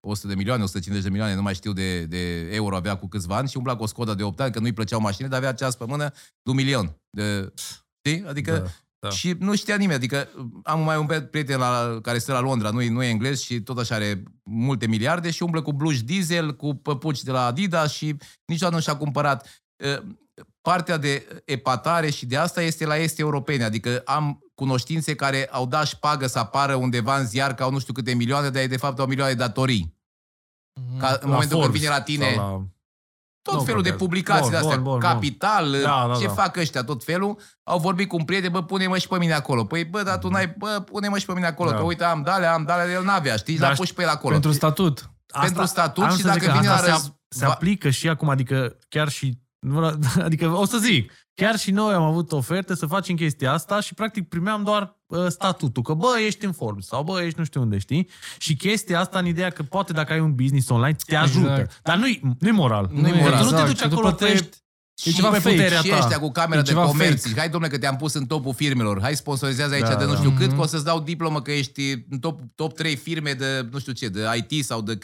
[0.00, 3.36] 100 de milioane, 150 de milioane, nu mai știu de, de euro avea cu câțiva
[3.36, 5.52] ani și umbla cu o Skoda de 8 ani, că nu-i plăceau mașini, dar avea
[5.52, 6.08] ceas pe mână
[6.42, 6.96] de un milion.
[7.10, 7.52] De,
[7.98, 8.24] știi?
[8.28, 8.70] Adică Da,
[9.04, 9.10] da.
[9.10, 10.28] și nu știa nimeni, adică
[10.62, 13.60] am mai un prieten la, care stă la Londra, nu, e- nu e englez și
[13.60, 17.92] tot așa are multe miliarde și umblă cu bluși diesel, cu păpuci de la Adidas
[17.92, 19.64] și niciodată nu și-a cumpărat.
[19.76, 20.06] Uh,
[20.60, 25.66] Partea de epatare și de asta este la este europene, adică am cunoștințe care au
[25.66, 28.68] dat șpagă să apară undeva în ziar că au nu știu câte milioane, dar ei
[28.68, 29.94] de fapt au milioane de datorii.
[30.98, 32.73] Ca în La momentul când Forbes vine la tine sau La...
[33.44, 34.04] tot Nu felul de contează.
[34.04, 36.32] publicații Bun, de astea, bun, bun, Capital, Da, da, ce da.
[36.32, 39.64] fac ăștia, tot felul, au vorbit cu un prieten, bă, pune-mă și pe mine acolo.
[39.64, 41.76] Păi, bă, dar tu n-ai, bă, pune-mă și pe mine acolo, Da.
[41.76, 44.08] că uite, am dale, am dale, el n-avea, știi, Dar l-a pus și pe el
[44.08, 44.32] acolo.
[44.32, 45.10] Pentru statut.
[45.40, 47.52] Pentru statut am și să dacă zic că vine asta la se, răz- se va-
[47.52, 49.43] aplică și acum, adică chiar și nu,
[50.26, 53.94] adică o să zic, chiar și noi am avut oferte să facem chestia asta și
[53.94, 57.60] practic primeam doar uh, statutul, că bă, ești în form sau bă, ești nu știu
[57.60, 58.08] unde, știi?
[58.38, 61.50] Și chestia asta în ideea că poate dacă ai un business online te ajută.
[61.50, 61.80] Exact.
[61.82, 62.90] Dar nu-i, nu-i moral.
[62.92, 63.38] Nu-i Că moral.
[63.38, 63.66] Tu nu te Exact.
[63.68, 64.14] duci Că tu acolo pe...
[64.24, 64.62] plătești
[65.04, 65.54] E ceva pe fake.
[65.54, 65.96] puterea și ta.
[65.98, 67.22] ăștia cu camera E de ceva comerț.
[67.22, 67.38] fake.
[67.38, 69.00] Hai, domnule, că te-am pus în topul firmelor.
[69.02, 70.16] Hai, sponsorizează aici Da, de nu da.
[70.16, 70.56] știu cât, Mhm.
[70.56, 73.92] că o să-ți dau diplomă că ești în top, top 3 firme de nu știu
[73.92, 74.98] ce, de IT sau de...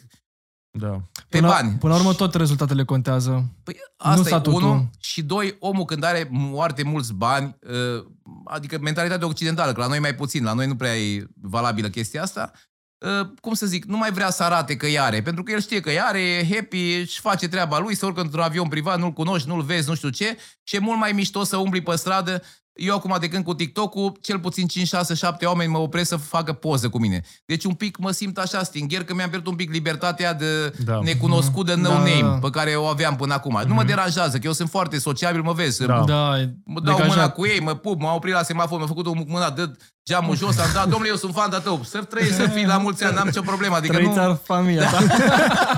[0.71, 1.01] Da.
[1.29, 1.77] Pe până, bani.
[1.79, 3.51] Până la urmă tot rezultatele contează.
[3.62, 4.62] Păi asta e statutul.
[4.62, 4.91] unul.
[5.01, 8.05] Și doi, omul când are foarte mulți bani, uh,
[8.45, 12.23] adică mentalitatea occidentală, că la noi mai puțin, la noi nu prea e valabilă chestia
[12.23, 12.53] asta,
[12.99, 15.61] uh, cum să zic, nu mai vrea să arate că i are, pentru că el
[15.61, 18.99] știe că i are, e happy, își face treaba lui, se urcă într-un avion privat,
[18.99, 21.97] nu-l cunoști, nu-l vezi, nu știu ce, și e mult mai mișto să umbli pe
[21.97, 22.43] stradă.
[22.73, 26.16] Eu acum de când cu TikTok-ul, cel puțin 5, 6, 7 oameni mă opresc să
[26.16, 27.23] facă poză cu mine.
[27.45, 30.99] Deci un pic mă simt așa stingher că mi-am pierdut un pic libertatea de Da.
[31.03, 32.39] necunoscut de Da, no-name da, da.
[32.39, 33.62] pe care o aveam până acum.
[33.66, 35.87] Nu mă deranjează, că eu sunt foarte sociabil, mă vezi.
[35.87, 36.03] Da.
[36.07, 37.16] Da, e Mă dau degajat.
[37.16, 39.71] mâna cu ei, mă pup, m-am oprit la semafor, m-a făcut o mâna de
[40.05, 42.78] geamul jos, am dat, domnule, eu sunt fan de tău, să trăiești, să fii la
[42.78, 44.98] mulți ani, n-am nicio problemă, adică Trăiți nu, ar familia ta.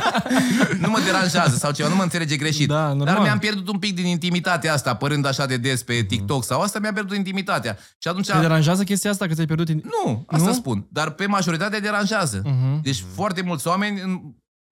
[0.83, 2.69] nu mă deranjează sau ceva, nu mă înțelege greșit.
[2.69, 3.21] Da, Dar normal.
[3.23, 6.79] mi-am pierdut un pic din intimitatea asta, părând așa de des pe TikTok sau asta,
[6.79, 7.79] mi-am pierdut intimitatea.
[7.99, 9.69] Și atunci, Te deranjează chestia asta că ți-ai pierdut...
[9.69, 9.83] In...
[10.05, 10.53] nu, asta Nu?
[10.55, 12.43] spun, dar pe majoritatea deranjează.
[12.45, 12.81] Mhm.
[12.83, 14.21] Deci foarte mulți oameni în-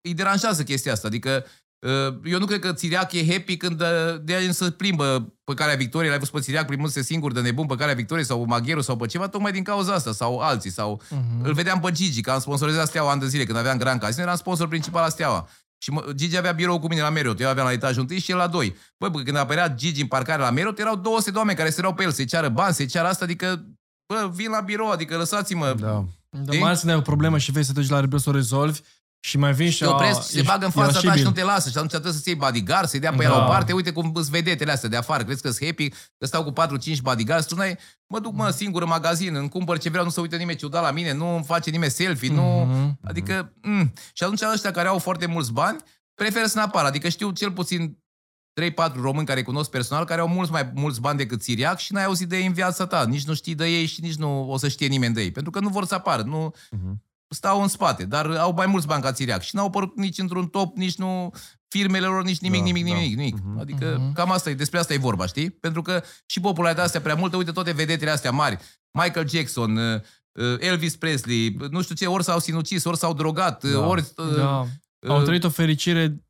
[0.08, 1.06] îi deranjează chestia asta.
[1.06, 1.50] Adică uh,
[2.24, 3.86] eu nu cred că Țiriac e happy când uh,
[4.22, 6.10] de aia să plimbă pe calea victoriei.
[6.10, 9.06] L-ai văzut pe Țiriac plimbându-se singur de nebun pe calea victoriei sau Magheru sau pe
[9.06, 10.70] ceva, tocmai din cauza asta sau alții.
[10.70, 11.44] Sau Mhm.
[11.44, 14.22] îl vedeam pe Gigi, că am sponsorizat Steaua ani de zile când aveam Grand Casino,
[14.22, 15.48] eram sponsor principal la Steaua.
[15.82, 18.30] Și mă, Gigi avea birou cu mine la Marriott, eu aveam la etajul 1 și
[18.30, 18.76] el la 2.
[18.98, 21.76] Băi, bă, când apărea Gigi în parcare la Marriott, erau 200 de oameni care se
[21.78, 23.64] erau pe el, să-i ceară bani, să-i ceară asta, adică,
[24.12, 26.04] bă, vin la birou, adică lăsați-mă, Da.
[26.32, 26.58] Dar Știi?
[26.58, 28.32] mai ales când ai o problemă și vei să te duci la Rebel să o
[28.32, 28.80] rezolvi
[29.20, 29.78] și mai vin și...
[29.78, 31.28] te opresc, se ești bagă în fața ta și irascibil.
[31.30, 31.68] nu te lasă.
[31.68, 33.36] Și atunci trebuie să-ți iei bodyguard, să-i dea pe el Da.
[33.36, 33.72] la o parte.
[33.72, 35.24] Uite cum îți vedetele astea de afară.
[35.24, 37.46] Crezi că sunt happy, că stau cu 4-5 bodyguards.
[37.46, 40.36] Tu n-ai, mă duc mă singur în magazin, îmi cumpăr ce vreau, nu se uită
[40.36, 42.64] nimeni ciudat la mine, nu îmi face nimeni selfie, nu...
[42.64, 42.98] Mhm.
[43.04, 43.92] Adică, mm.
[44.12, 45.78] Și atunci ăștia care au foarte mulți bani,
[46.14, 46.86] preferă să n-apară.
[46.86, 47.98] Adică știu cel puțin
[48.60, 52.04] 3-4 români care cunosc personal, care au mulți mai mulți bani decât Siriac și n-ai
[52.04, 53.04] auzit de ei în viața ta.
[53.04, 55.30] Nici nu știi de ei și nici nu o să știe nimeni de ei.
[55.30, 56.22] Pentru că nu vor să apară.
[56.22, 57.02] Nu, Mhm.
[57.34, 60.46] Stau în spate, dar au mai mulți bani ca Țiriac și n-au apărut nici într-un
[60.48, 61.32] top, nici nu
[61.68, 62.92] firmele lor, nici nimic, Da, nimic, da.
[62.94, 63.36] nimic, nimic.
[63.44, 63.58] Mhm.
[63.58, 64.12] Adică Mhm.
[64.12, 65.50] cam asta e, despre asta e vorba, știi?
[65.50, 68.58] Pentru că și popularitatea astea prea multă, uite toate vedetele astea mari,
[68.98, 70.00] Michael Jackson, uh,
[70.32, 73.86] uh, Elvis Presley, nu știu ce, ori s-au sinucis, ori s-au drogat, Da.
[73.86, 74.66] ori uh, Da.
[75.08, 76.24] Au trăit o fericire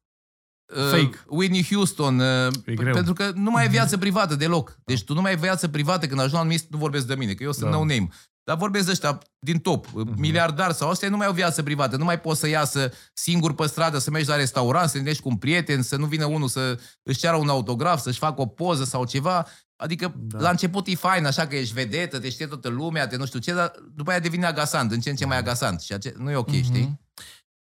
[0.77, 1.19] uh, fake.
[1.27, 2.95] Whitney Houston, uh, E greu.
[2.95, 4.79] pentru că nu mai ai viață privată deloc.
[4.85, 7.33] Deci tu nu mai ai viață privată când ajungi la un nu vorbesc de mine,
[7.35, 7.77] că eu sunt Da.
[7.77, 8.09] no name.
[8.51, 11.97] Dar vorbesc de ăștia din top, uh miliardari sau astea, nu mai au viață privată.
[11.97, 15.23] Nu mai poți să iasă singur pe stradă, să mergi la restaurant, să te întâlnești
[15.23, 18.47] cu un prieten, să nu vină unul să își ceară un autograf, să-și facă o
[18.47, 19.47] poză sau ceva.
[19.77, 20.39] Adică Da.
[20.39, 20.45] da.
[20.45, 23.39] la început e fain, așa că ești vedetă, te știe toată lumea, te nu știu
[23.39, 25.81] ce, dar după aia devine agasant, în ce în ce mai agasant.
[25.81, 26.63] Și ace- nu e ok, Mhm.
[26.63, 27.01] știi?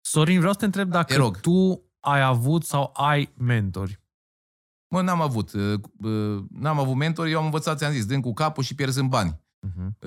[0.02, 1.40] Sorin, vreau să te întreb Te dacă rog.
[1.40, 4.00] tu ai avut sau ai mentori.
[4.88, 5.52] Mă, n-am avut.
[5.54, 9.10] uh, uh, N-am avut mentor, eu am învățat, ți-am zis, dând cu capul și pierzând
[9.10, 9.40] bani.
[9.68, 9.98] Mhm.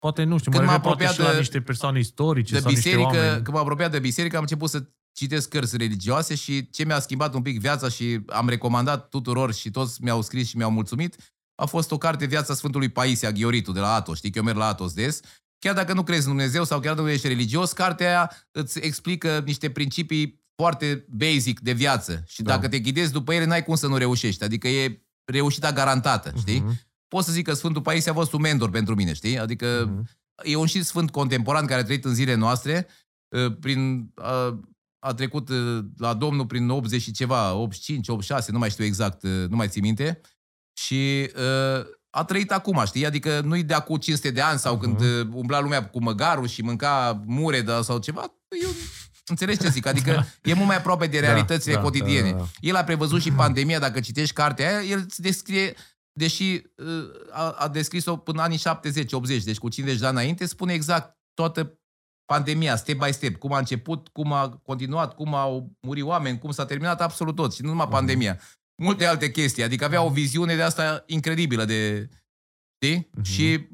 [0.00, 1.98] Uh, Poate, nu știu, Când mă m-am refer poate și apropiat la de- niște persoane
[1.98, 3.34] istorice de sau niște biserică, oameni.
[3.34, 7.34] când m-am apropiat de biserică, am început să citesc cărți religioase și ce mi-a schimbat
[7.34, 11.16] un pic viața și am recomandat tuturor și toți mi-au scris și mi-au mulțumit,
[11.54, 14.16] a fost o carte Viața Sfântului Paisia Ghioritu de la Atos.
[14.16, 15.20] Știi că eu merg la Atos des.
[15.58, 18.78] Chiar dacă nu crezi în Dumnezeu sau chiar dacă nu ești religios, cartea aia îți
[18.78, 22.22] explică niște principii foarte basic de viață.
[22.26, 22.54] Și Da.
[22.54, 24.44] dacă te ghidezi după ele, n-ai cum să nu reușești.
[24.44, 26.60] Adică e reușita garantată, știi?
[26.60, 26.78] Mhm.
[27.08, 29.38] Pot să zic că Sfântul Paisie a fost un mentor pentru mine, știi?
[29.38, 30.08] Adică Mhm.
[30.44, 32.86] e un și sfânt contemporan care a trăit în zilele noastre,
[33.28, 34.60] uh, prin, a,
[34.98, 39.22] a trecut uh, la Domnul prin 80 și ceva, 85, 86, nu mai știu exact,
[39.22, 40.20] uh, nu mai țin minte,
[40.80, 43.06] și uh, a trăit acum, știi?
[43.06, 46.62] Adică nu-i de acum 500 de ani sau când uh, umbla lumea cu măgarul și
[46.62, 48.20] mânca mure da, sau ceva,
[48.62, 48.68] eu
[49.26, 49.86] Înțelegi ce zic?
[49.86, 52.30] Adică e mult mai aproape de realitățile da, cotidiene.
[52.30, 52.48] da, da.
[52.60, 55.74] El a prevăzut și pandemia, dacă citești cartea aia, el îți descrie,
[56.18, 60.72] deși uh, a, a descris-o până anii 70-80, deci cu 50 de ani înainte, spune
[60.72, 61.78] exact toată
[62.32, 66.50] pandemia, step by step, cum a început, cum a continuat, cum au murit oameni, cum
[66.50, 68.40] s-a terminat absolut tot și nu numai pandemia.
[68.82, 72.08] Multe alte chestii, adică avea o viziune de asta incredibilă de...
[72.82, 73.08] Știi?
[73.12, 73.22] Mhm.
[73.24, 73.68] Și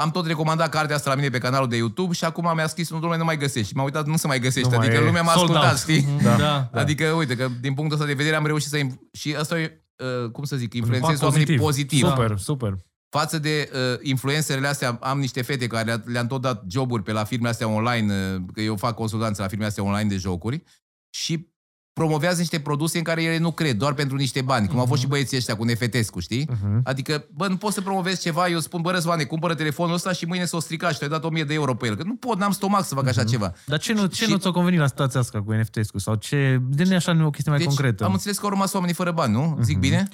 [0.00, 2.90] am tot recomandat cartea asta la mine pe canalul de YouTube și acum mi-a scris
[2.90, 3.68] un domnule nu mai găsești.
[3.68, 4.68] Și m-am uitat, nu se mai găsește.
[4.70, 5.04] Nu mai adică e.
[5.06, 5.80] lumea m-a Sold ascultat, out.
[5.80, 6.00] știi?
[6.14, 6.36] Mhm, Da.
[6.36, 6.68] Da.
[6.72, 6.80] Da.
[6.80, 8.78] Adică, uite, că din punctul ăsta de vedere am reușit să...
[8.78, 9.83] inf- Și asta e, uh,
[10.32, 12.02] cum să zic, influențez Impact oamenii pozitiv.
[12.02, 12.08] Da.
[12.08, 12.74] Super, super.
[13.08, 17.12] Față de uh, influencerele astea, am niște fete care le- le-am tot dat joburi pe
[17.12, 20.62] la firme astea online, uh, că eu fac consultanță la firme astea online de jocuri
[21.10, 21.52] și
[21.94, 24.88] promovează niște produse în care ele nu cred, doar pentru niște bani, cum au Mhm.
[24.90, 26.46] fost și băieții ăștia cu Nefetescu, știi?
[26.50, 26.82] Uh-huh.
[26.84, 30.24] Adică, bă, nu poți să promovezi ceva, eu spun, bă, Răzvane, cumpără telefonul ăsta și
[30.24, 31.96] mâine să o strica și tu ai dat 1000 de euro pe el.
[31.96, 33.52] Că nu pot, n-am stomac să fac așa ceva.
[33.66, 35.98] Dar ce nu, ce Și- nu ți-a convenit la situația asta cu NFT-scu?
[35.98, 36.58] Sau ce...
[36.68, 38.04] De așa nu o chestie mai Deci, concretă.
[38.04, 39.58] am înțeles că au rămas oamenii fără bani, nu?
[39.62, 39.80] Zic Mhm.
[39.80, 40.08] bine?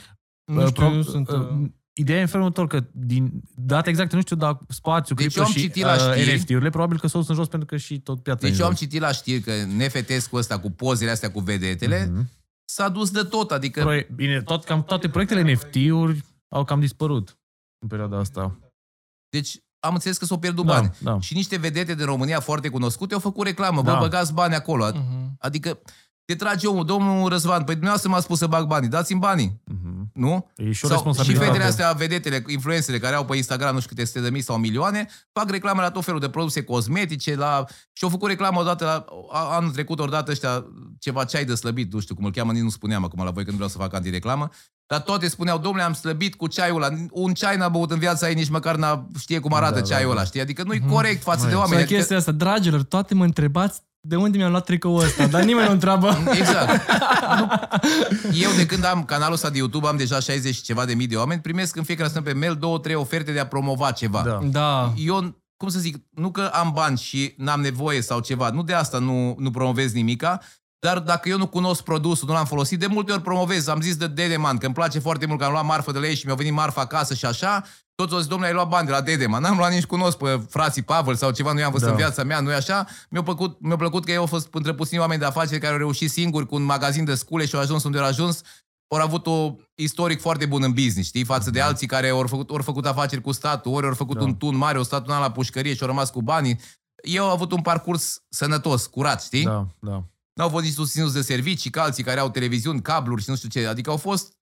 [0.44, 1.28] Nu știu, Pro- eu sunt...
[2.00, 5.14] uh, uh, Ideea e în felul următor, că din date exacte nu știu, dar spațiu,
[5.14, 7.48] Deci cripto eu am și citit la știri- uh, NFT-urile, probabil că s-au sunt jos
[7.48, 8.80] pentru că și tot piața Deci e eu am jos.
[8.80, 12.30] citit la știri că Nefetescu ăsta cu pozele astea cu vedetele Mhm.
[12.64, 17.38] s-a dus de tot, adică Proie- Bine, tot, cam toate proiectele NFT-uri au cam dispărut
[17.82, 18.58] în perioada asta.
[19.28, 20.90] Deci am înțeles că s-au pierdut Da, bani.
[21.02, 21.20] da.
[21.20, 23.82] Și niște vedete din România foarte cunoscute au făcut reclamă.
[23.82, 23.98] Bă, Da.
[23.98, 24.86] băgați bani acolo.
[24.94, 25.34] mhm.
[25.38, 25.80] Adică
[26.30, 30.10] te trage omul, domnul Răzvan, păi dumneavoastră m-a spus să bag banii, dați-mi banii, Mhm.
[30.14, 30.50] nu?
[30.56, 31.46] E și o Sau, și responsabilitate.
[31.46, 34.56] fetele astea, vedetele, influențele care au pe Instagram nu știu câte sute de mii sau
[34.58, 37.64] milioane, fac reclame la tot felul de produse cosmetice, la...
[37.92, 39.04] și au făcut reclamă odată la...
[39.32, 40.64] a- anul trecut, odată ăștia,
[40.98, 43.42] ceva ceai de slăbit, nu știu cum îl cheamă, nici nu spuneam acum la voi
[43.44, 44.48] când vreau să fac antireclamă,
[44.86, 46.96] dar toate spuneau, domnule, am slăbit cu ceaiul ăla.
[47.10, 49.86] Un ceai n-a băut în viața ei, nici măcar n-a știe cum arată Da, da,
[49.86, 50.16] ceaiul da.
[50.16, 50.40] ăla, știi?
[50.40, 51.72] Adică nu-i corect față de Mai- oameni.
[51.74, 55.42] Sau Adică, chestia asta, dragilor, toate mă întrebați de unde mi-am luat tricoul ăsta, dar
[55.42, 56.18] nimeni nu întreabă.
[56.38, 56.88] Exact.
[57.38, 57.48] Nu.
[58.32, 61.06] Eu de când am canalul ăsta de YouTube, am deja 60 și ceva de mii
[61.06, 64.22] de oameni, primesc în fiecare săptămână pe mail două, trei oferte de a promova ceva.
[64.22, 64.38] Da.
[64.42, 64.92] Da.
[64.96, 68.72] Eu, cum să zic, nu că am bani și n-am nevoie sau ceva, nu de
[68.74, 70.40] asta nu, nu promovez nimica,
[70.80, 73.66] dar dacă eu nu cunosc produsul, nu l-am folosit, de multe ori promovez.
[73.66, 76.06] Am zis de Dedeman, că îmi place foarte mult că am luat marfă de la
[76.06, 77.64] ei și mi-a venit marfa acasă și așa.
[77.94, 79.42] Toți au zis, domnule, ai luat bani de la Dedeman.
[79.42, 81.92] N-am luat nici cunosc pe frații Pavel sau ceva, nu i-am văzut Da.
[81.92, 82.86] în viața mea, nu e așa.
[83.10, 85.78] Mi-a plăcut, mi-a plăcut că eu au fost între puțini oameni de afaceri care au
[85.78, 88.40] reușit singuri cu un magazin de scule și au ajuns unde au ajuns.
[88.88, 92.50] Au avut o istoric foarte bun în business, știi, față de alții care au făcut,
[92.50, 94.24] ori făcut afaceri cu statul, ori au făcut Da.
[94.24, 96.60] un tun mare, au stat un an la pușcărie și au rămas cu banii.
[97.02, 99.44] Eu au avut un parcurs sănătos, curat, știi?
[99.44, 100.04] Da, da.
[100.40, 103.48] N-au fost nici susținuți de servicii, ca alții care au televiziuni, cabluri și nu știu
[103.48, 103.66] ce.
[103.66, 104.32] Adică au fost,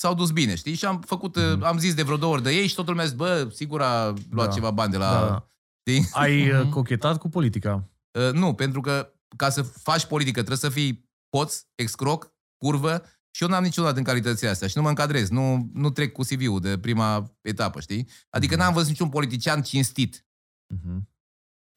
[0.00, 0.74] s-au dus bine, știi?
[0.74, 3.04] Și am făcut, mm am zis de vreo două ori de ei și totul mi-a
[3.04, 4.34] zis, bă, sigur a luat Mhm.
[4.36, 4.48] Da.
[4.48, 5.10] ceva bani de la...
[5.10, 5.48] Da.
[5.86, 6.08] Știi?
[6.12, 6.70] Ai uh, Mhm.
[6.70, 7.88] cochetat cu politica.
[8.18, 12.32] Uh, nu, pentru că ca să faci politică trebuie să fii poț, excroc,
[12.64, 16.12] curvă și eu n-am niciodată în calitățile astea și nu mă încadrez, nu, nu trec
[16.12, 18.08] cu CV-ul de prima etapă, știi?
[18.30, 20.26] Adică n-am văzut niciun politician cinstit.
[20.74, 21.08] Mhm.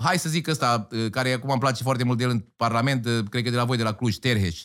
[0.03, 3.05] Hai să zic ăsta, uh, care acum îmi place foarte mult de el în Parlament,
[3.05, 4.63] uh, cred că de la voi, de la Cluj, Terheș.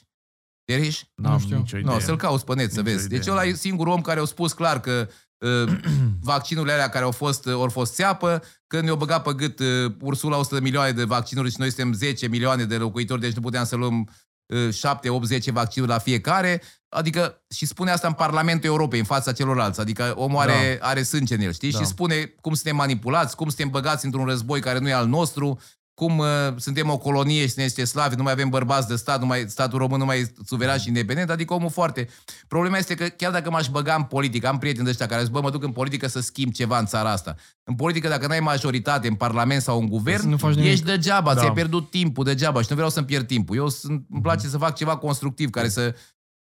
[0.64, 1.02] Terheș?
[1.14, 1.56] N-am știu.
[1.56, 1.92] nicio idee.
[1.92, 3.04] Nu, să-l cauți pe net să Nicio vezi.
[3.04, 3.18] idee.
[3.18, 5.08] Deci ăla e singurul om care a spus clar că
[5.38, 5.72] uh,
[6.30, 9.94] vaccinurile alea care au fost, uh, au fost țeapă, că ne-au băgat pe gât uh,
[10.00, 13.40] Ursula 100 de milioane de vaccinuri și noi suntem 10 milioane de locuitori, deci nu
[13.40, 14.08] puteam să luăm
[14.46, 16.62] uh, 7, 8, 10 vaccinuri la fiecare.
[16.94, 19.80] Adică, și spune asta în Parlamentul Europei, în fața celorlalți.
[19.80, 21.70] Adică omul are, are sânge în el, știi?
[21.70, 21.78] Da.
[21.78, 25.60] Și spune cum suntem manipulați, cum suntem băgați într-un război care nu e al nostru,
[25.94, 26.26] cum uh,
[26.56, 29.44] suntem o colonie și ne este slavi, nu mai avem bărbați de stat, nu mai,
[29.48, 32.08] statul român nu mai e suveran și independent, adică omul foarte...
[32.48, 35.32] Problema este că chiar dacă m-aș băga în politică, am prieteni de ăștia care zic,
[35.32, 37.34] bă, mă duc în politică să schimb ceva în țara asta.
[37.64, 40.70] În politică, dacă n-ai majoritate în parlament sau în guvern, Nu faci nimic.
[40.70, 41.40] ești degeaba, Da.
[41.40, 43.56] ți-ai pierdut timpul degeaba și nu vreau să-mi pierd timpul.
[43.56, 45.94] Eu sunt, îmi place să fac ceva constructiv, care să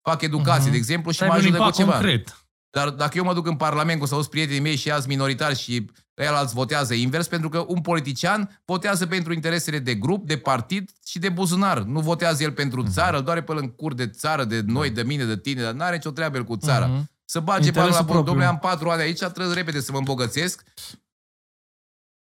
[0.03, 0.71] fac educație, Mhm.
[0.71, 2.11] de exemplu, și Să mă aibă un ajută cu impact ceva.
[2.11, 2.37] concret.
[2.69, 5.55] Dar dacă eu mă duc în Parlament cu să auzi prietenii mei și alți minoritari
[5.59, 10.89] și alți votează invers, pentru că un politician votează pentru interesele de grup, de partid
[11.05, 11.81] și de buzunar.
[11.81, 14.89] Nu votează el pentru țară, îl doare pe el în cur de țară, de noi,
[14.89, 16.85] de mine, de tine, dar n-are nicio treabă el cu țara.
[16.87, 17.09] Mhm.
[17.25, 18.11] Să bage Interesul bani la bun.
[18.13, 18.23] propriu.
[18.31, 20.63] Domnule, am patru ani aici, trebuie repede să mă îmbogățesc.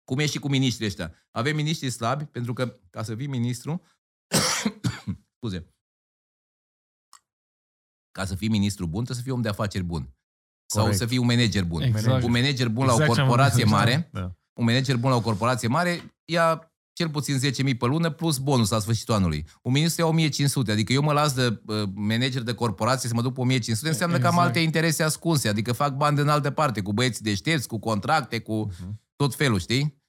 [0.04, 1.14] Cum e și cu miniștrii ăștia.
[1.30, 3.82] Avem miniștri slabi, pentru că ca să fii ministru,
[5.36, 5.66] scuze,
[8.12, 10.14] ca să fii ministru bun, trebuie să fii om de afaceri bun.
[10.66, 11.00] Sau Corect.
[11.00, 11.82] să fii un manager bun.
[11.82, 12.22] Exact.
[12.22, 13.76] Un manager bun la o Exact ce am corporație văzut.
[13.78, 14.36] mare, Da.
[14.52, 18.70] un manager bun la o corporație mare ia cel puțin 10.000 pe lună plus bonus
[18.70, 19.46] la sfârșitul anului.
[19.62, 23.22] Un ministru ia 1500, adică eu mă las de uh, manager de corporație să mă
[23.22, 24.46] duc pe 1500, înseamnă că am Exact.
[24.46, 28.70] alte interese ascunse, adică fac bani din altă parte, cu băieți deștepți, cu contracte, cu
[29.16, 30.02] tot felul, știi?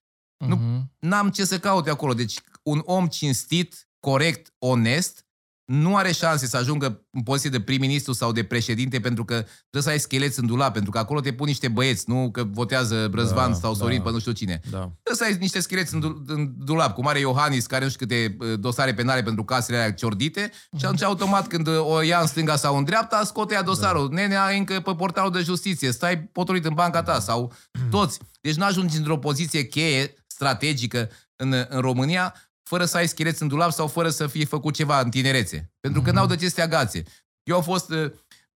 [0.45, 0.91] Nu- Mhm.
[0.99, 2.13] N-am ce să caute acolo.
[2.13, 5.25] Deci un om cinstit, corect, onest,
[5.66, 9.82] nu are șanse să ajungă în poziție de prim-ministru sau de președinte pentru că trebuie
[9.84, 13.09] să ai scheleți în dulap, pentru că acolo te pun niște băieți, nu că votează
[13.14, 14.03] Răzvan Da, sau Sorin da.
[14.03, 14.59] pe nu știu cine.
[14.70, 14.78] Da.
[14.78, 18.05] Trebuie să ai niște scheleți în, du- în dulap, cum are Iohannis, care nu știu
[18.07, 22.20] câte uh, dosare penale pentru casele alea ciordite și atunci automat când uh, o ia
[22.20, 24.09] în stânga sau în dreapta, scoate ea dosarul.
[24.09, 24.16] Da.
[24.16, 27.53] Nenea e încă pe portalul de justiție, stai potolit în banca ta sau
[27.91, 28.20] toți.
[28.41, 32.36] Deci nu ajungi într-o poziție cheie, strategică în, în România,
[32.72, 35.74] fără să ai scheleți în dulap sau fără să fie făcut ceva în tinerețe.
[35.80, 37.03] Pentru că n-au de ce să te agațe.
[37.43, 38.11] Eu am fost, uh,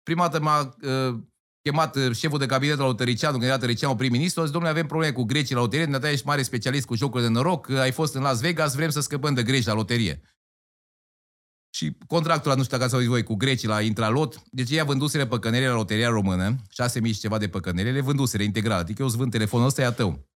[0.04, 1.20] prima dată m-a uh,
[1.62, 4.88] chemat uh, șeful de cabinet la Tăricianu, când era Tăricianu prim-ministru, a zis, domnule, avem
[4.88, 7.92] probleme cu grecii la loterie, dumneata ești mare specialist cu jocurile de noroc, uh, ai
[7.92, 10.22] fost în Las Vegas, vrem să scăpăm de greci la loterie.
[11.76, 14.84] Și contractul ăla, nu știu dacă ați auzit voi, cu grecii la Intralot, deci ea
[14.84, 18.80] vândusele păcănele la loteria română, 6.000 și ceva de păcănele, le vândusele integral.
[18.80, 20.33] Adică eu îți vând telefonul ăsta, e a tău.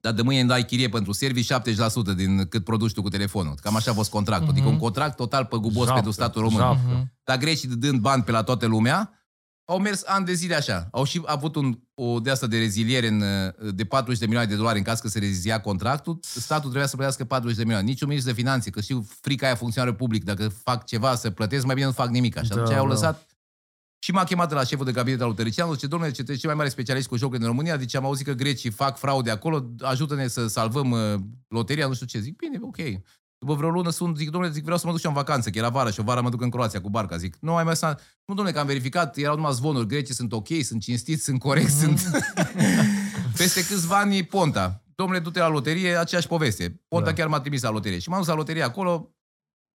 [0.00, 3.54] Dar de mâine îmi dai chirie pentru servici 70% din cât produci tu cu telefonul.
[3.62, 4.48] Cam așa a fost contractul.
[4.48, 6.58] Adică un contract total păgubos Japă, pentru statul român.
[6.58, 7.12] japă.
[7.24, 9.12] Dar grecii dând bani pe la toată lumea,
[9.64, 10.88] au mers ani de zile așa.
[10.90, 13.22] Au și avut un, o de asta de reziliere în,
[13.74, 16.18] de 40 de milioane de dolari în caz că se rezizia contractul.
[16.22, 17.86] Statul trebuia să plătească 40 de milioane.
[17.88, 20.24] Niciun ministru de finanțe, că știu frica aia funcționează public.
[20.24, 22.36] Dacă fac ceva să plătesc, mai bine nu fac nimic.
[22.36, 22.54] Așa.
[22.54, 22.92] Da, Atunci au da.
[22.92, 23.26] lăsat
[23.98, 26.54] și m-a chemat la șeful de cabinet al lui Tăricianu, zice, domnule, ce cel mai
[26.54, 30.28] mare specialist cu jocurile în România, zice, am auzit că grecii fac fraude acolo, ajută-ne
[30.28, 31.14] să salvăm uh,
[31.48, 32.18] loteria, nu știu ce.
[32.18, 32.76] Zic, bine, ok.
[33.38, 35.50] După vreo lună sunt, zic, domnule, zic, vreau să mă duc și eu în vacanță,
[35.50, 37.16] că era vară și o vară mă duc în Croația cu barca.
[37.16, 37.74] Zic, nu, mai mai
[38.24, 41.70] Nu, domnule, că am verificat, erau numai zvonuri, grecii sunt ok, sunt cinstiți, sunt corect,
[41.70, 42.10] sunt...
[43.36, 44.82] Peste câțiva ani Ponta.
[44.94, 46.80] Domnule, du-te la loterie, aceeași poveste.
[46.88, 47.12] Ponta Da.
[47.12, 47.98] chiar m-a trimis la loterie.
[47.98, 49.14] Și m-am dus la loterie acolo,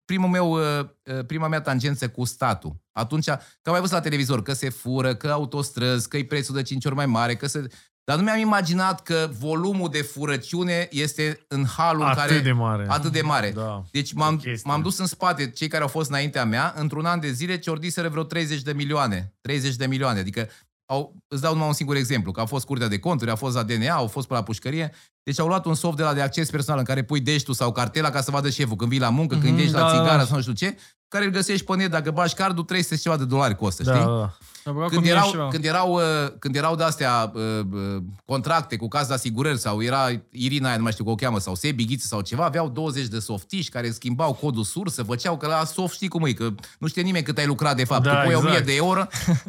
[0.05, 2.77] primul meu, uh, uh, prima mea tangență cu statul.
[2.99, 6.55] Atunci, că am mai văzut la televizor că se fură, că autostrăzi, că e prețul
[6.55, 7.66] de 5 ori mai mare, că se...
[8.05, 12.39] Dar nu mi-am imaginat că volumul de furăciune este în halul în Atât care...
[12.39, 12.87] de mare.
[12.89, 13.51] Atât de mare.
[13.51, 13.83] Da.
[13.91, 14.70] Deci m-am, chestie.
[14.70, 17.70] m-am dus în spate, cei care au fost înaintea mea, într-un an de zile ce
[17.70, 19.35] ordiseră vreo 30 de milioane.
[19.41, 20.19] 30 de milioane.
[20.19, 20.49] Adică
[20.91, 23.55] au, îți dau numai un singur exemplu, că a fost Curtea de Conturi, a fost
[23.55, 24.93] la DNA, au fost pe la pușcărie.
[25.29, 27.73] Deci au luat un soft de la de acces personal în care pui deștul sau
[27.73, 30.19] cartela ca să vadă șeful când vii la muncă, când Mhm, ești la da, țigară
[30.19, 30.25] da.
[30.25, 30.77] sau nu știu ce,
[31.09, 33.93] care îl găsești pe net, dacă bași cardul, 300 și ceva de dolari costă, Da,
[33.95, 34.05] știi?
[34.07, 34.37] da.
[34.65, 35.49] A băgat Când cu mine și erau, eu.
[35.49, 36.01] când, erau, uh,
[36.39, 37.43] când erau de-astea uh,
[37.73, 41.17] uh, contracte cu caz de asigurări sau era Irina aia, nu mai știu cum o
[41.17, 45.37] cheamă, sau Sebi Ghiță sau ceva, aveau 20 de softiști care schimbau codul sursă, făceau
[45.37, 46.49] că la soft știi cum e, că
[46.79, 48.03] nu știe nimeni cât ai lucrat de fapt.
[48.03, 48.47] Da, tu pui exact.
[48.49, 49.07] 1000 de euro,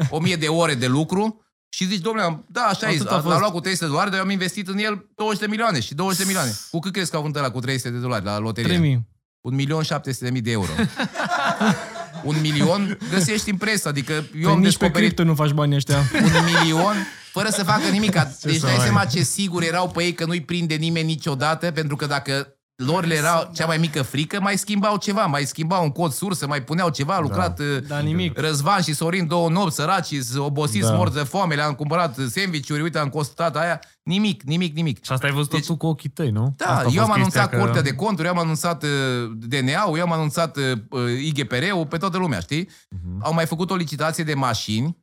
[0.10, 3.22] 1000 de ore de lucru și zici, domnule, am- da, așa e, Atât a l-am
[3.22, 3.40] fost.
[3.40, 5.94] luat cu 300 de dolari, dar eu am investit în el 20 de milioane și
[5.96, 6.52] 20 de milioane.
[6.72, 8.70] Cu cât crezi că au vândut ăla cu 300 de dolari la loterie?
[8.70, 9.08] 3000.
[9.42, 10.72] Un milion 700 de mii de euro.
[12.24, 15.52] un milion găsești în presă, adică eu Păi am nici pe descoperit cripto nu faci
[15.52, 15.98] banii ăștia.
[16.24, 16.32] un
[16.62, 16.96] milion
[17.32, 18.12] fără să facă nimic.
[18.42, 21.72] Deci să dai mai- seama ce sigur erau pe ei că nu-i prinde nimeni niciodată,
[21.72, 22.54] pentru că dacă
[22.86, 26.48] lor le era cea mai mică frică, mai schimbau ceva, mai schimbau un cod sursă,
[26.48, 28.40] mai puneau ceva, a lucrat uh, Da, nimic.
[28.40, 30.94] Răzvan și Sorin două nopți, săraci, obosiți, Da.
[30.96, 35.04] morți de foame, le-am cumpărat sandwich-uri, uite, am costat aia, nimic, nimic, nimic.
[35.04, 36.54] Și asta ai văzut Deci- deci, tu cu ochii tăi, nu?
[36.58, 38.90] Da, Asta a eu am fost anunțat chestia Curtea de Conturi, eu am anunțat uh,
[39.38, 42.70] DNA-ul, eu am anunțat uh, uh, IGPR-ul, pe toată lumea, știi?
[42.90, 43.20] Mhm.
[43.24, 44.98] Au mai făcut o licitație de mașini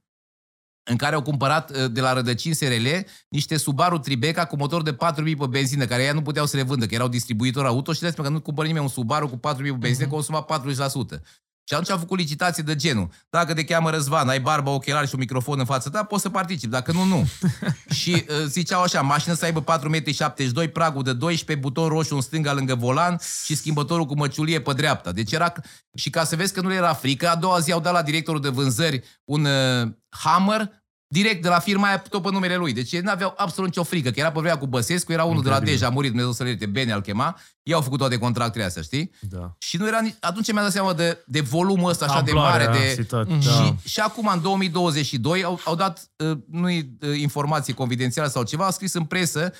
[0.89, 2.87] în care au cumpărat uh, de la rădăcini SRL
[3.29, 4.97] niște Subaru Tribeca cu motor de 4.000
[5.39, 8.17] pe benzină, care ea nu puteau să le vândă, că erau distribuitori auto și dați
[8.17, 11.21] că nu cumpără nimeni un Subaru cu 4.000 pe benzină, consuma 40%.
[11.69, 13.09] Și atunci au făcut licitație de genul.
[13.31, 16.29] Dacă te cheamă Răzvan, ai barba, ochelari și un microfon în față ta, poți să
[16.29, 16.73] participi.
[16.73, 17.29] Dacă nu, nu.
[17.99, 22.21] și uh, ziceau așa, mașină să aibă 4,72 m, pragul de 12, buton roșu în
[22.21, 25.13] stânga lângă volan și schimbătorul cu măciulie pe dreapta.
[25.13, 25.53] Deci era...
[25.95, 28.03] Și ca să vezi că nu le era frică, a doua zi au dat la
[28.03, 29.89] directorul de vânzări un uh,
[30.19, 30.71] Hammer
[31.09, 32.73] direct de la firma aia tot pe numele lui.
[32.73, 35.49] Deci ei n-aveau absolut nicio frică, că era pe vremea cu Băsescu, era unul de
[35.49, 35.79] la Incredibil.
[35.79, 38.83] Deja, a murit, Dumnezeu să-l ierte, Bene al chema, ei au făcut toate contractele astea,
[38.83, 39.11] știi?
[39.21, 39.55] Da.
[39.59, 40.15] Și nu era nici...
[40.21, 42.79] Atunci mi-am dat seama de, de volumul ăsta așa de Amploarea mare.
[42.79, 43.03] De...
[43.03, 43.75] situației, Și, da.
[43.85, 46.85] și acum, în 2022, au, au dat, uh, nu uh,
[47.17, 49.55] informație confidențială sau ceva, au scris în presă, 70%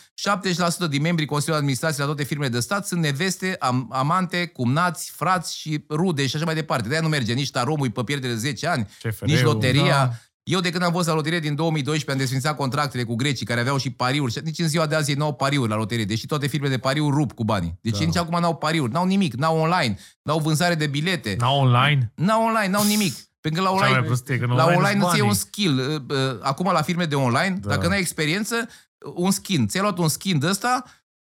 [0.89, 5.11] din membrii Consiliului de Administrație la toate firmele de stat sunt neveste, am, amante, cumnați,
[5.11, 6.89] frați și rude și așa mai departe.
[6.89, 9.85] De-aia nu merge nici taromul pe pierdere de 10 ani, CFR-ul, nici loteria.
[9.85, 10.11] da.
[10.49, 13.61] Eu de când am fost la loterie din 2012 am desfințat contractele cu grecii care
[13.61, 14.33] aveau și pariuri.
[14.33, 16.73] Și nici în ziua de azi ei nu au pariuri la loterie, deși toate firmele
[16.75, 17.79] de pariuri rup cu banii.
[17.83, 18.05] Deci Da.
[18.05, 21.37] nici acum n-au pariuri, n-au nimic, n-au online, n-au vânzare de bilete.
[21.39, 22.13] Na online?
[22.15, 23.15] N-au online, n-au nimic.
[23.41, 25.21] Pentru că la Cea mai online, prostie, că în la online online îți îți iei
[25.21, 25.41] un banii.
[25.41, 25.79] skill.
[26.09, 27.69] Uh, uh, Acum la firme de online, Da.
[27.69, 28.69] dacă n-ai experiență,
[29.07, 29.67] uh, un skin.
[29.69, 30.85] Ți-ai luat un skin de ăsta,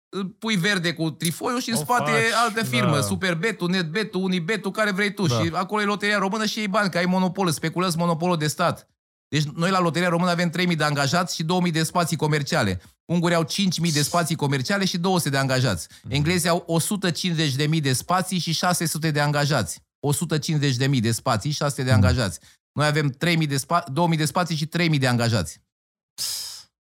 [0.09, 3.01] îl pui verde cu trifoiul și în O spate faci, altă firmă, da.
[3.01, 5.25] Superbetul, Netbetul, Unibetul, care vrei tu.
[5.27, 5.35] Da.
[5.35, 8.85] Și acolo e loteria română și ei bani, că ai monopol, speculezi monopolul de stat.
[9.31, 12.81] Deci noi la Loteria Română avem 3.000 de angajați și 2.000 de spații comerciale.
[13.05, 15.87] Ungurii au 5.000 de spații comerciale și 200 de angajați.
[16.03, 16.13] Mhm.
[16.13, 19.79] Englezii au 150.000 de spații și 600 de angajați.
[19.99, 21.89] 150.000 de spații și 600 Mhm.
[21.89, 22.39] de angajați.
[22.71, 25.61] Noi avem 3.000 de spa- 2.000 de spații și 3.000 de angajați.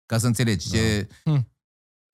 [0.07, 0.71] Ca să înțelegi.
[0.71, 1.09] Ce...
[1.23, 1.49] Hmm.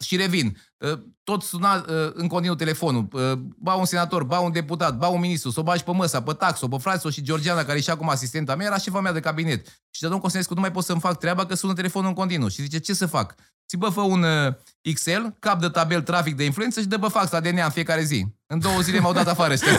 [0.04, 0.56] Și revin.
[0.78, 3.08] Uh, Tot suna uh, în continuu telefonul.
[3.12, 6.22] Uh, Ba un senator, ba un deputat, ba un ministru, să o bagi pe măsa,
[6.22, 9.12] pe taxo, pe fraților și Georgiana, care e și acum asistenta mea, era șefa mea
[9.12, 9.66] de cabinet.
[9.66, 12.48] Și de domnul Constantescu, nu mai pot să-mi fac treaba că sună telefonul în continuu.
[12.48, 13.34] Și zice, ce să fac?
[13.68, 17.08] Ți bă, fă un uh, Excel, cap de tabel, trafic de influență și dă bă
[17.08, 18.26] fax la DNA în fiecare zi.
[18.46, 19.78] În două zile m-au dat afară ăștia.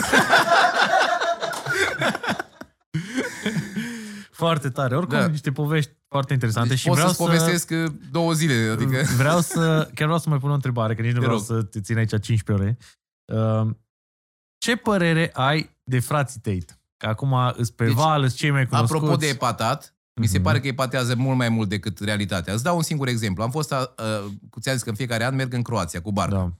[4.44, 4.96] Foarte tare.
[4.96, 5.26] Oricum, Da.
[5.26, 7.26] niște povești foarte interesante Deci și pot vreau să-ți să...
[7.26, 8.68] povestesc uh, două zile.
[8.72, 8.96] Adică...
[9.16, 9.60] Vreau să,
[9.94, 11.46] chiar vreau să mai pun o întrebare, că nici nu Te vreau rog.
[11.46, 12.78] să te țin aici 15 ore.
[13.62, 13.70] Uh,
[14.58, 16.80] Ce părere ai de frații Tate?
[16.96, 18.94] Că acum îs pe Deci, val, îs cei mai cunoscuți.
[18.96, 20.46] Apropo de epatat, mi se Mhm.
[20.46, 22.52] pare că epatează mult mai mult decât realitatea.
[22.52, 23.42] Îți dau un singur exemplu.
[23.42, 24.04] Am fost, a, a,
[24.50, 26.34] cu ți-am zis că în fiecare an merg în Croația cu barcă.
[26.34, 26.52] Da.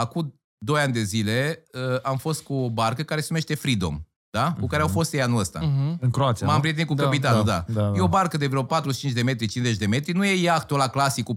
[0.00, 4.00] Acum doi ani de zile uh, am fost cu o barcă care se numește Freedom,
[4.40, 4.54] da?
[4.60, 5.58] cu care au fost ei anul ăsta.
[5.62, 5.98] Mhm.
[6.00, 6.60] În Croația, M-am nu?
[6.60, 7.96] prietenit cu Da, capitanul, da, da, da, da.
[7.96, 10.12] E o barcă de vreo 45 de metri, 50 de metri.
[10.12, 11.36] Nu e iahtul la clasic cu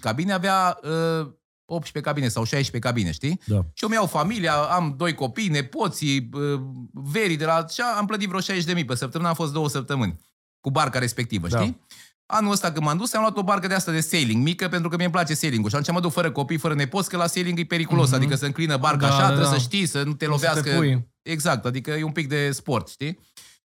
[0.00, 0.78] cabine, avea
[1.20, 1.26] uh,
[1.66, 3.40] 18 cabine sau 16 cabine, știi?
[3.46, 3.56] Da.
[3.72, 6.60] Și eu mi-au familia, am doi copii, nepoții, uh,
[6.92, 7.54] verii de la...
[7.54, 10.20] așa, am plătit vreo 60 de mii pe săptămână, am fost două săptămâni
[10.60, 11.58] cu barca respectivă, Da.
[11.58, 11.80] știi?
[12.26, 14.88] Anul ăsta când m-am dus, am luat o barcă de asta de sailing mică, pentru
[14.88, 15.68] că mie îmi place sailing-ul.
[15.70, 18.06] Și atunci mă duc fără copii, fără nepoți, că la sailing e periculos.
[18.06, 18.14] Mhm.
[18.14, 19.52] Adică să înclină barca Da, așa, da, trebuie da.
[19.52, 20.60] să știi, să nu te Să lovească.
[20.60, 21.12] te pui.
[21.24, 23.18] Exact, adică e un pic de sport, știi?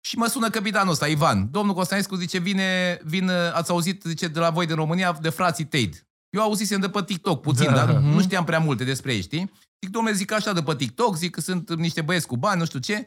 [0.00, 1.50] Și mă sună capitanul ăsta, Ivan.
[1.50, 5.64] Domnul Constantinescu zice, vine, vin, ați auzit, zice, de la voi din România, de frații
[5.64, 6.06] Tate.
[6.30, 7.72] Eu auzisem de pe TikTok puțin, Da.
[7.84, 8.06] dar Mhm.
[8.08, 9.52] nu știam prea multe despre ei, știi?
[9.82, 12.64] Zic, domnule, zic așa de pe TikTok, zic că sunt niște băieți cu bani, nu
[12.66, 13.06] știu ce.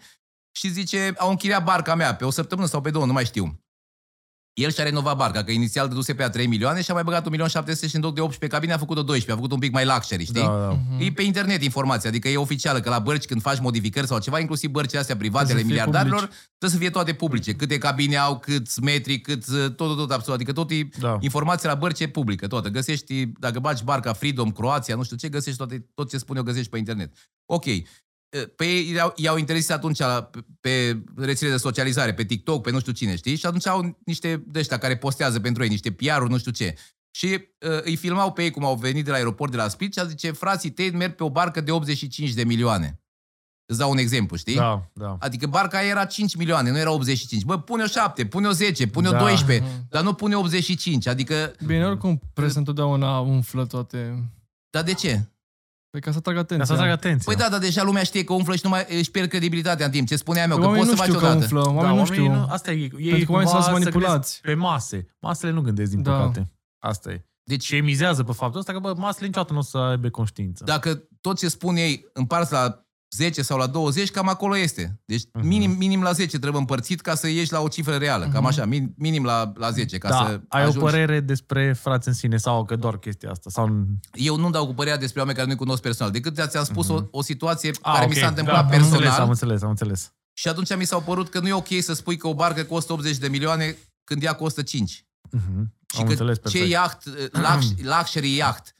[0.51, 3.59] Și zice, au închiriat barca mea pe o săptămână sau pe două, nu mai știu.
[4.57, 7.21] El și-a renovat barca, că inițial dăduse pe ea 3 milioane și a mai băgat
[7.21, 9.59] 1 milion 700 și în loc de 18 cabine a făcut-o 12, a făcut un
[9.59, 10.41] pic mai luxury, știi?
[10.41, 10.79] Da, da.
[10.91, 11.01] Mhm.
[11.03, 14.39] E pe internet informația, adică e oficială că la bărci când faci modificări sau ceva,
[14.39, 16.47] inclusiv bărcile astea private ale Trebuie să fie miliardarilor, publici.
[16.57, 17.53] trebuie să fie toate publice.
[17.55, 20.35] Câte cabine au, câți metri, cât tot, tot, tot absolut.
[20.39, 21.17] Adică tot e, Da.
[21.19, 22.69] informația la bărci e publică, toată.
[22.69, 26.43] Găsești, dacă bagi barca Freedom, Croația, nu știu ce, găsești toate, tot ce spun eu,
[26.43, 27.13] găsești pe internet.
[27.45, 27.65] Ok.
[28.55, 30.29] Pe ei i-au, i-au interesat atunci la-
[30.61, 33.35] pe, pe rețele de socializare, pe TikTok, pe nu știu cine, știi?
[33.35, 36.75] Și atunci au niște de ăștia care postează pentru ei, niște PR-uri, nu știu ce.
[37.11, 39.93] Și uh, îi filmau pe ei cum au venit de la aeroport de la Split
[39.93, 42.99] și a zice, frații tăi merg pe o barcă de 85 de milioane.
[43.65, 44.55] Îți dau un exemplu, știi?
[44.55, 45.17] Da, da.
[45.19, 47.43] Adică barca era 5 milioane, nu era 85.
[47.43, 49.17] Bă, pune-o 7, pune-o 10, pune-o Da.
[49.17, 49.87] 12, Mhm.
[49.89, 51.07] dar nu pune 85.
[51.07, 54.29] Adică, Bine, oricum, presă întotdeauna umflă toate...
[54.69, 55.27] dar de ce?
[55.99, 56.65] Păi ca să atrag Ca atenția.
[56.65, 57.33] să atrag atenția.
[57.33, 59.91] Păi da, dar deja lumea știe că umflă și nu mai își pierd credibilitatea în
[59.91, 60.07] timp.
[60.07, 61.55] Ce spuneam eu, Păi că oamenii poți să nu faci știu că odată.
[61.55, 62.25] umflă, oamenii da, nu știu.
[62.25, 62.73] oamenii Asta e.
[62.75, 64.11] Ei Pentru că oamenii cumva sunt să manipulați.
[64.11, 65.15] gândesc Pe mase.
[65.19, 66.11] Masele nu gândesc, din Da.
[66.11, 66.51] păcate.
[66.79, 67.25] Asta e.
[67.43, 70.09] Deci, Și ei mizează pe faptul ăsta că, bă, masele niciodată nu o să aibă
[70.09, 70.63] conștiință.
[70.63, 74.99] dacă tot ce spun ei împarți la 10 sau la 20, cam acolo este.
[75.05, 75.47] Deci Mhm.
[75.47, 78.23] minim, minim la 10 trebuie împărțit ca să ieși la o cifră reală.
[78.23, 78.45] Cam Mhm.
[78.45, 79.97] așa, min- minim la, la 10.
[79.97, 80.77] Ca da, să ai ajungi.
[80.77, 83.49] o părere despre frați în sine sau că doar chestia asta?
[83.49, 83.85] Sau...
[84.13, 87.01] Eu nu dau cu părerea despre oameni care nu-i cunosc personal, decât ți-am spus o,
[87.11, 88.09] o situație Ah, care ok.
[88.13, 88.93] mi s-a întâmplat da, Am personal.
[88.97, 90.11] înțeles, am înțeles, am înțeles.
[90.33, 92.93] Și atunci mi s-au părut că nu e ok să spui că o barcă costă
[92.93, 95.05] 80 de milioane când ea costă 5.
[95.31, 95.73] Mhm.
[95.93, 96.69] Și Am că înțeles ce perfect.
[96.69, 98.75] iaht, lux, luxury yacht,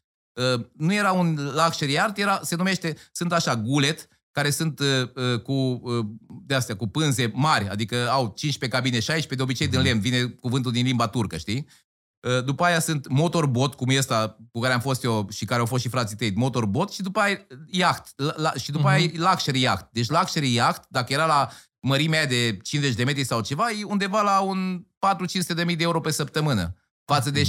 [0.55, 4.07] uh, nu era un luxury yacht, era, se numește, sunt așa, gulet,
[4.37, 6.05] care sunt uh, uh, cu, uh,
[6.45, 10.23] de astea, cu pânze mari, adică au 15 cabine, 16, de obicei din lemn, vine
[10.25, 11.67] cuvântul din limba turcă, știi?
[12.27, 15.59] Uh, După aia sunt motorbot, cum e ăsta cu care am fost eu și care
[15.59, 19.03] au fost și frații tăi, motorbot și după aia yacht, la, la, și după aia
[19.03, 19.87] e luxury yacht.
[19.91, 21.49] Deci luxury yacht, dacă era la
[21.79, 24.85] mărimea de 50 de metri sau ceva, e undeva la un
[25.51, 26.75] 4-500 de mii de euro pe săptămână.
[27.11, 27.41] Față de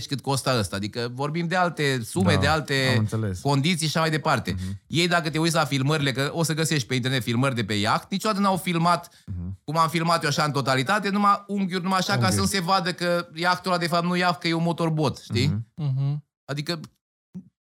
[0.00, 0.76] 60-80 cât costă ăsta.
[0.76, 3.40] Adică vorbim de alte sume, Da, de am alte înțeles.
[3.40, 4.52] condiții și așa mai departe.
[4.52, 4.80] Mhm.
[4.86, 7.74] Ei, dacă te uiți la filmările, că o să găsești pe internet filmări de pe
[7.74, 9.58] iaht, niciodată n-au filmat Mhm.
[9.64, 12.34] cum am filmat eu așa în totalitate, numai unghiuri, numai așa ca Unghiuri.
[12.34, 15.18] să nu se vadă că iahtul ăla de fapt nu iaht, că e un motorbot,
[15.18, 15.46] știi?
[15.46, 15.66] Mhm.
[15.74, 16.24] Mhm.
[16.44, 16.80] Adică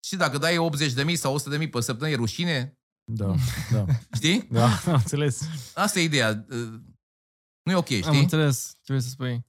[0.07, 2.78] și dacă dai 80 de mii sau 100 de mii pe săptămână, e rușine,
[3.12, 3.35] Da,
[3.73, 3.85] da.
[4.19, 4.49] știi?
[4.51, 5.40] Da, am înțeles.
[5.74, 6.45] Asta e ideea.
[7.62, 8.20] Nu e ok, Am știi?
[8.20, 9.47] înțeles ce vrei să spui.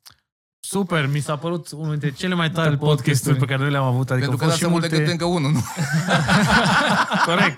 [0.64, 3.40] Super, mi s-a părut unul dintre cele mai tari Tari podcasturi podcasturi.
[3.40, 4.10] pe care noi le-am avut.
[4.10, 5.23] Adică Pentru că au dați fost mult și decât multe...
[5.23, 5.64] încă unul, nu?
[7.30, 7.57] Corect.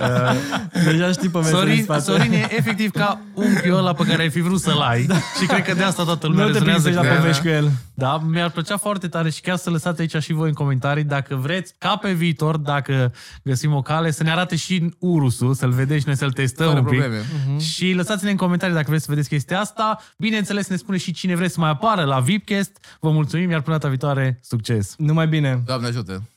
[0.00, 4.40] Uh, Deja știi pe Sorin, Sorin e efectiv ca unchiul ăla pe care ai fi
[4.40, 5.06] vrut să-l ai.
[5.40, 7.20] Și cred că de asta toată lumea Nu te prinzi rezonează deja cu el.
[7.20, 7.70] povești cu el.
[7.94, 11.34] Da, mi-ar plăcea foarte tare și chiar să lăsați aici și voi în comentarii dacă
[11.34, 13.12] vreți, ca pe viitor, dacă
[13.42, 16.78] găsim o cale, să ne arate și Urusul, să-l vedeți și noi să-l testăm Fără
[16.78, 16.98] un pic.
[16.98, 17.22] probleme.
[17.60, 19.98] Și lăsați-ne în comentarii dacă vreți să vedeți chestia asta.
[20.18, 22.96] Bineînțeles, ne spune și cine vreți să mai apară la VIPcast.
[23.00, 24.94] Vă mulțumim, iar până data viitoare, succes!
[24.96, 25.62] Numai bine.
[25.66, 26.28] Doamne ajută!